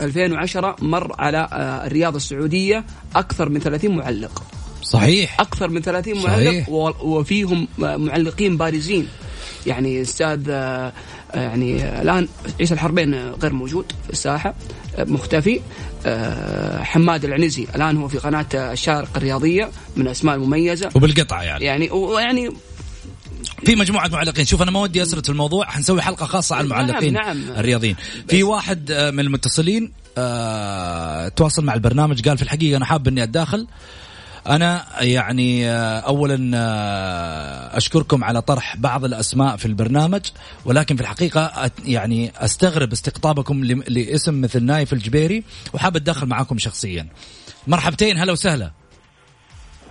2010 0.00 0.76
مر 0.82 1.14
على 1.18 1.48
آه، 1.52 1.86
الرياضه 1.86 2.16
السعودية 2.16 2.84
أكثر 3.16 3.48
من 3.48 3.60
30 3.60 3.96
معلق. 3.96 4.42
صحيح. 4.82 5.40
أكثر 5.40 5.70
من 5.70 5.82
30 5.82 6.14
صحيح. 6.20 6.28
معلق 6.28 6.68
و- 6.70 7.18
وفيهم 7.18 7.68
معلقين 7.78 8.56
بارزين. 8.56 9.08
يعني 9.66 10.02
أستاذ 10.02 10.40
آه، 10.50 10.92
يعني 11.34 12.00
الآن 12.02 12.28
عيسى 12.60 12.74
الحربين 12.74 13.14
غير 13.14 13.52
موجود 13.52 13.92
في 14.06 14.12
الساحة 14.12 14.54
مختفي. 14.98 15.60
آه، 16.06 16.82
حماد 16.82 17.24
العنزي 17.24 17.66
الآن 17.74 17.96
هو 17.96 18.08
في 18.08 18.18
قناة 18.18 18.46
الشارق 18.54 19.08
الرياضية 19.16 19.70
من 19.96 20.06
الاسماء 20.06 20.34
المميزة. 20.34 20.90
وبالقطعه 20.94 21.42
يعني. 21.42 21.64
يعني 21.64 21.90
ويعني 21.90 22.50
في 23.64 23.76
مجموعة 23.76 24.08
معلقين. 24.08 24.44
شوف 24.44 24.62
أنا 24.62 24.70
ما 24.70 24.80
ودي 24.80 25.02
أسرد 25.02 25.30
الموضوع 25.30 25.66
حنسوي 25.66 26.02
حلقة 26.02 26.26
خاصة 26.26 26.56
على 26.56 26.64
المعلقين 26.64 27.12
نعم 27.12 27.44
نعم. 27.44 27.58
الرياضيين. 27.58 27.96
في 28.28 28.42
واحد 28.42 28.90
آه، 28.90 29.10
من 29.10 29.20
المتصلين 29.20 29.92
آه، 30.18 31.28
تواصل 31.28 31.64
مع 31.64 31.74
البرنامج 31.74 32.28
قال 32.28 32.36
في 32.36 32.42
الحقيقة 32.42 32.76
أنا 32.76 32.84
حاب 32.84 33.08
إني 33.08 33.22
أتداخل. 33.22 33.66
أنا 34.46 34.86
يعني 35.00 35.70
آه، 35.70 35.98
اولا 36.00 36.50
آه، 36.58 37.76
أشكركم 37.76 38.24
على 38.24 38.42
طرح 38.42 38.76
بعض 38.76 39.04
الأسماء 39.04 39.56
في 39.56 39.66
البرنامج 39.66 40.20
ولكن 40.64 40.96
في 40.96 41.02
الحقيقة 41.02 41.70
يعني 41.84 42.32
أستغرب 42.36 42.92
استقطابكم 42.92 43.64
لاسم 43.64 44.40
مثل 44.40 44.64
نايف 44.64 44.92
الجبيري 44.92 45.44
وحاب 45.72 45.96
اتداخل 45.96 46.26
معاكم 46.26 46.58
شخصيا. 46.58 47.08
مرحبتين 47.66 48.18
هلا 48.18 48.32
وسهلا. 48.32 48.70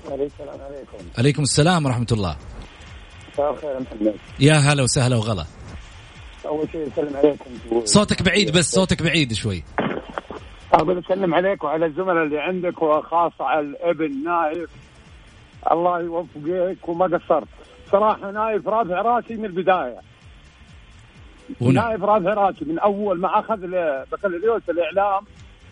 السلام. 0.05 0.61
عليكم 0.61 0.97
عليكم 1.17 1.43
السلام 1.43 1.85
ورحمة 1.85 2.07
الله. 2.11 2.35
يا 4.39 4.53
هلا 4.53 4.83
وسهلا 4.83 5.15
وغلا. 5.15 5.45
أول 6.45 6.67
شيء 6.71 6.87
اسلم 6.93 7.17
عليكم. 7.17 7.85
صوتك 7.85 8.21
بعيد 8.21 8.51
بس 8.51 8.71
صوتك 8.71 9.03
بعيد 9.03 9.33
شوي. 9.33 9.63
أقول 10.73 10.97
أسلم 10.97 11.33
عليك 11.33 11.63
وعلى 11.63 11.85
الزملاء 11.85 12.23
اللي 12.23 12.39
عندك 12.39 12.81
وخاصة 12.81 13.45
على 13.45 13.59
الابن 13.67 14.23
نايف. 14.23 14.69
الله 15.71 15.99
يوفقك 16.01 16.89
وما 16.89 17.05
قصرت. 17.17 17.47
صراحة 17.91 18.31
نايف 18.31 18.67
رافع 18.67 19.01
راسي 19.01 19.35
من 19.35 19.45
البداية. 19.45 19.97
نايف 21.61 22.03
رافع 22.03 22.33
راسي 22.33 22.65
من 22.65 22.79
أول 22.79 23.19
ما 23.19 23.39
أخذ 23.39 23.63
ال- 23.63 24.05
بكالوريوس 24.11 24.61
الإعلام 24.69 25.23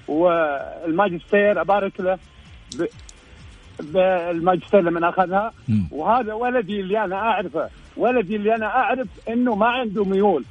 والماجستير 0.08 1.62
أبارك 1.62 2.00
له 2.00 2.18
ب- 2.80 2.86
بالماجستير 3.80 4.82
لما 4.82 5.10
أخذها. 5.10 5.54
وهذا 5.92 6.34
ولدي 6.34 6.80
اللي 6.80 7.04
أنا 7.04 7.16
أعرفه. 7.16 7.70
ولدي 7.98 8.36
اللي 8.36 8.56
أنا 8.56 8.66
أعرف 8.66 9.08
إنه 9.30 9.56
ما 9.56 9.68
عنده 9.68 10.04
ميول. 10.06 10.44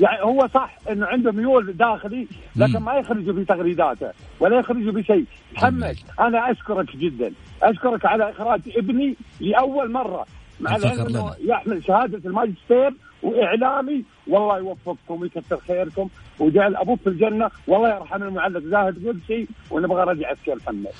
يعني 0.00 0.22
هو 0.22 0.48
صح 0.54 0.78
إنه 0.90 1.06
عنده 1.06 1.32
ميول 1.32 1.76
داخلي 1.76 2.28
لكن. 2.56 2.78
ما 2.78 2.94
يخرج 2.94 3.34
في 3.34 3.44
تغريداته 3.44 4.10
ولا 4.40 4.58
يخرج 4.58 4.88
بشيء 4.88 5.24
محمد 5.56 5.96
أنا 6.20 6.50
أشكرك 6.50 6.96
جدا. 6.96 7.32
أشكرك 7.62 8.06
على 8.06 8.30
إخراج 8.30 8.60
ابني 8.76 9.16
لأول 9.40 9.92
مرة. 9.92 10.26
مع 10.60 10.76
العلم 10.76 11.06
إنه. 11.06 11.34
يحمل 11.40 11.84
شهادة 11.84 12.20
الماجستير 12.24 12.94
وإعلامي. 13.22 14.04
والله 14.26 14.58
يوفقكم 14.58 15.20
ويكثر 15.22 15.56
خيركم. 15.68 16.08
وجعل 16.38 16.76
أبوك 16.76 17.00
في 17.00 17.08
الجنة. 17.08 17.50
والله 17.66 17.88
يرحم 17.88 18.22
المعلق 18.22 18.60
زاهد 18.60 19.08
قدسي. 19.08 19.48
ونبغى 19.70 20.04
رجعك 20.04 20.48
يا 20.48 20.54
محمد. 20.54 20.92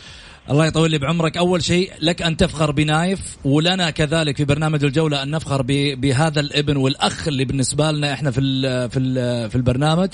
الله 0.51 0.66
يطول 0.66 0.90
لي 0.90 0.99
بعمرك. 0.99 1.36
أول 1.36 1.64
شيء 1.64 1.92
لك 2.01 2.22
أن 2.22 2.36
تفخر 2.36 2.70
بنايف 2.70 3.36
ولنا 3.44 3.90
كذلك 3.90 4.36
في 4.36 4.44
برنامج 4.44 4.84
الجولة 4.84 5.22
أن 5.22 5.30
نفخر 5.30 5.62
بهذا 5.94 6.40
الابن 6.40 6.76
والأخ 6.76 7.28
اللي 7.28 7.44
بالنسبة 7.44 7.90
لنا 7.90 8.12
إحنا 8.12 8.30
في 8.30 8.40
ال 8.40 8.90
في 8.90 8.99
ال 8.99 9.51
في 9.51 9.57
البرنامج. 9.57 10.11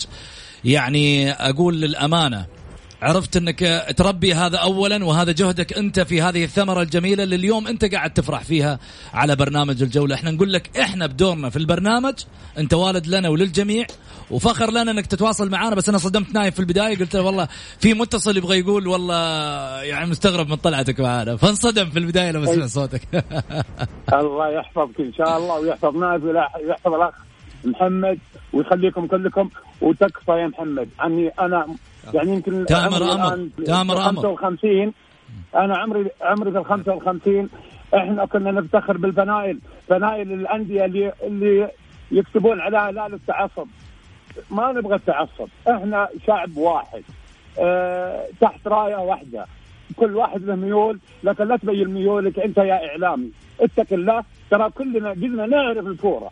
يعني 0.64 1.32
أقول 1.32 1.80
للأمانة 1.80 2.46
عرفت 3.04 3.36
انك 3.36 3.84
تربي 3.96 4.34
هذا 4.34 4.58
اولا 4.58 5.04
وهذا 5.04 5.32
جهدك 5.32 5.78
أنت 5.78 6.00
في 6.00 6.22
هذه 6.22 6.44
الثمرة 6.44 6.82
الجميلة 6.82 7.22
اللي 7.22 7.36
اليوم 7.36 7.66
أنت 7.66 7.94
قاعد 7.94 8.12
تفرح 8.12 8.42
فيها 8.44 8.78
على 9.14 9.36
برنامج 9.36 9.82
الجولة. 9.82 10.14
إحنا 10.14 10.30
نقول 10.30 10.52
لك 10.52 10.78
إحنا 10.78 11.06
بدورنا 11.06 11.50
في 11.50 11.56
البرنامج 11.56 12.14
أنت 12.58 12.74
والد 12.74 13.06
لنا 13.06 13.28
وللجميع 13.28 13.86
وفخر 14.30 14.70
لنا 14.70 14.90
إنك 14.90 15.06
تتواصل 15.06 15.50
معنا 15.50 15.74
بس 15.74 15.88
أنا 15.88 15.98
صدمت 15.98 16.34
نايف 16.34 16.54
في 16.54 16.60
البداية 16.60 16.98
قلت 16.98 17.14
له 17.16 17.22
والله 17.22 17.48
في 17.78 17.94
متصل 17.94 18.36
يبغى 18.36 18.58
يقول 18.58 18.88
والله 18.88 19.16
يعني 19.82 20.10
مستغرب 20.10 20.48
من 20.48 20.56
طلعتك 20.56 21.00
معنا 21.00 21.36
فانصدم 21.36 21.90
في 21.90 21.98
البداية 21.98 22.30
لما 22.30 22.46
سمع 22.46 22.66
صوتك. 22.66 23.02
الله 24.12 24.48
يحفظك 24.48 25.00
إن 25.00 25.12
شاء 25.12 25.38
الله 25.38 25.54
ويحفظ 25.60 25.96
نايف 25.96 26.24
ويحفظ 26.24 26.92
الاخ 26.94 27.14
محمد 27.64 28.18
ويخليكم 28.52 29.06
كلكم 29.06 29.50
وتكفى 29.80 30.32
يا 30.32 30.46
محمد. 30.46 30.88
عني 30.98 31.28
أنا 31.28 31.66
يعني 32.14 32.32
يمكن 32.32 32.64
تامر 32.66 32.98
في 33.56 33.64
تامر 33.64 34.08
أمر. 34.08 34.22
55 34.22 34.92
أنا 35.54 35.76
عمري 35.76 36.10
عمري 36.22 36.52
في 36.52 36.58
ال 36.58 36.64
55 36.66 37.48
إحنا 37.94 38.26
كنا 38.26 38.50
نفتخر 38.50 38.96
بالفنايل 38.96 39.60
فنايل 39.88 40.32
الأندية 40.32 40.84
اللي 40.84 41.12
اللي 41.22 41.68
يكتبون 42.10 42.60
عليها 42.60 42.90
لا 42.90 43.08
للتعصب. 43.08 43.66
ما 44.50 44.72
نبغى 44.72 44.94
التعصب. 44.94 45.48
إحنا 45.70 46.08
شعب 46.26 46.56
واحد 46.56 47.02
آه 47.58 48.26
تحت 48.40 48.66
راية 48.68 48.96
واحدة. 48.96 49.46
كل 49.96 50.16
واحد 50.16 50.42
له 50.42 50.54
ميول 50.54 50.98
لكن 51.24 51.44
لا 51.48 51.56
تبين 51.56 51.88
ميولك 51.88 52.38
أنت 52.38 52.58
يا 52.58 52.88
إعلامي. 52.88 53.30
اتق 53.60 53.92
الله 53.92 54.24
ترى 54.50 54.70
كلنا 54.70 55.10
قلنا 55.10 55.46
نعرف 55.46 55.86
الكوره 55.86 56.30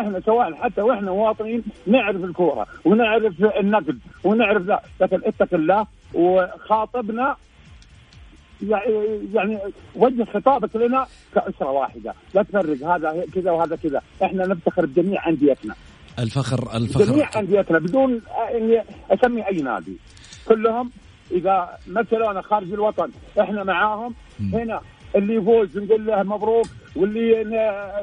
إحنا 0.00 0.20
سواء 0.20 0.54
حتى 0.54 0.82
وإحنا 0.82 1.10
مواطنين 1.10 1.62
نعرف 1.86 2.24
الكورة 2.24 2.66
ونعرف 2.84 3.34
النقد 3.60 3.98
ونعرف 4.24 4.62
ذا 4.62 4.80
لكن 5.00 5.20
اتق 5.24 5.54
الله 5.54 5.86
وخاطبنا 6.14 7.36
يعني 8.62 9.20
يعني 9.34 9.58
وجه 9.96 10.24
خطابك 10.24 10.76
لنا 10.76 11.06
كأسرة 11.34 11.70
واحدة. 11.70 12.14
لا 12.34 12.42
تفرق 12.42 12.86
هذا 12.86 13.24
كذا 13.34 13.50
وهذا 13.50 13.76
كذا. 13.76 14.02
إحنا 14.22 14.46
نفتخر 14.46 14.86
بجميع 14.86 15.28
أنديتنا. 15.28 15.74
الفخر 16.18 16.60
جميع 17.04 17.28
الفخر 17.28 17.40
أنديتنا 17.40 17.78
بدون 17.78 18.20
اني 18.54 18.82
أسمي 19.10 19.48
أي 19.48 19.62
نادي. 19.62 19.96
كلهم 20.48 20.90
إذا 21.30 21.78
مثلونا 21.86 22.42
خارج 22.42 22.72
الوطن 22.72 23.10
إحنا 23.40 23.64
معاهم. 23.64 24.14
هنا 24.52 24.80
اللي 25.16 25.34
يفوز 25.34 25.78
نقول 25.78 26.06
له 26.06 26.22
مبروك 26.22 26.66
واللي 26.96 27.30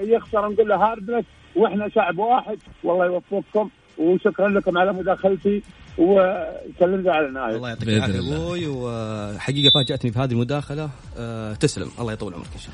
يخسر 0.01 0.49
نقول 0.49 0.69
له 0.69 0.75
hard 0.75 1.00
luck 1.00 1.25
وإحنا 1.55 1.89
شعب 1.95 2.17
واحد 2.17 2.57
والله 2.83 3.05
يوفقكم 3.05 3.69
وشكرا 3.97 4.49
لكم 4.49 4.77
على 4.77 4.93
مداخلتي 4.93 5.63
وسلم 5.97 7.01
لي 7.01 7.11
على 7.11 7.31
نايف 7.31 7.55
الله 7.55 7.69
يعطيك 7.69 7.89
العافية. 7.89 8.19
أبوي 8.19 8.67
وحقيقة 8.67 9.71
فاجاتني 9.73 10.11
في 10.11 10.19
هذه 10.19 10.31
المداخلة 10.31 10.89
أه 11.17 11.53
تسلم. 11.53 11.91
الله 11.99 12.13
يطول 12.13 12.33
عمرك 12.33 12.47
إن 12.55 12.59
شاء 12.59 12.71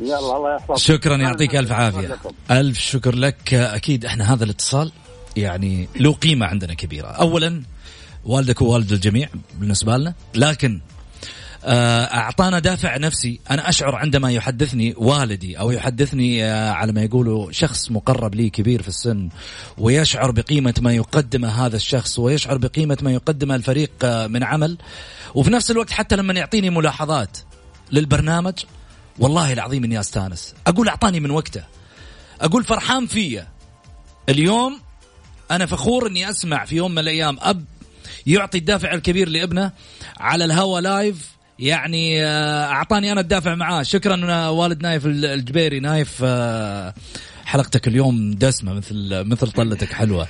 الله. 0.00 0.18
يلا 0.18 0.36
الله 0.36 0.54
يحفظك. 0.54 0.76
شكرا 0.76 1.16
يعطيك 1.16 1.56
ألف 1.56 1.72
عافية. 1.72 2.16
ألف 2.50 2.78
شكر 2.78 3.14
لك. 3.14 3.54
أكيد 3.54 4.04
إحنا 4.04 4.34
هذا 4.34 4.44
الاتصال 4.44 4.92
يعني 5.36 5.88
له 6.00 6.12
قيمة 6.12 6.46
عندنا 6.46 6.74
كبيرة. 6.74 7.06
اولا 7.06 7.62
والدك 8.24 8.62
ووالد 8.62 8.92
الجميع 8.92 9.28
بالنسبة 9.58 9.96
لنا 9.96 10.14
لكن 10.34 10.80
أعطانا 11.66 12.58
دافع 12.58 12.96
نفسي. 12.96 13.40
أنا 13.50 13.68
أشعر 13.68 13.94
عندما 13.94 14.32
يحدثني 14.32 14.94
والدي 14.96 15.58
أو 15.58 15.70
يحدثني 15.70 16.44
آه، 16.44 16.70
على 16.70 16.92
ما 16.92 17.02
يقولوا 17.02 17.52
شخص 17.52 17.90
مقرب 17.90 18.34
لي 18.34 18.50
كبير 18.50 18.82
في 18.82 18.88
السن 18.88 19.28
ويشعر 19.78 20.30
بقيمة 20.30 20.74
ما 20.80 20.92
يقدمه 20.92 21.66
هذا 21.66 21.76
الشخص 21.76 22.18
ويشعر 22.18 22.58
بقيمة 22.58 22.98
ما 23.02 23.12
يقدمه 23.12 23.54
الفريق 23.54 23.90
آه، 24.04 24.26
من 24.26 24.44
عمل. 24.44 24.78
وفي 25.34 25.50
نفس 25.50 25.70
الوقت 25.70 25.90
حتى 25.90 26.16
لما 26.16 26.32
يعطيني 26.32 26.70
ملاحظات 26.70 27.38
للبرنامج 27.92 28.54
والله 29.18 29.52
العظيم 29.52 29.84
إني 29.84 30.00
أستانس. 30.00 30.54
أقول 30.66 30.88
أعطاني 30.88 31.20
من 31.20 31.30
وقته. 31.30 31.64
أقول 32.40 32.64
فرحان 32.64 33.06
فيا. 33.06 33.48
اليوم 34.28 34.80
أنا 35.50 35.66
فخور 35.66 36.06
إني 36.06 36.30
أسمع 36.30 36.64
في 36.64 36.76
يوم 36.76 36.90
من 36.90 36.98
الأيام 36.98 37.38
أب 37.40 37.64
يعطي 38.26 38.58
الدافع 38.58 38.94
الكبير 38.94 39.28
لابنه 39.28 39.72
على 40.20 40.44
الهوا 40.44 40.80
live 40.80 41.35
يعني 41.58 42.24
آه، 42.24 42.64
أعطاني 42.64 43.12
أنا 43.12 43.20
الدافع 43.20 43.54
معاه. 43.54 43.82
شكرا 43.82 44.32
آه، 44.32 44.50
والد 44.50 44.82
نايف 44.82 45.06
الجبيري. 45.06 45.80
نايف 45.80 46.20
آه، 46.24 46.94
حلقتك 47.44 47.88
اليوم 47.88 48.30
دسمة 48.30 48.72
مثل 48.72 49.24
مثل 49.24 49.50
طلتك 49.50 49.92
حلوة. 49.92 50.26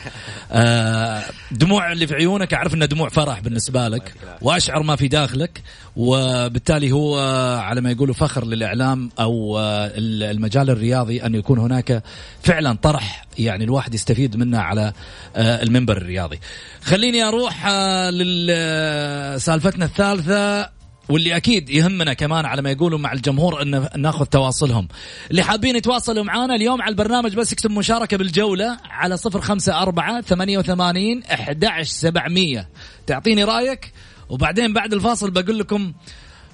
دموع 1.51 1.93
اللي 1.93 2.07
في 2.07 2.15
عيونك 2.15 2.55
أعرف 2.55 2.75
انها 2.75 2.87
دموع 2.87 3.09
فرح 3.09 3.41
بالنسبة 3.41 3.89
لك 3.89 4.15
وأشعر 4.43 4.83
ما 4.83 4.97
في 4.97 5.09
داخلك. 5.09 5.63
وبالتالي 5.97 6.93
هو 6.93 7.19
على 7.61 7.81
ما 7.81 7.91
يقولوا 7.91 8.15
فخر 8.15 8.47
للإعلام 8.47 9.11
أو 9.21 9.59
المجال 9.59 10.71
الرياضي 10.71 11.23
أن 11.23 11.35
يكون 11.35 11.59
هناك 11.59 12.03
فعلا 12.43 12.77
طرح 12.83 13.27
يعني 13.39 13.65
الواحد 13.65 13.95
يستفيد 13.95 14.37
منه 14.37 14.59
على 14.59 14.93
المنبر 15.37 15.97
الرياضي. 15.97 16.41
خليني 16.83 17.23
أروح 17.23 17.69
لسالفتنا 18.11 19.85
الثالثة. 19.85 20.76
واللي 21.09 21.37
أكيد 21.37 21.71
يهمنا 21.71 22.13
كمان 22.15 22.45
على 22.45 22.63
ما 22.63 22.71
يقولوا 22.71 22.99
مع 22.99 23.13
الجمهور 23.13 23.63
إن 23.63 23.89
ناخذ 23.97 24.25
تواصلهم. 24.25 24.89
اللي 25.31 25.43
حابين 25.43 25.77
يتواصلوا 25.77 26.25
معنا 26.25 26.55
اليوم 26.55 26.83
على 26.83 26.91
البرنامج 26.91 27.35
بس 27.35 27.53
اكتب 27.53 27.71
مشاركة 27.71 28.17
بالجولة 28.17 28.77
على 28.85 29.17
صفر 29.17 29.41
خمسة 29.41 29.83
أربعة 29.83 30.21
ثمانية 30.21 30.59
وثمانين 30.59 31.23
أحد 31.23 31.67
سبعمية. 31.83 32.69
تعطيني 33.07 33.45
رأيك 33.45 33.93
وبعدين 34.29 34.73
بعد 34.73 34.93
الفاصل 34.93 35.31
بقول 35.31 35.59
لكم 35.59 35.93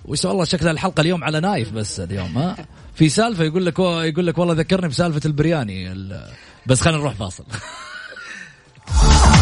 وش 0.04 0.24
والله 0.24 0.44
شكل 0.44 0.68
الحلقة 0.68 1.00
اليوم 1.00 1.24
على 1.24 1.40
نايف 1.40 1.72
بس 1.72 2.00
اليوم 2.00 2.38
ها؟ 2.38 2.56
في 2.94 3.08
سالفة 3.08 3.44
يقول 3.44 3.66
لك 3.66 3.78
يقول 3.78 4.26
لك 4.26 4.38
والله 4.38 4.54
ذكرني 4.54 4.88
بسالفة 4.88 5.20
البرياني 5.24 5.92
ال- 5.92 6.26
بس 6.66 6.80
خلينا 6.80 6.98
نروح 6.98 7.14
فاصل. 7.14 7.44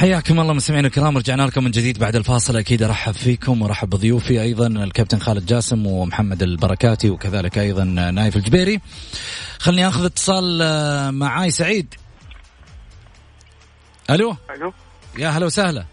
حياكم 0.00 0.40
الله 0.40 0.54
مستمعينا 0.54 0.88
الكرام 0.88 1.18
رجعنا 1.18 1.42
لكم 1.42 1.64
من 1.64 1.70
جديد 1.70 1.98
بعد 1.98 2.16
الفاصل. 2.16 2.56
أكيد 2.56 2.82
أرحب 2.82 3.12
فيكم 3.12 3.62
وارحب 3.62 3.90
بضيوفي 3.90 4.42
أيضا 4.42 4.66
الكابتن 4.66 5.18
خالد 5.18 5.46
جاسم 5.46 5.86
ومحمد 5.86 6.42
البركاتي 6.42 7.10
وكذلك 7.10 7.58
أيضا 7.58 7.84
نايف 7.84 8.36
الجبيري. 8.36 8.80
خلني 9.58 9.88
آخذ 9.88 10.04
اتصال 10.04 10.62
آه، 10.62 11.10
معاي 11.10 11.50
سعيد. 11.50 11.94
ألو؟ 14.10 14.36
ألو؟ 14.56 14.72
يا 15.18 15.28
هلا 15.28 15.46
وسهلا. 15.46 15.84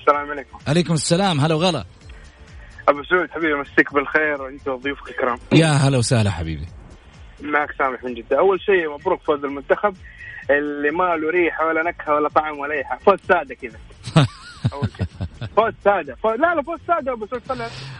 السلام 0.00 0.30
عليكم. 0.30 0.58
عليكم 0.66 0.94
السلام 0.94 1.40
هلا 1.40 1.54
وغلا. 1.54 1.84
أبو 2.88 3.02
سعود 3.02 3.30
حبيبي 3.30 3.54
مسيك 3.54 3.94
بالخير 3.94 4.42
وأنت 4.42 4.68
وضيوفك 4.68 5.08
الكرام. 5.08 5.38
يا 5.52 5.66
هلا 5.66 5.98
وسهلا 5.98 6.30
حبيبي. 6.30 6.66
معك 7.40 7.68
سامح 7.78 8.04
من 8.04 8.14
جدة. 8.14 8.38
أول 8.38 8.60
شيء 8.60 8.94
مبروك 8.94 9.22
فوز 9.22 9.44
المنتخب. 9.44 9.96
اللي 10.50 10.90
ما 10.90 11.16
له 11.16 11.30
ريحة 11.30 11.66
ولا 11.66 11.82
نكهة 11.82 12.14
ولا 12.14 12.28
طعم 12.28 12.58
ولا 12.58 12.74
أي 12.74 12.84
حاجة. 12.84 12.98
فوز 12.98 13.18
سادة 13.28 13.54
كذا. 13.54 13.78
أول 14.72 14.88
شيء. 14.96 15.06
فوز 15.56 15.72
سادة. 15.84 16.14
فوز... 16.14 16.32
لا 16.32 16.54
لا 16.54 16.62
فوز 16.62 16.78
سادة 16.86 17.12
أبو 17.12 17.26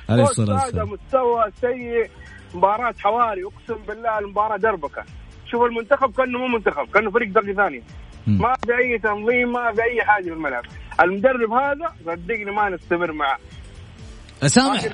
عليه 0.09 0.25
فوز 0.25 0.41
الصلاة 0.41 0.59
سادة. 0.59 0.85
مستوى 0.85 1.45
سيء. 1.61 2.11
مباراة 2.55 2.95
حواري 2.99 3.43
أقسم 3.45 3.83
بالله 3.89 4.19
المباراة 4.19 4.57
دربكة 4.57 5.05
شوف 5.51 5.63
المنتخب 5.63 6.17
كأنه 6.17 6.39
مو 6.39 6.47
منتخب 6.47 6.89
كأنه 6.95 7.11
فريق 7.11 7.29
درجة 7.29 7.53
ثانية 7.53 7.83
مم. 8.27 8.39
ما 8.43 8.55
في 8.67 8.77
أي 8.79 8.99
تنظيم 8.99 9.53
ما 9.53 9.73
في 9.73 9.83
أي 9.83 10.03
حاجة 10.05 10.25
في 10.25 10.33
الملعب. 10.33 10.65
المدرب 11.01 11.53
هذا 11.53 11.93
صدقني 12.07 12.45
ما 12.51 12.69
نستمر 12.69 13.13
معه. 13.13 13.39
سامح 14.47 14.85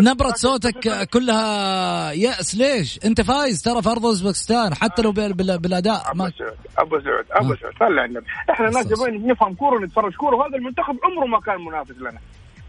نبرة 0.00 0.28
صوتك 0.30 1.08
كلها 1.10 2.12
يأس 2.12 2.54
ليش؟ 2.54 3.00
انت 3.04 3.20
فايز 3.20 3.62
ترى 3.62 3.82
في 3.82 3.88
ارض 3.88 4.06
اوزبكستان 4.06 4.74
حتى 4.74 5.02
لو 5.02 5.12
بال- 5.12 5.32
بال- 5.32 5.58
بالأداء 5.58 6.10
أبو 6.10 6.18
ما 6.22 6.32
سعود 6.38 6.56
أبو 6.78 7.00
سعود 7.00 7.24
آه. 7.32 7.56
سعود 7.56 7.74
صلي 7.78 8.00
على 8.00 8.04
النبي 8.04 8.26
إحنا 8.50 8.70
ناس. 8.70 8.86
يبغين 8.90 9.26
نفهم 9.26 9.54
كورة 9.54 9.76
ونتفرج 9.76 10.14
كورة 10.14 10.36
وهذا 10.36 10.56
المنتخب 10.56 10.96
عمره 11.04 11.26
ما 11.26 11.40
كان 11.40 11.60
منافس 11.64 11.90
لنا 12.00 12.18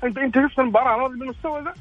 انت 0.04 0.18
أنت 0.18 0.36
شفت 0.50 0.60
المباراة 0.60 0.98
راضي 0.98 1.20
بالمستوى 1.20 1.62
ذا 1.62 1.74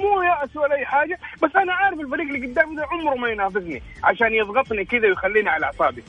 مو 0.00 0.22
يأس 0.22 0.56
ولا 0.56 0.74
أي 0.74 0.86
حاجة 0.86 1.18
بس 1.42 1.50
أنا 1.56 1.72
عارف 1.72 2.00
الفريق 2.00 2.26
اللي 2.34 2.46
قدامي 2.46 2.76
ده 2.76 2.86
عمره 2.92 3.14
ما 3.14 3.28
ينافسني 3.28 3.82
عشان 4.04 4.32
يضغطني 4.32 4.84
كذا 4.84 5.08
ويخليني 5.08 5.48
على 5.48 5.66
أعصابي 5.66 6.02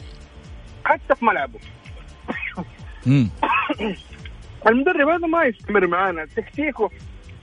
حتى 0.86 1.16
في 1.16 1.26
ملعبه. 1.26 1.60
المدرب 4.68 5.08
هذا 5.10 5.28
ما 5.28 5.44
يستمر 5.44 5.88
معانا 5.88 6.26
تكتيكه 6.36 6.90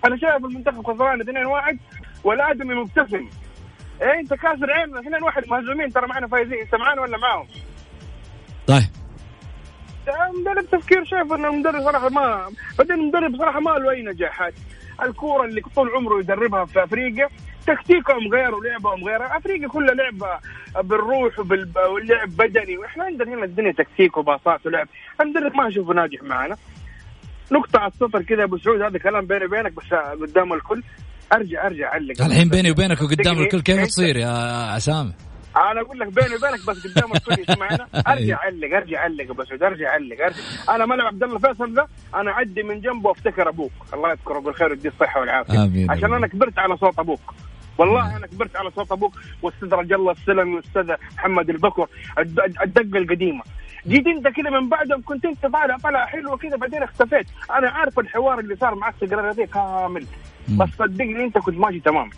أنا 0.04 0.16
شايف 0.16 0.44
المنتخب 0.44 0.86
خسران 0.86 1.22
2-1 1.22 1.76
والادمي 2.24 2.74
مبتسم 2.74 3.28
إيه 4.02 4.20
أنت 4.20 4.34
كاسر 4.34 4.70
عيننا. 4.70 5.00
2-1 5.00 5.48
مهزومين. 5.48 5.92
ترى 5.92 6.06
معنا 6.06 6.26
فايزين. 6.26 6.58
انت 6.58 6.74
معانا 6.74 7.00
ولا 7.02 7.18
معاهم؟ 7.18 7.46
طيب. 8.66 8.82
مدرب 10.40 10.64
تفكير 10.70 11.04
شايف 11.04 11.32
إن 11.32 11.44
المدرب 11.44 11.82
صراحة 11.82 12.08
ما 12.08 12.50
بعدين 12.78 12.96
المدرب 12.96 13.36
صراحة 13.36 13.60
ما 13.60 13.70
له 13.70 13.90
أي 13.90 14.02
نجاحات. 14.02 14.54
الكورة 15.02 15.44
اللي 15.44 15.60
طول 15.76 15.90
عمره 15.90 16.20
يدربها 16.20 16.64
في 16.64 16.84
أفريقيا 16.84 17.28
تكتيكهم 17.66 18.28
غير 18.32 18.54
ولعبهم 18.54 19.04
غير 19.04 19.36
أفريقيا 19.36 19.68
كلها 19.68 19.94
لعبة 19.94 20.38
بالروح 20.82 21.38
واللعب 21.38 22.28
بدني. 22.28 22.78
وإحنا 22.78 23.04
عندنا 23.04 23.34
هنا 23.34 23.44
الدنيا 23.44 23.72
تكتيك 23.72 24.16
وباصات 24.16 24.66
ولعب. 24.66 24.88
المدرب 25.20 25.56
ما 25.56 25.68
أشوفه 25.68 25.92
ناجح 25.92 26.22
معنا. 26.22 26.56
نقطة 27.52 27.78
على 27.78 27.92
الصفر 27.92 28.22
كذا 28.22 28.44
أبو 28.44 28.58
سعود 28.58 28.80
هذا 28.82 28.98
كلام 28.98 29.26
بيني 29.26 29.44
وبينك 29.44 29.72
بس 29.72 29.94
قدام 30.22 30.52
الكل. 30.52 30.82
أرجع 31.32 31.66
أرجع 31.66 31.88
أعلق. 31.92 32.22
الحين 32.22 32.48
بيني 32.48 32.70
وبينك 32.70 33.02
وقدام 33.02 33.38
الكل 33.38 33.60
كيف 33.60 33.86
تصير 33.86 34.16
يا 34.16 34.78
سامح؟ 34.78 35.12
أنا 35.56 35.80
أقول 35.80 35.98
لك 35.98 36.06
بيني 36.06 36.34
وبينك 36.36 36.66
بس 36.68 36.86
قدام 36.86 37.12
الكل 37.12 37.42
يسمعنا. 37.48 37.86
أرجع 38.12 38.38
أعلق 38.44 38.76
أرجع 38.76 38.98
أعلق 39.02 39.30
أبو 39.30 39.44
سعود 39.44 39.62
أرجع 39.62 39.88
أعلق 39.88 40.16
أرجع. 40.24 40.36
أنا 40.74 40.86
ملعب 40.86 41.06
عبد 41.06 41.22
الله 41.22 41.38
فيصل 41.38 41.74
ذا 41.74 41.86
أنا 42.14 42.30
اعدي 42.30 42.62
من 42.62 42.80
جنبه 42.80 43.08
وأفتكر 43.08 43.48
أبوك. 43.48 43.72
الله 43.94 44.10
يذكره 44.10 44.38
بالخير 44.38 44.68
ويديه 44.70 44.88
الصحة 44.88 45.20
والعافية. 45.20 45.64
آمين. 45.64 45.90
عشان 45.90 46.14
أنا 46.14 46.26
كبرت 46.26 46.58
على 46.58 46.76
صوت 46.76 46.98
أبوك. 46.98 47.20
والله 47.78 48.16
أنا 48.16 48.26
كبرت 48.26 48.56
على 48.56 48.70
صوت 48.70 48.92
أبوك 48.92 49.14
واستاذ 49.42 49.74
رجل 49.74 49.94
الله 49.94 50.12
السلمي 50.12 50.54
واستاذ 50.54 50.90
محمد 51.16 51.50
البكر 51.50 51.86
الد- 52.18 52.40
الد- 52.40 52.58
الدقه 52.62 52.98
القديمة. 52.98 53.42
جيت 53.88 54.06
انت 54.06 54.28
كذا 54.36 54.50
من 54.60 54.68
بعدهم 54.68 55.02
كنت 55.02 55.24
انت 55.24 55.42
طالع 55.42 55.76
طلع 55.84 56.06
حلوة 56.06 56.36
كذا 56.36 56.56
بعدين 56.56 56.82
اختفيت. 56.82 57.26
أنا 57.50 57.70
عارف 57.70 57.98
الحوار 57.98 58.38
اللي 58.38 58.56
صار 58.56 58.74
معك 58.74 58.94
في 58.96 59.04
القرارات 59.04 59.40
كامل. 59.40 60.06
بس 60.48 60.68
صدقني 60.78 61.24
انت 61.24 61.38
كنت 61.38 61.56
ماشي 61.58 61.80
تمام. 61.80 62.10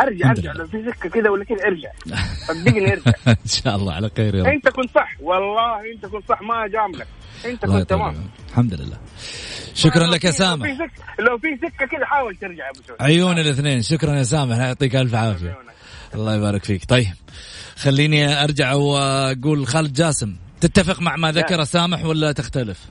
ارجع 0.00 0.30
ارجع. 0.30 0.52
لو 0.52 0.66
في 0.66 0.90
سكه 0.90 1.08
كذا 1.08 1.30
ولا 1.30 1.44
كذا 1.44 1.66
ارجع. 1.66 1.90
صدقني 2.48 2.92
ارجع. 2.92 3.12
إن 3.28 3.46
شاء 3.46 3.76
الله 3.76 3.92
على 3.92 4.10
خير 4.16 4.34
رب. 4.34 4.46
انت 4.46 4.68
كنت 4.68 4.90
صح. 4.94 5.08
والله 5.20 5.92
انت 5.94 6.06
كنت 6.06 6.28
صح 6.28 6.42
ما 6.42 6.66
جاملك. 6.66 7.06
انت 7.44 7.66
كنت 7.66 7.90
تمام. 7.90 8.14
الحمد 8.50 8.74
لله. 8.74 8.98
شكرا 9.74 10.06
لك 10.06 10.24
يا 10.24 10.30
سامح. 10.30 10.68
لو 11.18 11.38
في 11.38 11.56
سكه 11.56 11.86
كذا 11.86 12.04
حاول 12.04 12.36
ترجع 12.36 12.64
يا 12.64 12.70
أبو 12.70 12.80
سعود. 12.88 13.02
عيون 13.02 13.38
الاثنين. 13.38 13.82
شكرا 13.82 14.14
يا 14.14 14.22
سامح. 14.22 14.56
يعطيك 14.56 14.96
ألف 14.96 15.14
عافية. 15.14 15.58
الله 16.14 16.34
يبارك 16.34 16.64
فيك. 16.64 16.84
طيب 16.84 17.06
خليني 17.76 18.44
أرجع 18.44 18.72
وأقول 18.72 19.66
خالد 19.66 19.92
جاسم. 19.92 20.36
تتفق 20.62 21.02
مع 21.02 21.16
ما 21.16 21.32
ذكر 21.32 21.64
سامح 21.64 22.04
ولا 22.04 22.32
تختلف؟ 22.32 22.90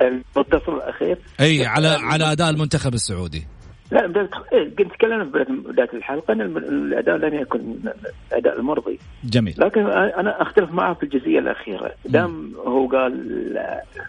المتصل 0.00 0.76
الأخير؟ 0.76 1.18
أي 1.40 1.66
على 1.66 1.88
على 1.88 2.32
أداء 2.32 2.50
المنتخب 2.50 2.94
السعودي. 2.94 3.46
لا 3.90 4.04
إيه، 4.52 4.76
قلت 4.78 4.92
تكلمنا 4.92 5.24
في 5.24 5.44
بداية 5.68 5.88
الحلقة 5.94 6.32
إن 6.32 6.40
الأداء 6.40 7.16
لن 7.16 7.34
يكن 7.34 7.74
الاداء 8.32 8.60
المرضي 8.60 8.98
جميل. 9.24 9.54
لكن 9.58 9.80
أنا 9.90 10.42
أختلف 10.42 10.72
معه 10.72 10.94
في 10.94 11.02
الجزئية 11.02 11.38
الأخيرة. 11.38 11.94
دام 12.04 12.52
هو 12.56 12.86
قال 12.86 13.12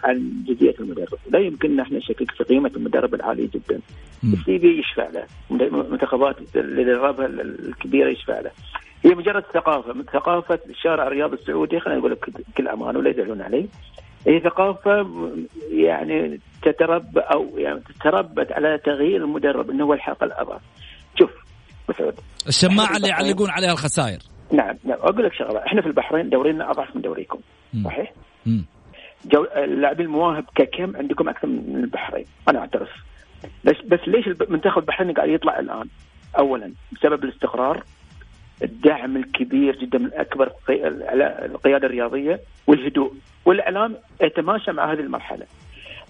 عن 0.04 0.44
جزئية 0.48 0.74
المدرب 0.80 1.18
لا 1.30 1.38
يمكن 1.38 1.80
إحنا 1.80 1.98
نشكك 1.98 2.30
في 2.30 2.44
قيمة 2.44 2.70
المدرب 2.76 3.14
العاليه 3.14 3.48
جدا. 3.54 3.80
السي 4.24 4.58
في 4.58 4.80
يشفع 4.80 5.08
له. 5.08 5.24
منتخبات 5.90 6.36
اللي 6.56 6.84
دربها 6.84 7.26
الكبيرة 7.26 8.10
يشفع 8.10 8.40
له. 8.40 8.50
هي 9.04 9.14
مجرد 9.14 9.44
ثقافة 9.54 9.92
من 9.92 10.02
ثقافة 10.02 10.58
الشارع 10.70 11.06
الرياضي 11.06 11.34
السعودي 11.34 11.80
خلينا 11.80 11.98
نقول 11.98 12.12
لك 12.12 12.30
بكل 12.30 12.68
أمان 12.68 12.96
ولا 12.96 13.10
يزعلون 13.10 13.42
علي 13.42 13.68
هي 14.26 14.40
ثقافة 14.40 15.06
يعني 15.70 16.40
تتربى 16.62 17.20
أو 17.20 17.58
يعني 17.58 17.80
تتربت 17.80 18.52
على 18.52 18.78
تغيير 18.78 19.24
المدرب 19.24 19.70
إنه 19.70 19.84
هو 19.84 19.94
الحلقة 19.94 20.24
الاضعف 20.24 20.60
شوف 21.18 21.30
مسعود. 21.88 22.14
الشماعة 22.48 22.96
اللي 22.96 23.08
يعلقون 23.08 23.50
عليها 23.50 23.72
الخسائر. 23.72 24.18
نعم 24.52 24.76
نعم. 24.84 24.98
أقول 24.98 25.24
لك 25.24 25.34
شغلة 25.34 25.66
إحنا 25.66 25.80
في 25.82 25.86
البحرين 25.86 26.30
دورينا 26.30 26.70
أضعف 26.70 26.96
من 26.96 27.02
دوريكم. 27.02 27.38
صحيح؟ 27.84 28.12
جو... 29.24 29.46
اللاعبين 29.56 30.06
المواهب 30.06 30.44
ككم 30.54 30.96
عندكم 30.96 31.28
أكثر 31.28 31.46
من 31.48 31.84
البحرين؟ 31.84 32.24
أنا 32.48 32.58
أعترف. 32.58 32.88
بس 33.64 33.76
بس 33.86 34.00
ليش 34.06 34.26
المنتخب 34.26 34.78
البحريني 34.78 35.12
قاعد 35.12 35.28
يطلع 35.28 35.58
الآن؟ 35.58 35.88
اولا 36.38 36.72
بسبب 36.92 37.24
الاستقرار. 37.24 37.82
الدعم 38.62 39.16
الكبير 39.16 39.76
جدا 39.76 39.98
من 39.98 40.10
أكبر 40.14 40.46
القي- 40.46 40.86
القيادة 41.44 41.86
الرياضية 41.86 42.40
والهدوء 42.66 43.12
والإعلام 43.44 43.96
يتماشى 44.22 44.72
مع 44.72 44.92
هذه 44.92 45.00
المرحلة. 45.00 45.46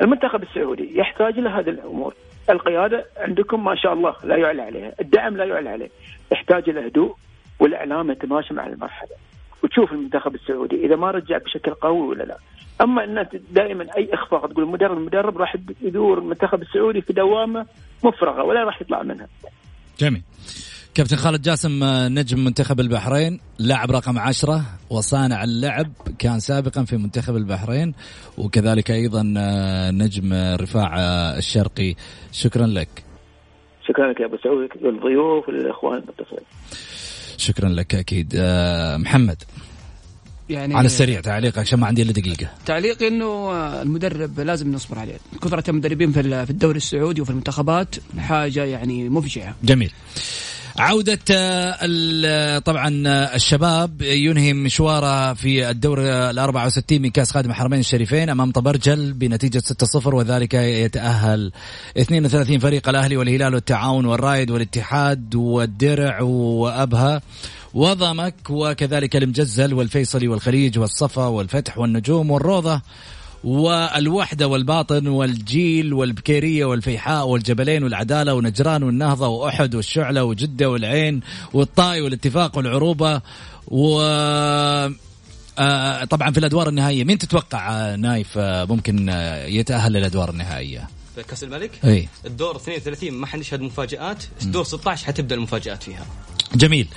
المنتخب 0.03 0.43
السعودي 0.43 0.99
يحتاج 0.99 1.39
إلى 1.39 1.49
هذه 1.49 1.71
الأمور، 1.71 2.15
القيادة 2.51 3.05
عندكم 3.17 3.65
ما 3.65 3.75
شاء 3.75 3.93
الله 3.93 4.17
لا 4.25 4.37
يعلى 4.37 4.63
عليها، 4.63 4.93
الدعم 5.01 5.37
لا 5.37 5.45
يعلى 5.45 5.69
عليه، 5.69 5.91
يحتاج 6.33 6.69
إلى 6.69 6.87
هدوء 6.87 7.15
والإعلام 7.61 8.11
يتماشى 8.11 8.55
مع 8.55 8.67
المرحلة. 8.67 9.11
وتشوف 9.63 9.93
المنتخب 9.93 10.35
السعودي 10.35 10.87
إذا 10.87 10.97
ما 10.97 11.11
رجع 11.11 11.39
بشكل 11.39 11.71
قوي 11.71 12.01
ولا 12.09 12.23
لا. 12.23 12.37
أما 12.81 13.05
أن 13.05 13.27
دائما 13.51 13.87
أي 13.97 14.15
إخفاق 14.15 14.47
تقول 14.47 14.65
المدرب 14.65 14.99
المدرب 14.99 15.39
راح 15.39 15.57
يدور 15.83 16.19
المنتخب 16.19 16.63
السعودي 16.63 17.01
في 17.01 17.13
دوامة 17.13 17.67
مفرغة 18.05 18.43
ولا 18.43 18.65
راح 18.65 18.83
يطلع 18.83 19.03
منها. 19.03 19.29
جميل 19.99 20.23
كابتن 20.95 21.17
خالد 21.17 21.43
جاسم 21.43 21.83
آه، 21.83 22.09
نجم 22.09 22.45
منتخب 22.45 22.81
البحرين 22.81 23.41
لاعب 23.59 23.91
رقم 23.91 24.19
عشرة 24.19 24.65
وصانع 24.91 25.45
اللعب 25.45 25.93
كان 26.19 26.41
سابقا 26.41 26.85
في 26.85 26.97
منتخب 26.97 27.37
البحرين 27.37 27.95
وكذلك 28.39 28.91
أيضا 28.91 29.35
آه، 29.39 29.91
نجم 29.91 30.33
رفاع 30.35 30.99
آه، 30.99 31.39
الشرقي. 31.39 31.95
شكرا 32.33 32.67
لك. 32.67 32.89
شكرا 33.89 34.13
لك 34.13 34.21
يا 34.21 34.27
أبو 34.27 34.37
سعود 34.45 34.69
للضيوف 34.83 35.49
والاخوان 35.49 35.95
المتصلين 35.99 36.47
شكرا 37.37 37.69
لك 37.69 37.95
أكيد. 37.95 38.37
محمد 38.97 39.43
يعني 40.51 40.75
على 40.75 40.87
السريع 40.87 41.21
تعليق 41.21 41.59
عشان 41.59 41.81
ما 41.81 41.87
عندي 41.87 42.03
إلا 42.03 42.13
دقيقة. 42.13 42.51
تعليقي 42.67 43.09
إنه 43.09 43.53
المدرب 43.83 44.41
لازم 44.41 44.73
نصبر 44.73 44.99
عليه. 44.99 45.17
كثرة 45.43 45.71
المدربين 45.71 46.13
في 46.13 46.21
الدوري 46.51 46.77
السعودي 46.77 47.21
وفي 47.21 47.31
المنتخبات 47.31 47.97
حاجة 48.19 48.65
يعني 48.65 49.09
مفجعة. 49.09 49.55
جميل. 49.65 49.93
عودة 50.79 51.19
آه، 51.31 52.59
طبعا 52.59 53.03
آه، 53.07 53.35
الشباب 53.35 54.03
ينهي 54.03 54.53
مشواره 54.53 55.35
في 55.35 55.71
الدور 55.71 56.01
ال 56.01 56.39
64 56.39 57.03
من 57.03 57.11
كأس 57.11 57.31
خادم 57.31 57.51
الحرمين 57.51 57.81
الشريفين 57.81 58.31
أمام 58.31 58.51
طبرجل 58.51 59.13
بنتيجة 59.13 59.63
6-0 59.99 60.07
وذلك 60.07 60.55
يتأهل 60.55 61.53
32 61.99 62.59
فريق 62.59 62.89
الأهلي 62.89 63.17
والهلال 63.17 63.55
والتعاون 63.55 64.07
والرايد 64.07 64.51
والاتحاد 64.51 65.35
والدرع 65.35 66.23
وأبها 66.23 67.23
وضمك 67.75 68.35
وكذلك 68.51 69.17
المجزل 69.17 69.75
والفيصلي 69.75 70.29
والخليج 70.29 70.79
والصفا 70.79 71.27
والفتح 71.27 71.79
والنجوم 71.79 72.31
والروضة. 72.31 72.83
والوحدة 73.45 74.49
والباطن 74.49 75.07
والجيل 75.07 75.93
والبكيرية 75.93 76.65
والفيحاء 76.65 77.29
والجبلين 77.29 77.85
والعدالة 77.85 78.35
ونجران 78.35 78.83
والنهضة 78.83 79.29
وأحد 79.29 79.75
والشعلة 79.75 80.25
وجدة 80.25 80.71
والعين 80.71 81.21
والطائي 81.53 82.01
والاتفاق 82.01 82.57
والعروبة 82.57 83.21
و 83.69 84.01
آه، 85.59 86.05
طبعا 86.05 86.31
في 86.31 86.39
الأدوار 86.39 86.69
النهائية. 86.69 87.05
مين 87.05 87.19
تتوقع 87.19 87.71
آه، 87.71 87.97
نايف 87.97 88.39
آه، 88.39 88.65
ممكن 88.65 89.09
يتأهل 89.47 89.93
للأدوار 89.93 90.31
النهائية؟ 90.31 90.89
في 91.15 91.23
كأس 91.23 91.45
الملك. 91.45 91.71
أي. 91.85 92.09
الدور 92.27 92.57
32 92.57 93.13
ما 93.13 93.27
حنشهد 93.27 93.61
مفاجآت. 93.61 94.25
الدور 94.43 94.65
16 94.65 95.07
حتبدأ 95.07 95.35
المفاجآت 95.35 95.83
فيها. 95.83 96.07
جميل. 96.55 96.89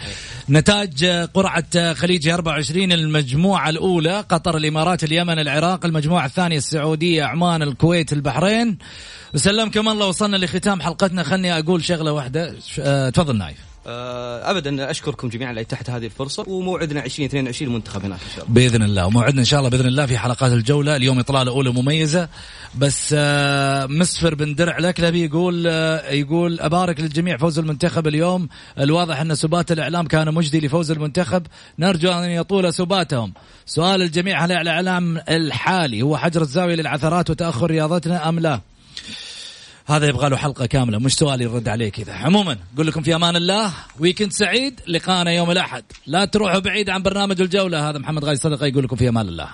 نتاج 0.49 1.05
قرعة 1.33 1.93
خليج 1.93 2.29
24 2.29 2.91
المجموعة 2.91 3.69
الأولى 3.69 4.19
قطر 4.19 4.57
الإمارات 4.57 5.03
اليمن 5.03 5.39
العراق 5.39 5.85
المجموعة 5.85 6.25
الثانية 6.25 6.57
السعودية 6.57 7.23
عمان 7.23 7.61
الكويت 7.61 8.13
البحرين. 8.13 8.77
وسلمكم 9.33 9.89
الله 9.89 10.07
وصلنا 10.07 10.37
لختام 10.37 10.81
حلقتنا. 10.81 11.23
خلني 11.23 11.59
أقول 11.59 11.83
شغلة 11.83 12.11
واحدة. 12.11 12.55
آه، 12.79 13.09
تفضل 13.09 13.37
نايف. 13.37 13.74
ابدا 13.87 14.91
أشكركم 14.91 15.29
جميعا 15.29 15.49
على 15.49 15.61
اتاحه 15.61 15.83
هذه 15.89 16.05
الفرصة 16.05 16.45
وموعدنا 16.47 17.05
2022 17.05 17.71
المنتخب 17.71 18.05
هناك 18.05 18.19
إن 18.19 18.29
شاء 18.35 18.43
الله. 18.45 18.55
بإذن 18.55 18.83
الله. 18.83 19.05
وموعدنا 19.05 19.39
إن 19.39 19.45
شاء 19.45 19.59
الله 19.59 19.69
بإذن 19.69 19.85
الله 19.85 20.05
في 20.05 20.17
حلقات 20.17 20.51
الجولة. 20.51 20.95
اليوم 20.95 21.19
إطلالة 21.19 21.51
أولى 21.51 21.69
مميزة. 21.69 22.29
بس 22.75 23.15
آه، 23.17 23.85
مسفر 23.85 24.35
بن 24.35 24.55
درع 24.55 24.77
الاكلبي 24.77 25.25
يقول 25.25 25.63
آه، 25.67 26.11
يقول 26.11 26.59
أبارك 26.59 26.99
للجميع 26.99 27.37
فوز 27.37 27.59
المنتخب 27.59 28.07
اليوم. 28.07 28.49
الواضح 28.79 29.21
أن 29.21 29.35
سبات 29.35 29.71
الإعلام 29.71 30.07
كان 30.07 30.33
مجدي 30.33 30.59
لفوز 30.59 30.91
المنتخب. 30.91 31.47
نرجو 31.79 32.11
أن 32.11 32.29
يطول 32.29 32.73
سباتهم. 32.73 33.33
سؤال 33.65 34.01
الجميع 34.01 34.45
هل 34.45 34.51
الإعلام 34.51 35.17
الحالي 35.29 36.01
هو 36.01 36.17
حجر 36.17 36.41
الزاوية 36.41 36.75
للعثرات 36.75 37.29
وتأخر 37.29 37.71
رياضتنا 37.71 38.29
أم 38.29 38.39
لا؟ 38.39 38.61
هذا 39.87 40.07
يبغى 40.07 40.29
له 40.29 40.37
حلقة 40.37 40.65
كاملة 40.65 40.99
مش 40.99 41.13
سؤال 41.13 41.41
يرد 41.41 41.67
عليه 41.67 41.89
كذا 41.89 42.13
عموما 42.13 42.57
أقول 42.75 42.87
لكم 42.87 43.01
في 43.01 43.15
أمان 43.15 43.35
الله 43.35 43.73
ويكند 43.99 44.31
سعيد 44.31 44.79
لقانا 44.87 45.31
يوم 45.31 45.51
الأحد. 45.51 45.83
لا 46.07 46.25
تروحوا 46.25 46.59
بعيد 46.59 46.89
عن 46.89 47.03
برنامج 47.03 47.41
الجولة 47.41 47.89
هذا 47.89 47.97
محمد 47.97 48.25
غاي 48.25 48.35
صدقة 48.35 48.65
يقول 48.65 48.83
لكم 48.83 48.95
في 48.95 49.09
أمان 49.09 49.27
الله. 49.27 49.49